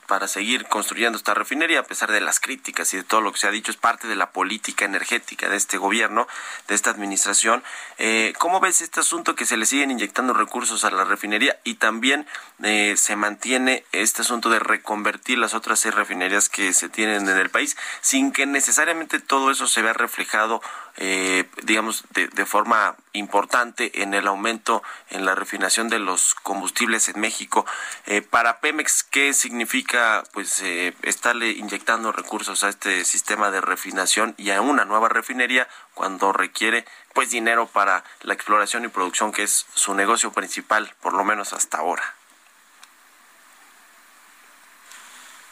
para 0.06 0.26
seguir 0.26 0.66
construyendo 0.66 1.18
esta 1.18 1.34
refinería, 1.34 1.80
a 1.80 1.84
pesar 1.84 2.10
de 2.10 2.20
las 2.20 2.40
críticas 2.40 2.94
y 2.94 2.96
de 2.96 3.04
todo 3.04 3.20
lo 3.20 3.32
que 3.32 3.38
se 3.38 3.46
ha 3.46 3.50
dicho, 3.50 3.70
es 3.70 3.76
parte 3.76 4.08
de 4.08 4.16
la 4.16 4.30
política 4.30 4.86
energética 4.86 5.50
de 5.50 5.56
este 5.56 5.76
gobierno, 5.76 6.26
de 6.66 6.74
esta 6.74 6.88
administración. 6.88 7.62
Eh, 7.98 8.32
¿Cómo 8.38 8.60
ves 8.60 8.80
este 8.80 9.00
asunto 9.00 9.34
que 9.34 9.44
se 9.44 9.58
le 9.58 9.66
siguen 9.66 9.90
inyectando 9.90 10.32
recursos 10.32 10.84
a 10.84 10.90
la 10.90 11.04
refinería 11.04 11.58
y 11.62 11.74
también 11.74 12.26
eh, 12.62 12.94
se 12.96 13.16
mantiene 13.16 13.84
este 13.92 14.22
asunto 14.22 14.48
de 14.48 14.58
reconvertir 14.58 15.38
las 15.38 15.52
otras 15.52 15.80
seis 15.80 15.94
refinerías 15.94 16.48
que 16.48 16.72
se 16.72 16.88
tienen 16.88 17.28
en 17.28 17.36
el 17.36 17.50
país 17.50 17.76
sin 18.00 18.32
que 18.32 18.46
necesariamente 18.46 19.20
todo 19.20 19.50
eso 19.50 19.66
se 19.66 19.82
vea 19.82 19.92
reflejado 19.92 20.62
eh, 20.97 21.49
digamos, 21.62 22.05
de, 22.11 22.28
de, 22.28 22.47
forma 22.47 22.97
importante 23.12 24.03
en 24.03 24.14
el 24.14 24.26
aumento 24.26 24.82
en 25.11 25.24
la 25.24 25.34
refinación 25.34 25.88
de 25.88 25.99
los 25.99 26.34
combustibles 26.34 27.09
en 27.09 27.20
México. 27.20 27.66
Eh, 28.07 28.22
para 28.22 28.61
Pemex, 28.61 29.03
¿qué 29.05 29.32
significa 29.32 30.22
pues 30.32 30.61
eh, 30.62 30.95
estarle 31.03 31.51
inyectando 31.51 32.12
recursos 32.12 32.64
a 32.64 32.68
este 32.68 33.05
sistema 33.05 33.51
de 33.51 33.61
refinación 33.61 34.34
y 34.36 34.51
a 34.51 34.61
una 34.61 34.84
nueva 34.84 35.09
refinería 35.09 35.68
cuando 35.95 36.32
requiere 36.32 36.84
pues 37.14 37.30
dinero 37.30 37.66
para 37.66 38.05
la 38.22 38.34
exploración 38.34 38.84
y 38.84 38.88
producción 38.88 39.32
que 39.32 39.43
es 39.43 39.66
su 39.74 39.95
negocio 39.95 40.32
principal, 40.32 40.95
por 41.01 41.14
lo 41.14 41.24
menos 41.24 41.53
hasta 41.53 41.78
ahora? 41.78 42.19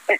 Eh, 0.09 0.19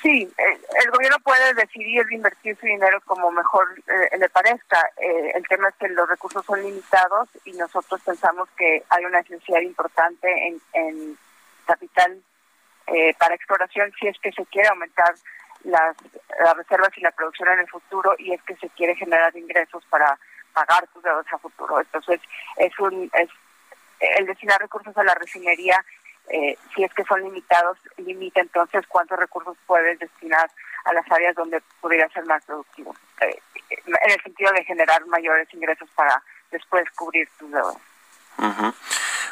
sí, 0.00 0.32
eh, 0.38 0.60
el 0.84 0.90
gobierno 0.92 1.18
puede 1.24 1.54
decidir 1.54 2.06
invertir 2.12 2.56
su 2.56 2.66
dinero 2.66 3.00
como 3.04 3.32
mejor 3.32 3.66
eh, 3.86 4.16
le 4.16 4.28
parezca. 4.28 4.90
el 4.96 5.46
tema 5.48 5.68
es 5.68 5.74
que 5.74 5.88
los 5.88 6.08
recursos 6.08 6.44
son 6.46 6.62
limitados 6.62 7.28
y 7.44 7.52
nosotros 7.52 8.00
pensamos 8.02 8.48
que 8.56 8.84
hay 8.88 9.04
una 9.04 9.20
necesidad 9.20 9.60
importante 9.60 10.28
en, 10.72 11.18
capital 11.66 12.22
para 13.18 13.34
exploración 13.34 13.90
si 13.98 14.06
es 14.06 14.18
que 14.18 14.30
se 14.30 14.44
quiere 14.46 14.68
aumentar 14.68 15.14
las, 15.64 15.96
reservas 16.56 16.90
y 16.96 17.00
la 17.00 17.10
producción 17.10 17.48
en 17.48 17.60
el 17.60 17.68
futuro 17.68 18.14
y 18.18 18.34
es 18.34 18.42
que 18.42 18.54
se 18.56 18.68
quiere 18.70 18.94
generar 18.94 19.34
ingresos 19.34 19.82
para 19.86 20.18
pagar 20.52 20.86
sus 20.92 21.02
deudas 21.02 21.26
a 21.32 21.38
futuro. 21.38 21.80
Entonces, 21.80 22.20
es 22.58 22.78
un 22.78 23.10
es 23.14 23.30
el 24.00 24.26
destinar 24.26 24.60
recursos 24.60 24.96
a 24.96 25.04
la 25.04 25.14
refinería 25.14 25.82
eh, 26.28 26.56
si 26.74 26.82
es 26.82 26.92
que 26.94 27.04
son 27.04 27.22
limitados, 27.22 27.76
limita 27.98 28.40
entonces 28.40 28.86
cuántos 28.88 29.18
recursos 29.18 29.56
puedes 29.66 29.98
destinar 29.98 30.50
a 30.84 30.92
las 30.94 31.10
áreas 31.10 31.34
donde 31.34 31.62
podría 31.80 32.08
ser 32.08 32.24
más 32.24 32.42
productivo, 32.44 32.94
eh, 33.20 33.38
en 33.70 34.10
el 34.10 34.22
sentido 34.22 34.50
de 34.52 34.64
generar 34.64 35.04
mayores 35.06 35.52
ingresos 35.52 35.88
para 35.94 36.22
después 36.50 36.88
cubrir 36.92 37.28
tus 37.38 37.50
deudas. 37.50 37.76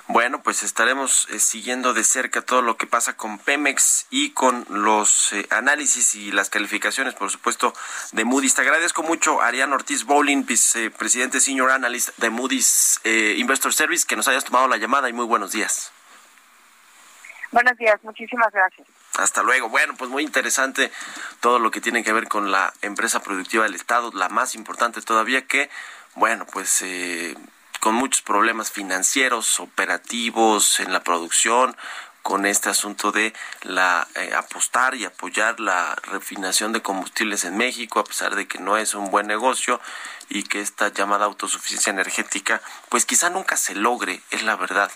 Bueno, 0.09 0.43
pues 0.43 0.63
estaremos 0.63 1.29
eh, 1.31 1.39
siguiendo 1.39 1.95
de 1.95 2.05
cerca 2.05 2.43
todo 2.43 2.61
lo 2.61 2.77
que 2.77 2.87
pasa 2.87 3.17
con 3.17 3.39
Pemex 3.39 4.07
y 4.11 4.31
con 4.31 4.67
los 4.69 5.33
análisis 5.51 6.15
y 6.15 6.31
las 6.33 6.51
calificaciones, 6.51 7.15
por 7.15 7.31
supuesto, 7.31 7.73
de 8.13 8.25
Moody's. 8.25 8.55
Te 8.55 8.63
agradezco 8.63 9.03
mucho, 9.03 9.41
Arián 9.41 9.73
Ortiz 9.73 10.05
Bowling, 10.05 10.45
vicepresidente 10.45 11.41
Senior 11.41 11.71
Analyst 11.71 12.17
de 12.19 12.31
Moody's 12.31 13.01
Investor 13.05 13.73
Service, 13.73 14.07
que 14.07 14.17
nos 14.17 14.29
hayas 14.29 14.45
tomado 14.45 14.69
la 14.69 14.77
llamada 14.77 15.09
y 15.09 15.13
muy 15.13 15.27
buenos 15.27 15.53
días. 15.53 15.93
Buenos 17.53 17.77
días, 17.77 18.03
muchísimas 18.03 18.51
gracias. 18.51 18.89
Hasta 19.19 19.43
luego. 19.43 19.69
Bueno, 19.69 19.95
pues 19.97 20.11
muy 20.11 20.23
interesante 20.23 20.91
todo 21.41 21.59
lo 21.59 21.71
que 21.71 21.83
tiene 21.83 22.03
que 22.03 22.13
ver 22.13 22.27
con 22.27 22.51
la 22.51 22.73
empresa 22.81 23.21
productiva 23.21 23.65
del 23.65 23.75
Estado, 23.75 24.11
la 24.15 24.31
más 24.31 24.55
importante 24.55 25.03
todavía 25.03 25.47
que, 25.47 25.69
bueno, 26.15 26.47
pues 26.47 26.81
eh, 26.81 27.37
con 27.81 27.95
muchos 27.95 28.23
problemas 28.23 28.73
financieros, 28.73 29.61
operativos 29.61 30.81
en 30.81 30.95
la 30.95 31.03
producción, 31.03 31.77
con 32.23 32.47
este 32.47 32.71
asunto 32.71 33.13
de 33.13 33.35
la 33.63 34.07
eh, 34.15 34.33
apostar 34.35 34.95
y 34.95 35.05
apoyar 35.05 35.61
la 35.61 35.97
refinación 36.05 36.73
de 36.73 36.81
combustibles 36.81 37.45
en 37.45 37.57
México, 37.57 37.99
a 37.99 38.05
pesar 38.05 38.35
de 38.35 38.47
que 38.47 38.59
no 38.59 38.77
es 38.77 38.95
un 38.95 39.11
buen 39.11 39.27
negocio 39.27 39.81
y 40.29 40.45
que 40.45 40.61
esta 40.61 40.89
llamada 40.89 41.27
autosuficiencia 41.27 41.91
energética, 41.91 42.63
pues 42.89 43.05
quizá 43.05 43.29
nunca 43.29 43.57
se 43.57 43.75
logre, 43.75 44.23
es 44.31 44.43
la 44.45 44.57
verdad. 44.57 44.91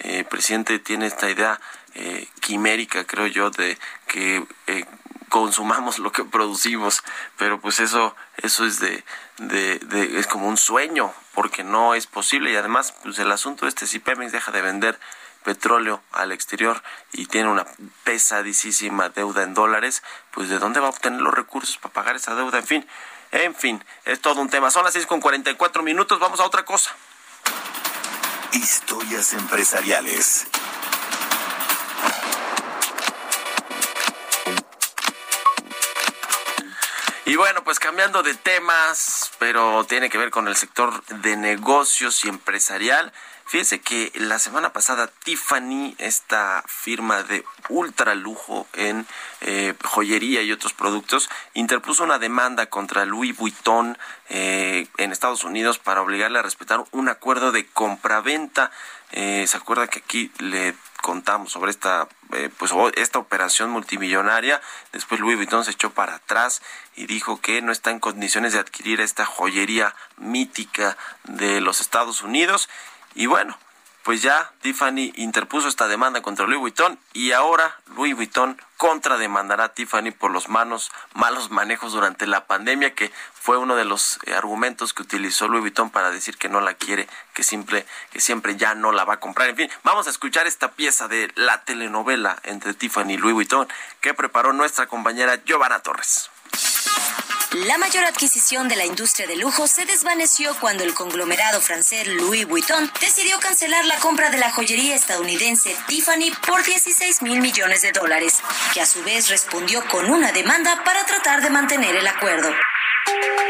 Eh, 0.00 0.18
el 0.18 0.24
presidente 0.24 0.78
tiene 0.80 1.06
esta 1.06 1.30
idea 1.30 1.60
eh, 1.94 2.28
quimérica, 2.40 3.04
creo 3.04 3.26
yo, 3.26 3.50
de 3.50 3.78
que 4.06 4.44
eh, 4.66 4.84
consumamos 5.28 5.98
lo 5.98 6.12
que 6.12 6.24
producimos, 6.24 7.02
pero 7.38 7.60
pues 7.60 7.80
eso, 7.80 8.14
eso 8.36 8.66
es 8.66 8.80
de, 8.80 9.02
es 10.18 10.26
como 10.26 10.46
un 10.46 10.58
sueño, 10.58 11.12
porque 11.34 11.64
no 11.64 11.94
es 11.94 12.06
posible 12.06 12.52
y 12.52 12.56
además, 12.56 12.92
pues 13.02 13.18
el 13.18 13.32
asunto 13.32 13.66
este, 13.66 13.86
si 13.86 13.98
Pemex 13.98 14.32
deja 14.32 14.52
de 14.52 14.60
vender 14.60 15.00
petróleo 15.42 16.02
al 16.12 16.32
exterior 16.32 16.82
y 17.12 17.26
tiene 17.26 17.48
una 17.48 17.66
pesadísima 18.04 19.08
deuda 19.08 19.42
en 19.42 19.54
dólares, 19.54 20.02
pues 20.32 20.48
de 20.48 20.58
dónde 20.58 20.80
va 20.80 20.88
a 20.88 20.90
obtener 20.90 21.20
los 21.20 21.34
recursos 21.34 21.78
para 21.78 21.94
pagar 21.94 22.16
esa 22.16 22.34
deuda, 22.34 22.58
en 22.58 22.66
fin, 22.66 22.86
en 23.32 23.54
fin, 23.54 23.84
es 24.04 24.20
todo 24.20 24.40
un 24.40 24.50
tema. 24.50 24.70
Son 24.70 24.84
las 24.84 24.92
seis 24.92 25.06
con 25.06 25.20
cuarenta 25.20 25.50
y 25.50 25.54
cuatro 25.54 25.82
minutos, 25.82 26.20
vamos 26.20 26.40
a 26.40 26.44
otra 26.44 26.64
cosa. 26.64 26.94
Historias 28.52 29.32
empresariales. 29.32 30.46
Y 37.32 37.36
bueno, 37.36 37.64
pues 37.64 37.78
cambiando 37.78 38.22
de 38.22 38.34
temas, 38.34 39.32
pero 39.38 39.84
tiene 39.84 40.10
que 40.10 40.18
ver 40.18 40.30
con 40.30 40.48
el 40.48 40.54
sector 40.54 41.02
de 41.06 41.34
negocios 41.38 42.26
y 42.26 42.28
empresarial. 42.28 43.10
Fíjense 43.46 43.80
que 43.80 44.12
la 44.16 44.38
semana 44.38 44.74
pasada 44.74 45.10
Tiffany, 45.24 45.94
esta 45.96 46.62
firma 46.66 47.22
de 47.22 47.42
ultra 47.70 48.14
lujo 48.14 48.66
en 48.74 49.06
eh, 49.40 49.72
joyería 49.82 50.42
y 50.42 50.52
otros 50.52 50.74
productos, 50.74 51.30
interpuso 51.54 52.04
una 52.04 52.18
demanda 52.18 52.66
contra 52.66 53.06
Louis 53.06 53.34
Vuitton 53.34 53.96
eh, 54.28 54.86
en 54.98 55.10
Estados 55.10 55.44
Unidos 55.44 55.78
para 55.78 56.02
obligarle 56.02 56.38
a 56.38 56.42
respetar 56.42 56.84
un 56.90 57.08
acuerdo 57.08 57.50
de 57.50 57.66
compraventa. 57.66 58.70
Eh, 59.12 59.46
¿Se 59.46 59.56
acuerda 59.56 59.86
que 59.86 60.00
aquí 60.00 60.32
le 60.38 60.74
contamos 61.02 61.52
sobre 61.52 61.70
esta 61.70 62.08
eh, 62.32 62.48
pues 62.56 62.72
esta 62.96 63.18
operación 63.18 63.68
multimillonaria. 63.68 64.62
Después 64.92 65.20
Louis 65.20 65.36
Vuitton 65.36 65.64
se 65.66 65.72
echó 65.72 65.90
para 65.90 66.14
atrás 66.14 66.62
y 66.96 67.04
dijo 67.06 67.40
que 67.42 67.60
no 67.60 67.72
está 67.72 67.90
en 67.90 68.00
condiciones 68.00 68.54
de 68.54 68.58
adquirir 68.58 69.02
esta 69.02 69.26
joyería 69.26 69.94
mítica 70.16 70.96
de 71.24 71.60
los 71.60 71.82
Estados 71.82 72.22
Unidos. 72.22 72.70
Y 73.14 73.26
bueno, 73.26 73.58
pues 74.04 74.22
ya 74.22 74.52
Tiffany 74.60 75.12
interpuso 75.16 75.68
esta 75.68 75.86
demanda 75.86 76.22
contra 76.22 76.46
Louis 76.46 76.58
Vuitton 76.58 76.98
y 77.12 77.32
ahora 77.32 77.76
Louis 77.94 78.14
Vuitton 78.14 78.60
contrademandará 78.76 79.64
a 79.64 79.68
Tiffany 79.74 80.10
por 80.10 80.32
los 80.32 80.48
malos 80.48 80.90
manejos 81.50 81.92
durante 81.92 82.26
la 82.26 82.46
pandemia, 82.46 82.94
que 82.96 83.12
fue 83.32 83.56
uno 83.56 83.76
de 83.76 83.84
los 83.84 84.18
eh, 84.26 84.34
argumentos 84.34 84.92
que 84.92 85.02
utilizó 85.02 85.46
Louis 85.46 85.60
Vuitton 85.60 85.90
para 85.90 86.10
decir 86.10 86.36
que 86.36 86.48
no 86.48 86.60
la 86.60 86.74
quiere, 86.74 87.08
que 87.32 87.44
simple, 87.44 87.86
que 88.10 88.20
siempre 88.20 88.56
ya 88.56 88.74
no 88.74 88.90
la 88.90 89.04
va 89.04 89.14
a 89.14 89.20
comprar. 89.20 89.48
En 89.48 89.56
fin, 89.56 89.70
vamos 89.84 90.08
a 90.08 90.10
escuchar 90.10 90.48
esta 90.48 90.72
pieza 90.72 91.06
de 91.06 91.30
la 91.36 91.62
telenovela 91.64 92.40
entre 92.42 92.74
Tiffany 92.74 93.12
y 93.12 93.18
Louis 93.18 93.34
Vuitton 93.34 93.68
que 94.00 94.14
preparó 94.14 94.52
nuestra 94.52 94.88
compañera 94.88 95.44
Giovanna 95.44 95.78
Torres. 95.78 96.31
La 97.54 97.76
mayor 97.76 98.04
adquisición 98.04 98.66
de 98.66 98.76
la 98.76 98.86
industria 98.86 99.26
de 99.26 99.36
lujo 99.36 99.66
se 99.66 99.84
desvaneció 99.84 100.56
cuando 100.58 100.84
el 100.84 100.94
conglomerado 100.94 101.60
francés 101.60 102.06
Louis 102.06 102.46
Vuitton 102.46 102.90
decidió 102.98 103.38
cancelar 103.40 103.84
la 103.84 103.96
compra 103.96 104.30
de 104.30 104.38
la 104.38 104.50
joyería 104.50 104.94
estadounidense 104.94 105.76
Tiffany 105.86 106.32
por 106.46 106.64
16 106.64 107.20
mil 107.20 107.42
millones 107.42 107.82
de 107.82 107.92
dólares, 107.92 108.40
que 108.72 108.80
a 108.80 108.86
su 108.86 109.02
vez 109.02 109.28
respondió 109.28 109.86
con 109.88 110.10
una 110.10 110.32
demanda 110.32 110.82
para 110.82 111.04
tratar 111.04 111.42
de 111.42 111.50
mantener 111.50 111.94
el 111.94 112.06
acuerdo. 112.06 112.50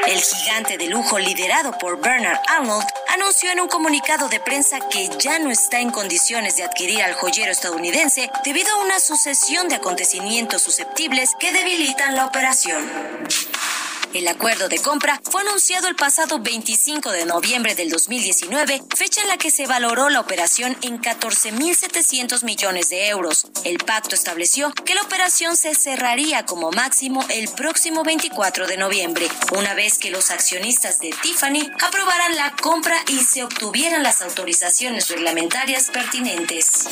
El 0.08 0.20
gigante 0.20 0.78
de 0.78 0.88
lujo 0.88 1.20
liderado 1.20 1.70
por 1.78 2.00
Bernard 2.00 2.40
Arnold 2.48 2.86
anunció 3.14 3.52
en 3.52 3.60
un 3.60 3.68
comunicado 3.68 4.28
de 4.28 4.40
prensa 4.40 4.80
que 4.90 5.10
ya 5.20 5.38
no 5.38 5.52
está 5.52 5.78
en 5.78 5.90
condiciones 5.90 6.56
de 6.56 6.64
adquirir 6.64 7.02
al 7.02 7.14
joyero 7.14 7.52
estadounidense 7.52 8.28
debido 8.42 8.72
a 8.72 8.82
una 8.82 8.98
sucesión 8.98 9.68
de 9.68 9.76
acontecimientos 9.76 10.62
susceptibles 10.62 11.30
que 11.38 11.52
debilitan 11.52 12.16
la 12.16 12.26
operación. 12.26 12.82
El 14.14 14.28
acuerdo 14.28 14.68
de 14.68 14.78
compra 14.78 15.18
fue 15.30 15.40
anunciado 15.40 15.88
el 15.88 15.96
pasado 15.96 16.38
25 16.38 17.12
de 17.12 17.24
noviembre 17.24 17.74
del 17.74 17.88
2019, 17.88 18.82
fecha 18.94 19.22
en 19.22 19.28
la 19.28 19.38
que 19.38 19.50
se 19.50 19.66
valoró 19.66 20.10
la 20.10 20.20
operación 20.20 20.76
en 20.82 21.00
14.700 21.00 22.44
millones 22.44 22.90
de 22.90 23.08
euros. 23.08 23.46
El 23.64 23.78
pacto 23.78 24.14
estableció 24.14 24.70
que 24.84 24.94
la 24.94 25.00
operación 25.00 25.56
se 25.56 25.74
cerraría 25.74 26.44
como 26.44 26.70
máximo 26.72 27.24
el 27.30 27.48
próximo 27.48 28.04
24 28.04 28.66
de 28.66 28.76
noviembre, 28.76 29.28
una 29.56 29.72
vez 29.72 29.96
que 29.96 30.10
los 30.10 30.30
accionistas 30.30 30.98
de 30.98 31.14
Tiffany 31.22 31.70
aprobaran 31.82 32.36
la 32.36 32.54
compra 32.60 32.96
y 33.08 33.18
se 33.20 33.44
obtuvieran 33.44 34.02
las 34.02 34.20
autorizaciones 34.20 35.08
reglamentarias 35.08 35.88
pertinentes. 35.88 36.86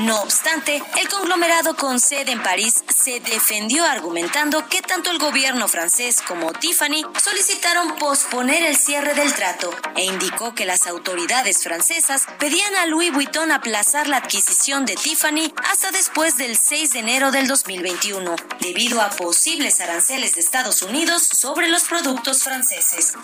No 0.00 0.22
obstante, 0.22 0.82
el 0.98 1.08
conglomerado 1.08 1.76
con 1.76 2.00
sede 2.00 2.32
en 2.32 2.42
París 2.42 2.84
se 2.96 3.20
defendió 3.20 3.84
argumentando 3.84 4.66
que 4.68 4.80
tanto 4.80 5.10
el 5.10 5.18
gobierno 5.18 5.68
francés 5.68 6.22
como 6.26 6.37
como 6.38 6.52
Tiffany 6.52 7.02
solicitaron 7.20 7.96
posponer 7.96 8.62
el 8.62 8.76
cierre 8.76 9.14
del 9.14 9.34
trato 9.34 9.74
e 9.96 10.04
indicó 10.04 10.54
que 10.54 10.66
las 10.66 10.86
autoridades 10.86 11.64
francesas 11.64 12.26
pedían 12.38 12.76
a 12.76 12.86
Louis 12.86 13.12
Vuitton 13.12 13.50
aplazar 13.50 14.06
la 14.06 14.18
adquisición 14.18 14.86
de 14.86 14.94
Tiffany 14.94 15.52
hasta 15.68 15.90
después 15.90 16.36
del 16.36 16.56
6 16.56 16.92
de 16.92 16.98
enero 17.00 17.32
del 17.32 17.48
2021, 17.48 18.36
debido 18.60 19.00
a 19.00 19.10
posibles 19.10 19.80
aranceles 19.80 20.36
de 20.36 20.40
Estados 20.40 20.82
Unidos 20.82 21.22
sobre 21.24 21.68
los 21.68 21.84
productos 21.84 22.44
franceses. 22.44 23.14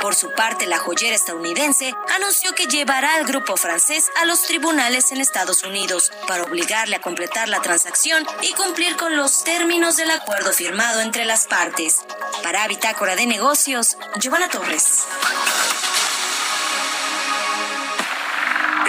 Por 0.00 0.16
su 0.16 0.32
parte, 0.32 0.66
la 0.66 0.78
joyera 0.78 1.14
estadounidense 1.14 1.94
anunció 2.16 2.52
que 2.54 2.66
llevará 2.66 3.14
al 3.14 3.24
grupo 3.24 3.56
francés 3.56 4.10
a 4.20 4.24
los 4.24 4.42
tribunales 4.42 5.12
en 5.12 5.20
Estados 5.20 5.62
Unidos 5.62 6.10
para 6.26 6.42
obligarle 6.42 6.96
a 6.96 7.00
completar 7.00 7.48
la 7.48 7.62
transacción 7.62 8.26
y 8.42 8.52
cumplir 8.52 8.96
con 8.96 9.16
los 9.16 9.44
términos 9.44 9.96
del 9.96 10.10
acuerdo 10.10 10.52
firmado 10.52 11.00
entre 11.00 11.24
las 11.24 11.46
partes. 11.46 12.00
Para 12.42 12.66
Bitácora 12.66 13.14
de 13.14 13.26
Negocios, 13.26 13.96
Giovanna 14.18 14.48
Torres. 14.48 15.04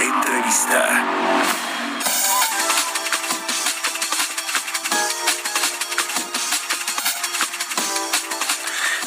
Entrevista. 0.02 1.33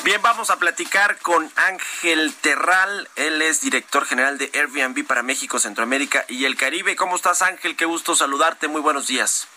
Bien, 0.06 0.22
vamos 0.22 0.50
a 0.50 0.60
platicar 0.60 1.18
con 1.18 1.50
Ángel 1.56 2.32
Terral. 2.40 3.08
Él 3.16 3.42
es 3.42 3.60
director 3.60 4.06
general 4.06 4.38
de 4.38 4.52
Airbnb 4.54 5.04
para 5.04 5.24
México, 5.24 5.58
Centroamérica 5.58 6.24
y 6.28 6.44
el 6.44 6.54
Caribe. 6.54 6.94
¿Cómo 6.94 7.16
estás, 7.16 7.42
Ángel? 7.42 7.74
Qué 7.74 7.86
gusto 7.86 8.14
saludarte. 8.14 8.68
Muy 8.68 8.80
buenos 8.80 9.08
días. 9.08 9.48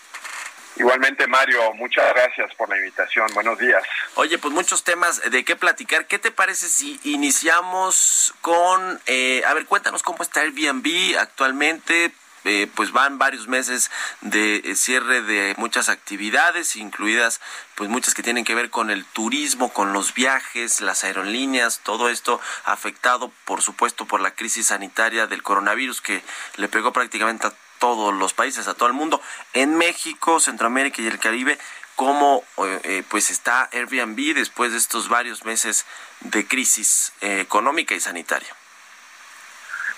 Igualmente, 0.74 1.28
Mario, 1.28 1.72
muchas 1.74 2.04
gracias 2.12 2.52
por 2.56 2.68
la 2.68 2.76
invitación. 2.78 3.28
Buenos 3.32 3.60
días. 3.60 3.80
Oye, 4.16 4.38
pues 4.38 4.52
muchos 4.52 4.82
temas 4.82 5.22
de 5.30 5.44
qué 5.44 5.54
platicar. 5.54 6.06
¿Qué 6.06 6.18
te 6.18 6.32
parece 6.32 6.68
si 6.68 6.98
iniciamos 7.04 8.34
con, 8.40 9.00
eh, 9.06 9.44
a 9.46 9.54
ver, 9.54 9.66
cuéntanos 9.66 10.02
cómo 10.02 10.24
está 10.24 10.40
Airbnb 10.40 11.16
actualmente? 11.16 12.10
Eh, 12.44 12.70
pues 12.74 12.92
van 12.92 13.18
varios 13.18 13.48
meses 13.48 13.90
de 14.22 14.62
eh, 14.64 14.74
cierre 14.74 15.20
de 15.20 15.54
muchas 15.58 15.90
actividades, 15.90 16.76
incluidas 16.76 17.40
pues 17.74 17.90
muchas 17.90 18.14
que 18.14 18.22
tienen 18.22 18.44
que 18.44 18.54
ver 18.54 18.70
con 18.70 18.90
el 18.90 19.04
turismo, 19.04 19.72
con 19.72 19.92
los 19.92 20.14
viajes, 20.14 20.80
las 20.80 21.04
aerolíneas, 21.04 21.80
todo 21.80 22.08
esto 22.08 22.40
afectado 22.64 23.30
por 23.44 23.60
supuesto 23.60 24.06
por 24.06 24.20
la 24.20 24.30
crisis 24.30 24.68
sanitaria 24.68 25.26
del 25.26 25.42
coronavirus 25.42 26.00
que 26.00 26.22
le 26.56 26.68
pegó 26.68 26.92
prácticamente 26.92 27.46
a 27.46 27.52
todos 27.78 28.14
los 28.14 28.32
países, 28.32 28.68
a 28.68 28.74
todo 28.74 28.88
el 28.88 28.94
mundo. 28.94 29.20
En 29.52 29.76
México, 29.76 30.40
Centroamérica 30.40 31.02
y 31.02 31.06
el 31.06 31.18
Caribe, 31.18 31.58
cómo 31.94 32.42
eh, 32.58 33.02
pues 33.08 33.30
está 33.30 33.68
Airbnb 33.72 34.34
después 34.34 34.72
de 34.72 34.78
estos 34.78 35.08
varios 35.08 35.44
meses 35.44 35.84
de 36.20 36.46
crisis 36.46 37.12
económica 37.20 37.94
y 37.94 38.00
sanitaria. 38.00 38.54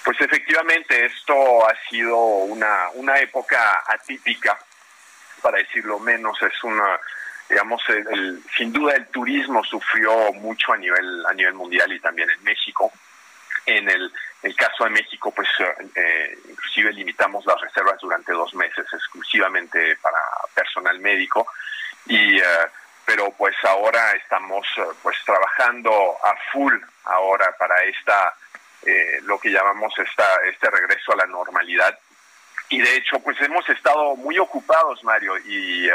Pues 0.04 0.20
efectivamente, 0.20 1.06
esto 1.06 1.66
ha 1.66 1.74
sido 1.88 2.16
una, 2.16 2.88
una 2.94 3.18
época 3.18 3.84
atípica, 3.86 4.58
para 5.40 5.58
decirlo 5.58 5.98
menos, 6.00 6.40
es 6.42 6.64
una, 6.64 6.98
digamos, 7.48 7.82
el, 7.88 8.42
sin 8.56 8.72
duda 8.72 8.94
el 8.94 9.06
turismo 9.08 9.62
sufrió 9.62 10.32
mucho 10.32 10.72
a 10.72 10.76
nivel, 10.76 11.24
a 11.26 11.34
nivel 11.34 11.54
mundial 11.54 11.92
y 11.92 12.00
también 12.00 12.30
en 12.30 12.42
México. 12.42 12.92
En 13.64 13.88
el, 13.88 14.12
caso 14.56 14.84
de 14.84 14.90
México, 14.90 15.32
pues 15.32 15.48
eh, 15.94 16.38
inclusive 16.48 16.92
limitamos 16.92 17.46
las 17.46 17.60
reservas 17.60 17.98
durante 18.00 18.32
dos 18.32 18.54
meses 18.54 18.84
exclusivamente 18.92 19.96
para 19.96 20.18
personal 20.54 20.98
médico 21.00 21.46
y 22.06 22.38
eh, 22.38 22.44
pero 23.04 23.30
pues 23.32 23.54
ahora 23.64 24.12
estamos 24.12 24.66
pues 25.02 25.16
trabajando 25.24 26.16
a 26.24 26.36
full 26.52 26.74
ahora 27.04 27.54
para 27.58 27.82
esta 27.84 28.34
eh, 28.84 29.20
lo 29.22 29.38
que 29.38 29.50
llamamos 29.50 29.92
esta, 29.98 30.26
este 30.50 30.70
regreso 30.70 31.12
a 31.12 31.16
la 31.16 31.26
normalidad. 31.26 31.98
Y 32.68 32.80
de 32.80 32.96
hecho, 32.96 33.20
pues 33.20 33.40
hemos 33.40 33.68
estado 33.68 34.16
muy 34.16 34.38
ocupados, 34.38 35.04
Mario, 35.04 35.34
y 35.44 35.88
eh, 35.88 35.92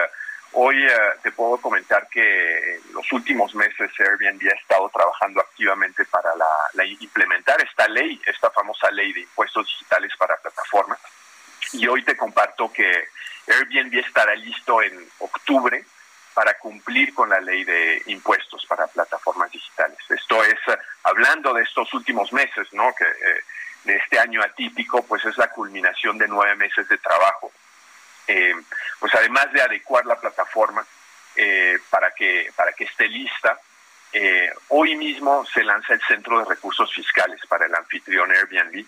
hoy 0.53 0.83
eh, 0.83 0.91
te 1.23 1.31
puedo 1.31 1.57
comentar 1.57 2.07
que 2.07 2.75
en 2.75 2.93
los 2.93 3.11
últimos 3.11 3.53
meses 3.55 3.91
Airbnb 3.99 4.47
ha 4.49 4.55
estado 4.55 4.89
trabajando 4.89 5.41
activamente 5.41 6.05
para 6.05 6.29
la, 6.35 6.85
implementar 6.85 7.59
esta 7.61 7.88
ley, 7.88 8.21
esta 8.25 8.51
famosa 8.51 8.91
ley 8.91 9.11
de 9.11 9.21
impuestos 9.21 9.65
digitales 9.65 10.11
para 10.17 10.38
plataformas. 10.38 10.99
Y 11.73 11.88
hoy 11.88 12.03
te 12.03 12.15
comparto 12.15 12.71
que 12.71 13.09
Airbnb 13.47 13.99
estará 13.99 14.35
listo 14.35 14.81
en 14.81 15.09
octubre 15.19 15.83
para 16.38 16.53
cumplir 16.59 17.15
con 17.15 17.29
la 17.29 17.39
ley 17.39 17.63
de 17.63 18.03
impuestos 18.05 18.63
para 18.67 18.85
plataformas 18.85 19.49
digitales. 19.49 19.97
Esto 20.07 20.43
es, 20.43 20.59
eh, 20.67 20.77
hablando 21.01 21.51
de 21.51 21.63
estos 21.63 21.91
últimos 21.95 22.31
meses, 22.31 22.71
¿no? 22.73 22.93
Que 22.93 23.05
eh, 23.05 23.41
de 23.85 23.95
este 23.95 24.19
año 24.19 24.43
atípico, 24.43 25.03
pues 25.03 25.25
es 25.25 25.35
la 25.39 25.49
culminación 25.49 26.15
de 26.19 26.27
nueve 26.27 26.55
meses 26.55 26.88
de 26.89 26.99
trabajo. 26.99 27.51
Eh, 28.27 28.53
pues 28.99 29.15
además 29.15 29.51
de 29.51 29.63
adecuar 29.63 30.05
la 30.05 30.19
plataforma 30.19 30.85
para 31.89 32.11
que 32.11 32.51
para 32.55 32.71
que 32.73 32.83
esté 32.83 33.07
lista, 33.07 33.59
hoy 34.67 34.95
mismo 34.95 35.43
se 35.45 35.63
lanza 35.63 35.93
el 35.93 36.01
Centro 36.07 36.38
de 36.38 36.45
Recursos 36.45 36.93
Fiscales 36.93 37.41
para 37.47 37.65
el 37.65 37.73
anfitrión 37.73 38.31
Airbnb 38.31 38.85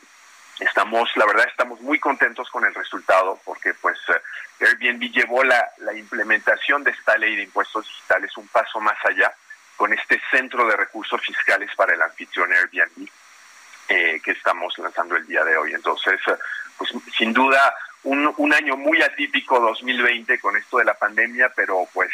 Estamos, 0.59 1.09
la 1.15 1.25
verdad, 1.25 1.47
estamos 1.47 1.79
muy 1.81 1.99
contentos 1.99 2.49
con 2.49 2.65
el 2.65 2.73
resultado 2.73 3.39
porque 3.45 3.73
pues 3.75 3.97
eh, 4.09 4.65
Airbnb 4.65 5.09
llevó 5.11 5.43
la, 5.43 5.71
la 5.77 5.93
implementación 5.93 6.83
de 6.83 6.91
esta 6.91 7.17
ley 7.17 7.35
de 7.37 7.43
impuestos 7.43 7.85
digitales 7.85 8.35
un 8.35 8.47
paso 8.49 8.79
más 8.81 8.97
allá 9.05 9.33
con 9.77 9.93
este 9.93 10.21
centro 10.29 10.67
de 10.67 10.75
recursos 10.75 11.21
fiscales 11.21 11.69
para 11.77 11.93
el 11.93 12.01
anfitrión 12.01 12.51
Airbnb 12.51 13.07
eh, 13.87 14.21
que 14.21 14.31
estamos 14.31 14.77
lanzando 14.77 15.15
el 15.15 15.25
día 15.25 15.45
de 15.45 15.55
hoy. 15.55 15.73
Entonces, 15.73 16.19
eh, 16.27 16.35
pues 16.77 16.91
sin 17.17 17.31
duda 17.31 17.73
un, 18.03 18.33
un 18.35 18.53
año 18.53 18.75
muy 18.75 19.01
atípico 19.01 19.61
2020 19.61 20.39
con 20.39 20.57
esto 20.57 20.79
de 20.79 20.85
la 20.85 20.93
pandemia, 20.93 21.53
pero 21.55 21.87
pues 21.93 22.11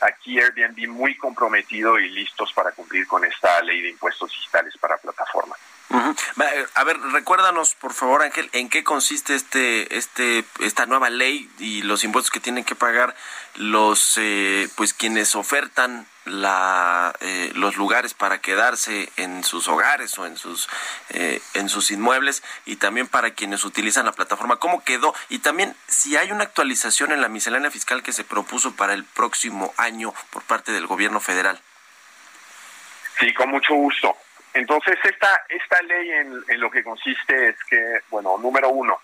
aquí 0.00 0.38
Airbnb 0.38 0.86
muy 0.88 1.16
comprometido 1.16 1.98
y 1.98 2.10
listos 2.10 2.52
para 2.52 2.72
cumplir 2.72 3.06
con 3.06 3.24
esta 3.24 3.62
ley 3.62 3.80
de 3.80 3.88
impuestos 3.88 4.30
digitales 4.30 4.76
para 4.78 4.98
plataformas. 4.98 5.58
A 6.74 6.84
ver, 6.84 7.00
recuérdanos, 7.12 7.74
por 7.74 7.92
favor, 7.92 8.22
Ángel, 8.22 8.48
en 8.52 8.68
qué 8.68 8.84
consiste 8.84 9.34
este, 9.34 9.96
este, 9.96 10.44
esta 10.60 10.86
nueva 10.86 11.10
ley 11.10 11.50
y 11.58 11.82
los 11.82 12.04
impuestos 12.04 12.30
que 12.30 12.38
tienen 12.38 12.64
que 12.64 12.76
pagar 12.76 13.16
los, 13.56 14.16
eh, 14.16 14.68
pues, 14.76 14.94
quienes 14.94 15.34
ofertan 15.34 16.06
la, 16.24 17.12
eh, 17.20 17.50
los 17.54 17.76
lugares 17.76 18.14
para 18.14 18.40
quedarse 18.40 19.10
en 19.16 19.42
sus 19.42 19.66
hogares 19.66 20.16
o 20.18 20.26
en 20.26 20.36
sus, 20.36 20.68
eh, 21.08 21.42
en 21.54 21.68
sus 21.68 21.90
inmuebles 21.90 22.44
y 22.66 22.76
también 22.76 23.08
para 23.08 23.30
quienes 23.30 23.64
utilizan 23.64 24.06
la 24.06 24.12
plataforma. 24.12 24.56
¿Cómo 24.56 24.84
quedó? 24.84 25.12
Y 25.28 25.40
también 25.40 25.74
si 25.88 26.16
hay 26.16 26.30
una 26.30 26.44
actualización 26.44 27.10
en 27.10 27.20
la 27.20 27.28
miscelánea 27.28 27.70
fiscal 27.70 28.04
que 28.04 28.12
se 28.12 28.22
propuso 28.22 28.76
para 28.76 28.94
el 28.94 29.04
próximo 29.04 29.74
año 29.76 30.14
por 30.30 30.44
parte 30.44 30.70
del 30.70 30.86
gobierno 30.86 31.18
federal. 31.18 31.60
Sí, 33.18 33.34
con 33.34 33.50
mucho 33.50 33.74
gusto. 33.74 34.16
Entonces, 34.54 34.98
esta, 35.04 35.44
esta 35.48 35.82
ley 35.82 36.10
en, 36.10 36.60
lo 36.60 36.70
que 36.70 36.82
consiste 36.82 37.50
es 37.50 37.56
que, 37.64 38.00
bueno, 38.10 38.36
número 38.38 38.70
uno, 38.70 39.00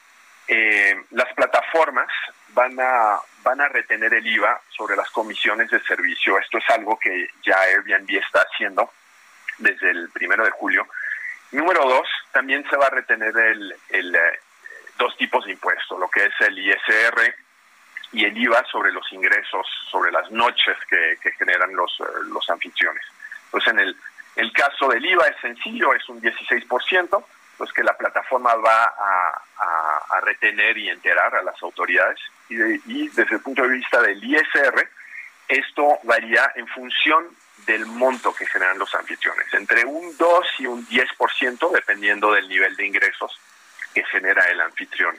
eh, 0.48 0.96
las 1.10 1.32
plataformas 1.34 2.08
van 2.48 2.78
a, 2.80 3.18
van 3.42 3.60
a 3.60 3.68
retener 3.68 4.12
el 4.14 4.26
IVA 4.26 4.60
sobre 4.70 4.96
las 4.96 5.10
comisiones 5.10 5.70
de 5.70 5.80
servicio. 5.80 6.38
Esto 6.38 6.58
es 6.58 6.70
algo 6.70 6.98
que 6.98 7.28
ya 7.44 7.60
Airbnb 7.60 8.10
está 8.16 8.40
haciendo 8.40 8.90
desde 9.58 9.90
el 9.90 10.10
primero 10.10 10.44
de 10.44 10.50
julio. 10.50 10.86
Número 11.52 11.88
dos, 11.88 12.08
también 12.32 12.68
se 12.68 12.76
va 12.76 12.86
a 12.86 12.90
retener 12.90 13.36
el, 13.36 13.74
el 13.90 14.14
eh, 14.14 14.40
dos 14.98 15.16
tipos 15.16 15.44
de 15.44 15.52
impuestos, 15.52 15.98
lo 15.98 16.08
que 16.08 16.24
es 16.24 16.34
el 16.40 16.58
ISR 16.58 17.34
y 18.12 18.24
el 18.24 18.36
IVA 18.36 18.64
sobre 18.70 18.92
los 18.92 19.10
ingresos, 19.12 19.66
sobre 19.90 20.10
las 20.10 20.30
noches 20.30 20.76
que, 20.88 21.18
generan 21.32 21.74
los, 21.74 22.00
eh, 22.00 22.04
los 22.32 22.48
anfitriones. 22.50 23.04
Entonces, 23.46 23.72
en 23.72 23.78
el 23.80 23.96
el 24.36 24.52
caso 24.52 24.88
del 24.88 25.04
IVA 25.04 25.28
es 25.28 25.40
sencillo, 25.40 25.94
es 25.94 26.06
un 26.08 26.20
16%, 26.20 27.24
pues 27.56 27.72
que 27.72 27.82
la 27.82 27.96
plataforma 27.96 28.54
va 28.54 28.84
a, 28.84 29.42
retener 30.22 30.76
y 30.76 30.88
enterar 30.88 31.36
a 31.36 31.42
las 31.42 31.62
autoridades. 31.62 32.18
Y, 32.48 33.08
desde 33.08 33.36
el 33.36 33.40
punto 33.40 33.62
de 33.62 33.68
vista 33.68 34.00
del 34.02 34.22
ISR, 34.22 34.88
esto 35.46 35.98
varía 36.02 36.50
en 36.56 36.66
función 36.66 37.28
del 37.64 37.86
monto 37.86 38.34
que 38.34 38.46
generan 38.46 38.78
los 38.78 38.92
anfitriones, 38.94 39.46
entre 39.54 39.84
un 39.84 40.16
2 40.16 40.46
y 40.58 40.66
un 40.66 40.86
10%, 40.86 41.70
dependiendo 41.70 42.32
del 42.32 42.48
nivel 42.48 42.74
de 42.74 42.86
ingresos 42.86 43.38
que 43.94 44.04
genera 44.04 44.44
el 44.50 44.60
anfitrión 44.60 45.16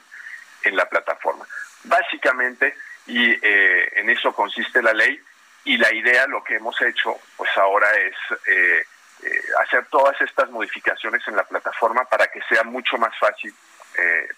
en 0.64 0.76
la 0.76 0.86
plataforma. 0.86 1.46
Básicamente, 1.84 2.76
y 3.06 3.30
eh, 3.30 3.92
en 3.96 4.10
eso 4.10 4.34
consiste 4.34 4.82
la 4.82 4.92
ley, 4.92 5.18
y 5.64 5.78
la 5.78 5.92
idea, 5.92 6.26
lo 6.26 6.44
que 6.44 6.56
hemos 6.56 6.80
hecho, 6.82 7.16
pues 7.36 7.50
ahora 7.56 7.90
es... 7.94 8.16
Eh, 8.46 8.84
eh, 9.22 9.42
hacer 9.64 9.86
todas 9.86 10.20
estas 10.20 10.50
modificaciones 10.50 11.26
en 11.26 11.36
la 11.36 11.44
plataforma 11.44 12.04
para 12.04 12.26
que 12.28 12.40
sea 12.48 12.62
mucho 12.64 12.96
más 12.98 13.16
fácil 13.18 13.54
eh, 13.96 14.28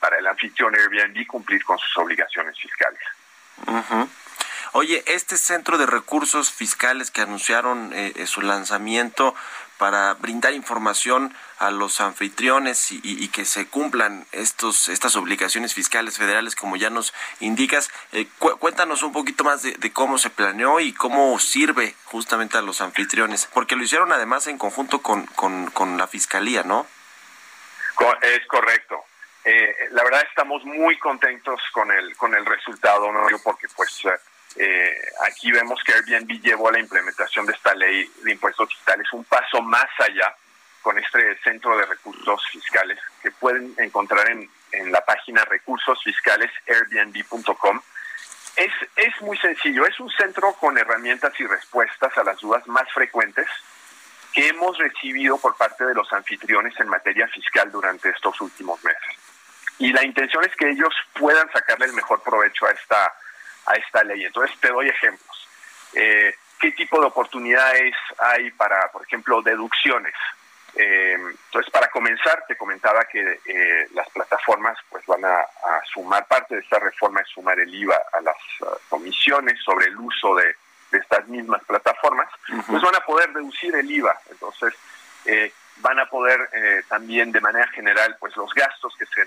para 0.00 0.18
el 0.18 0.26
anfitrión 0.26 0.74
Airbnb 0.74 1.26
cumplir 1.26 1.64
con 1.64 1.78
sus 1.78 1.96
obligaciones 1.98 2.56
fiscales. 2.58 3.00
Oye, 4.72 5.04
este 5.06 5.36
centro 5.36 5.76
de 5.76 5.84
recursos 5.84 6.50
fiscales 6.50 7.10
que 7.10 7.20
anunciaron 7.20 7.92
eh, 7.92 8.26
su 8.26 8.40
lanzamiento 8.40 9.34
para 9.82 10.14
brindar 10.14 10.54
información 10.54 11.34
a 11.58 11.72
los 11.72 12.00
anfitriones 12.00 12.92
y, 12.92 13.26
que 13.30 13.44
se 13.44 13.66
cumplan 13.66 14.24
estos 14.30 14.88
estas 14.88 15.16
obligaciones 15.16 15.74
fiscales 15.74 16.18
federales 16.18 16.54
como 16.54 16.76
ya 16.76 16.88
nos 16.88 17.12
indicas. 17.40 17.90
Eh, 18.12 18.28
cuéntanos 18.38 19.02
un 19.02 19.12
poquito 19.12 19.42
más 19.42 19.64
de, 19.64 19.92
cómo 19.92 20.18
se 20.18 20.30
planeó 20.30 20.78
y 20.78 20.92
cómo 20.92 21.36
sirve 21.40 21.96
justamente 22.04 22.56
a 22.58 22.62
los 22.62 22.80
anfitriones, 22.80 23.48
porque 23.52 23.74
lo 23.74 23.82
hicieron 23.82 24.12
además 24.12 24.46
en 24.46 24.56
conjunto 24.56 25.02
con, 25.02 25.26
con, 25.26 25.98
la 25.98 26.06
fiscalía, 26.06 26.62
¿no? 26.62 26.86
Es 28.22 28.46
correcto. 28.46 29.04
Eh, 29.44 29.88
la 29.90 30.04
verdad 30.04 30.22
estamos 30.28 30.64
muy 30.64 30.96
contentos 31.00 31.60
con 31.72 31.90
el 31.90 32.16
con 32.16 32.36
el 32.36 32.46
resultado, 32.46 33.10
¿no? 33.10 33.26
Porque 33.42 33.66
pues 33.74 34.00
eh, 34.56 35.02
aquí 35.26 35.50
vemos 35.50 35.82
que 35.84 35.94
Airbnb 35.94 36.42
llevó 36.42 36.68
a 36.68 36.72
la 36.72 36.80
implementación 36.80 37.46
de 37.46 37.52
esta 37.52 37.74
ley 37.74 38.10
de 38.22 38.32
impuestos 38.32 38.68
digitales 38.68 39.10
un 39.12 39.24
paso 39.24 39.62
más 39.62 39.88
allá 39.98 40.34
con 40.82 40.98
este 40.98 41.38
centro 41.42 41.78
de 41.78 41.86
recursos 41.86 42.42
fiscales 42.50 42.98
que 43.22 43.30
pueden 43.30 43.74
encontrar 43.78 44.28
en, 44.30 44.50
en 44.72 44.92
la 44.92 45.02
página 45.04 45.44
recursosfiscalesairbnb.com. 45.44 47.80
Es, 48.56 48.72
es 48.96 49.22
muy 49.22 49.38
sencillo, 49.38 49.86
es 49.86 49.98
un 50.00 50.10
centro 50.10 50.52
con 50.54 50.76
herramientas 50.76 51.32
y 51.38 51.46
respuestas 51.46 52.18
a 52.18 52.24
las 52.24 52.40
dudas 52.40 52.66
más 52.66 52.92
frecuentes 52.92 53.46
que 54.34 54.48
hemos 54.48 54.76
recibido 54.78 55.38
por 55.38 55.56
parte 55.56 55.86
de 55.86 55.94
los 55.94 56.12
anfitriones 56.12 56.74
en 56.80 56.88
materia 56.88 57.28
fiscal 57.28 57.70
durante 57.70 58.08
estos 58.10 58.40
últimos 58.40 58.82
meses. 58.84 59.14
Y 59.78 59.92
la 59.92 60.04
intención 60.04 60.44
es 60.44 60.56
que 60.56 60.70
ellos 60.70 60.92
puedan 61.18 61.48
sacarle 61.52 61.86
el 61.86 61.92
mejor 61.92 62.20
provecho 62.22 62.66
a 62.66 62.72
esta 62.72 63.14
a 63.66 63.74
esta 63.74 64.02
ley. 64.04 64.24
Entonces, 64.24 64.58
te 64.60 64.68
doy 64.68 64.88
ejemplos. 64.88 65.48
Eh, 65.94 66.34
¿Qué 66.60 66.72
tipo 66.72 67.00
de 67.00 67.06
oportunidades 67.06 67.94
hay 68.18 68.50
para, 68.52 68.88
por 68.92 69.02
ejemplo, 69.02 69.42
deducciones? 69.42 70.14
Eh, 70.74 71.16
entonces, 71.18 71.70
para 71.70 71.90
comenzar, 71.90 72.44
te 72.46 72.56
comentaba 72.56 73.04
que 73.04 73.40
eh, 73.44 73.88
las 73.92 74.08
plataformas 74.10 74.78
pues 74.88 75.04
van 75.06 75.24
a, 75.24 75.44
sumar, 75.92 76.26
parte 76.26 76.54
de 76.54 76.60
esta 76.60 76.78
reforma 76.78 77.20
es 77.20 77.28
sumar 77.28 77.58
el 77.58 77.74
IVA 77.74 78.00
a 78.12 78.20
las 78.20 78.36
uh, 78.60 78.66
comisiones 78.88 79.60
sobre 79.62 79.86
el 79.86 79.96
uso 79.98 80.36
de, 80.36 80.54
estas 80.92 81.26
mismas 81.26 81.64
plataformas, 81.64 82.28
pues 82.66 82.82
van 82.82 82.94
a 82.94 83.00
poder 83.00 83.32
deducir 83.32 83.74
el 83.74 83.90
IVA. 83.90 84.14
Entonces, 84.30 84.74
van 85.76 85.98
a 85.98 86.04
poder 86.04 86.38
también 86.86 87.32
de 87.32 87.40
manera 87.40 87.66
general, 87.68 88.14
pues 88.20 88.36
los 88.36 88.52
gastos 88.52 88.94
que 88.98 89.06
se, 89.06 89.24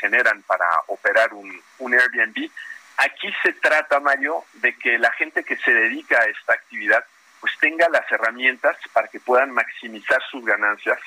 generan 0.00 0.42
para 0.42 0.66
operar 0.88 1.32
un, 1.32 1.62
un 1.78 1.94
Airbnb, 1.94 2.50
Aquí 2.98 3.28
se 3.42 3.52
trata, 3.54 4.00
Mario, 4.00 4.44
de 4.54 4.74
que 4.76 4.98
la 4.98 5.12
gente 5.12 5.44
que 5.44 5.56
se 5.56 5.72
dedica 5.72 6.18
a 6.18 6.26
esta 6.26 6.54
actividad 6.54 7.04
pues 7.40 7.52
tenga 7.60 7.88
las 7.90 8.10
herramientas 8.10 8.76
para 8.92 9.08
que 9.08 9.20
puedan 9.20 9.50
maximizar 9.50 10.22
sus 10.30 10.44
ganancias 10.44 10.98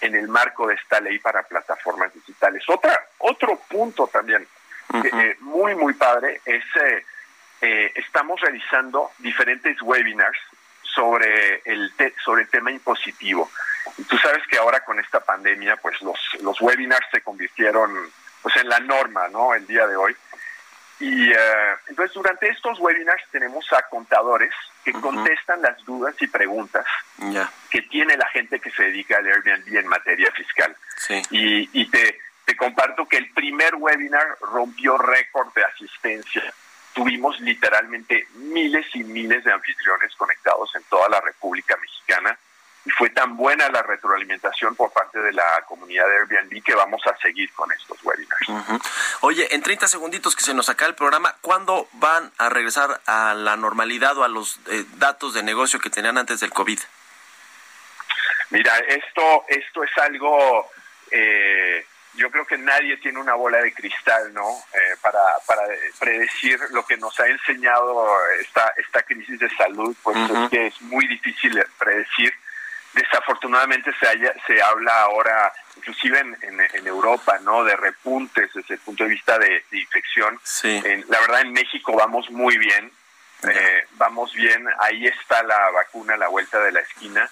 en 0.00 0.14
el 0.14 0.28
marco 0.28 0.66
de 0.66 0.74
esta 0.74 1.00
ley 1.00 1.18
para 1.18 1.42
plataformas 1.42 2.12
digitales. 2.12 2.62
Otra, 2.68 2.98
otro 3.18 3.58
punto 3.68 4.06
también 4.06 4.46
eh, 4.92 5.36
muy, 5.40 5.74
muy 5.74 5.94
padre 5.94 6.40
es, 6.44 6.64
eh, 6.76 7.04
eh, 7.62 7.92
estamos 7.94 8.40
realizando 8.40 9.12
diferentes 9.18 9.80
webinars 9.82 10.38
sobre 10.82 11.62
el, 11.64 11.92
sobre 12.22 12.42
el 12.42 12.48
tema 12.48 12.70
impositivo. 12.70 13.50
Y 13.96 14.04
tú 14.04 14.16
sabes 14.18 14.46
que 14.46 14.58
ahora 14.58 14.84
con 14.84 15.00
esta 15.00 15.20
pandemia, 15.20 15.76
pues 15.76 16.00
los, 16.02 16.18
los 16.40 16.60
webinars 16.60 17.06
se 17.10 17.22
convirtieron 17.22 17.90
pues 18.42 18.56
en 18.56 18.68
la 18.68 18.78
norma, 18.80 19.28
¿no? 19.28 19.54
El 19.54 19.66
día 19.66 19.86
de 19.86 19.96
hoy. 19.96 20.14
Y 21.00 21.32
eh, 21.32 21.36
entonces 21.88 22.14
durante 22.14 22.48
estos 22.48 22.78
webinars 22.78 23.22
tenemos 23.30 23.70
a 23.72 23.82
contadores 23.88 24.52
que 24.84 24.92
contestan 24.92 25.60
las 25.62 25.82
dudas 25.84 26.14
y 26.20 26.26
preguntas 26.26 26.86
que 27.70 27.82
tiene 27.82 28.16
la 28.16 28.28
gente 28.28 28.60
que 28.60 28.70
se 28.70 28.84
dedica 28.84 29.18
al 29.18 29.26
Airbnb 29.26 29.76
en 29.76 29.86
materia 29.88 30.30
fiscal. 30.32 30.76
Y, 31.30 31.68
y 31.80 31.90
te, 31.90 32.20
te 32.44 32.56
comparto 32.56 33.06
que 33.06 33.16
el 33.16 33.30
primer 33.32 33.74
webinar 33.76 34.38
rompió 34.40 34.96
récord 34.98 35.52
de 35.54 35.64
asistencia. 35.64 36.42
Tuvimos 36.92 37.40
literalmente 37.40 38.28
miles 38.34 38.86
y 38.94 39.02
miles 39.02 39.42
de 39.42 39.52
anfitriones 39.52 40.14
conectados 40.14 40.74
en 40.76 40.82
toda 40.84 41.08
la 41.08 41.20
República 41.20 41.76
Mexicana 41.76 42.38
y 42.84 42.90
fue 42.90 43.10
tan 43.10 43.36
buena 43.36 43.68
la 43.70 43.82
retroalimentación 43.82 44.74
por 44.76 44.92
parte 44.92 45.18
de 45.18 45.32
la 45.32 45.62
comunidad 45.66 46.04
de 46.06 46.16
Airbnb 46.18 46.62
que 46.62 46.74
vamos 46.74 47.00
a 47.06 47.16
seguir 47.16 47.50
con 47.54 47.70
estos 47.72 47.98
webinars. 48.04 48.82
Oye, 49.22 49.54
en 49.54 49.62
30 49.62 49.88
segunditos 49.88 50.36
que 50.36 50.44
se 50.44 50.52
nos 50.52 50.68
acaba 50.68 50.90
el 50.90 50.94
programa, 50.94 51.34
¿cuándo 51.40 51.88
van 51.92 52.30
a 52.36 52.50
regresar 52.50 53.00
a 53.06 53.34
la 53.34 53.56
normalidad 53.56 54.18
o 54.18 54.24
a 54.24 54.28
los 54.28 54.60
eh, 54.70 54.84
datos 54.96 55.32
de 55.32 55.42
negocio 55.42 55.80
que 55.80 55.88
tenían 55.88 56.18
antes 56.18 56.40
del 56.40 56.50
COVID? 56.50 56.78
Mira, 58.50 58.78
esto, 58.80 59.44
esto 59.48 59.82
es 59.82 59.90
algo, 59.98 60.70
eh, 61.10 61.86
yo 62.14 62.30
creo 62.30 62.46
que 62.46 62.58
nadie 62.58 62.98
tiene 62.98 63.18
una 63.18 63.34
bola 63.34 63.58
de 63.62 63.72
cristal, 63.72 64.32
¿no? 64.34 64.48
Eh, 64.74 64.96
para, 65.00 65.22
para 65.46 65.62
predecir 65.98 66.60
lo 66.70 66.84
que 66.84 66.98
nos 66.98 67.18
ha 67.18 67.26
enseñado 67.26 68.06
esta, 68.38 68.74
esta 68.76 69.02
crisis 69.02 69.40
de 69.40 69.48
salud, 69.56 69.96
pues 70.02 70.18
es 70.18 70.50
que 70.50 70.66
es 70.66 70.82
muy 70.82 71.08
difícil 71.08 71.64
predecir 71.78 72.34
desafortunadamente 72.94 73.92
se, 73.98 74.06
haya, 74.06 74.32
se 74.46 74.62
habla 74.62 75.02
ahora, 75.02 75.52
inclusive 75.76 76.20
en, 76.20 76.36
en, 76.42 76.86
Europa, 76.86 77.38
¿no? 77.42 77.64
De 77.64 77.76
repuntes 77.76 78.50
desde 78.54 78.74
el 78.74 78.80
punto 78.80 79.04
de 79.04 79.10
vista 79.10 79.38
de, 79.38 79.64
infección. 79.72 80.40
la 81.08 81.20
verdad, 81.20 81.40
en 81.42 81.52
México 81.52 81.94
vamos 81.96 82.30
muy 82.30 82.56
bien. 82.58 82.90
Eh, 83.42 83.86
vamos 83.92 84.32
bien, 84.32 84.66
ahí 84.80 85.06
está 85.06 85.42
la 85.42 85.70
vacuna 85.70 86.14
a 86.14 86.16
la 86.16 86.28
vuelta 86.28 86.58
de 86.60 86.72
la 86.72 86.80
esquina. 86.80 87.28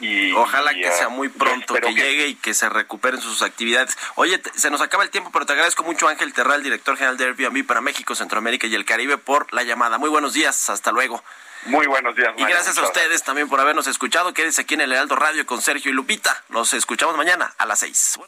Y, 0.00 0.32
Ojalá 0.32 0.72
y, 0.72 0.80
que 0.80 0.88
ah, 0.88 0.92
sea 0.92 1.08
muy 1.08 1.28
pronto, 1.28 1.74
que, 1.74 1.94
llegue 1.94 2.26
y 2.26 2.34
que 2.34 2.52
se 2.52 2.68
recuperen 2.68 3.20
sus 3.20 3.40
actividades. 3.42 3.96
Oye, 4.16 4.36
te- 4.38 4.52
se 4.58 4.70
nos 4.70 4.80
acaba 4.82 5.04
el 5.04 5.10
tiempo, 5.10 5.30
pero 5.32 5.46
te 5.46 5.52
agradezco 5.52 5.84
mucho, 5.84 6.08
Ángel 6.08 6.34
Terral, 6.34 6.62
director 6.62 6.96
general 6.96 7.16
de 7.16 7.26
Airbnb 7.26 7.64
para 7.64 7.80
México, 7.80 8.14
Centroamérica 8.14 8.66
y 8.66 8.74
el 8.74 8.84
Caribe, 8.84 9.16
por 9.16 9.50
la 9.54 9.62
llamada. 9.62 9.96
Muy 9.96 10.10
buenos 10.10 10.34
días, 10.34 10.68
hasta 10.68 10.90
luego. 10.90 11.22
Muy 11.66 11.86
buenos 11.86 12.14
días, 12.14 12.32
Y 12.36 12.42
Mario. 12.42 12.56
gracias 12.56 12.78
a 12.78 12.82
ustedes 12.82 13.22
también 13.22 13.48
por 13.48 13.60
habernos 13.60 13.86
escuchado. 13.86 14.34
Quédense 14.34 14.62
aquí 14.62 14.74
en 14.74 14.82
el 14.82 14.92
Heraldo 14.92 15.16
Radio 15.16 15.46
con 15.46 15.62
Sergio 15.62 15.90
y 15.90 15.94
Lupita. 15.94 16.42
Nos 16.50 16.74
escuchamos 16.74 17.16
mañana 17.16 17.54
a 17.58 17.66
las 17.66 17.78
seis. 17.80 18.18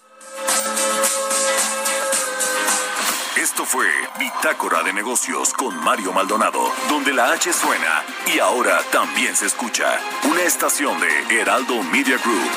Esto 3.36 3.64
fue 3.64 3.86
Bitácora 4.18 4.82
de 4.82 4.92
Negocios 4.92 5.52
con 5.52 5.76
Mario 5.84 6.12
Maldonado, 6.12 6.72
donde 6.88 7.12
la 7.12 7.30
H 7.32 7.52
suena 7.52 8.02
y 8.34 8.38
ahora 8.38 8.80
también 8.90 9.36
se 9.36 9.46
escucha. 9.46 10.00
Una 10.24 10.42
estación 10.42 10.98
de 11.00 11.40
Heraldo 11.40 11.82
Media 11.84 12.16
Group. 12.18 12.50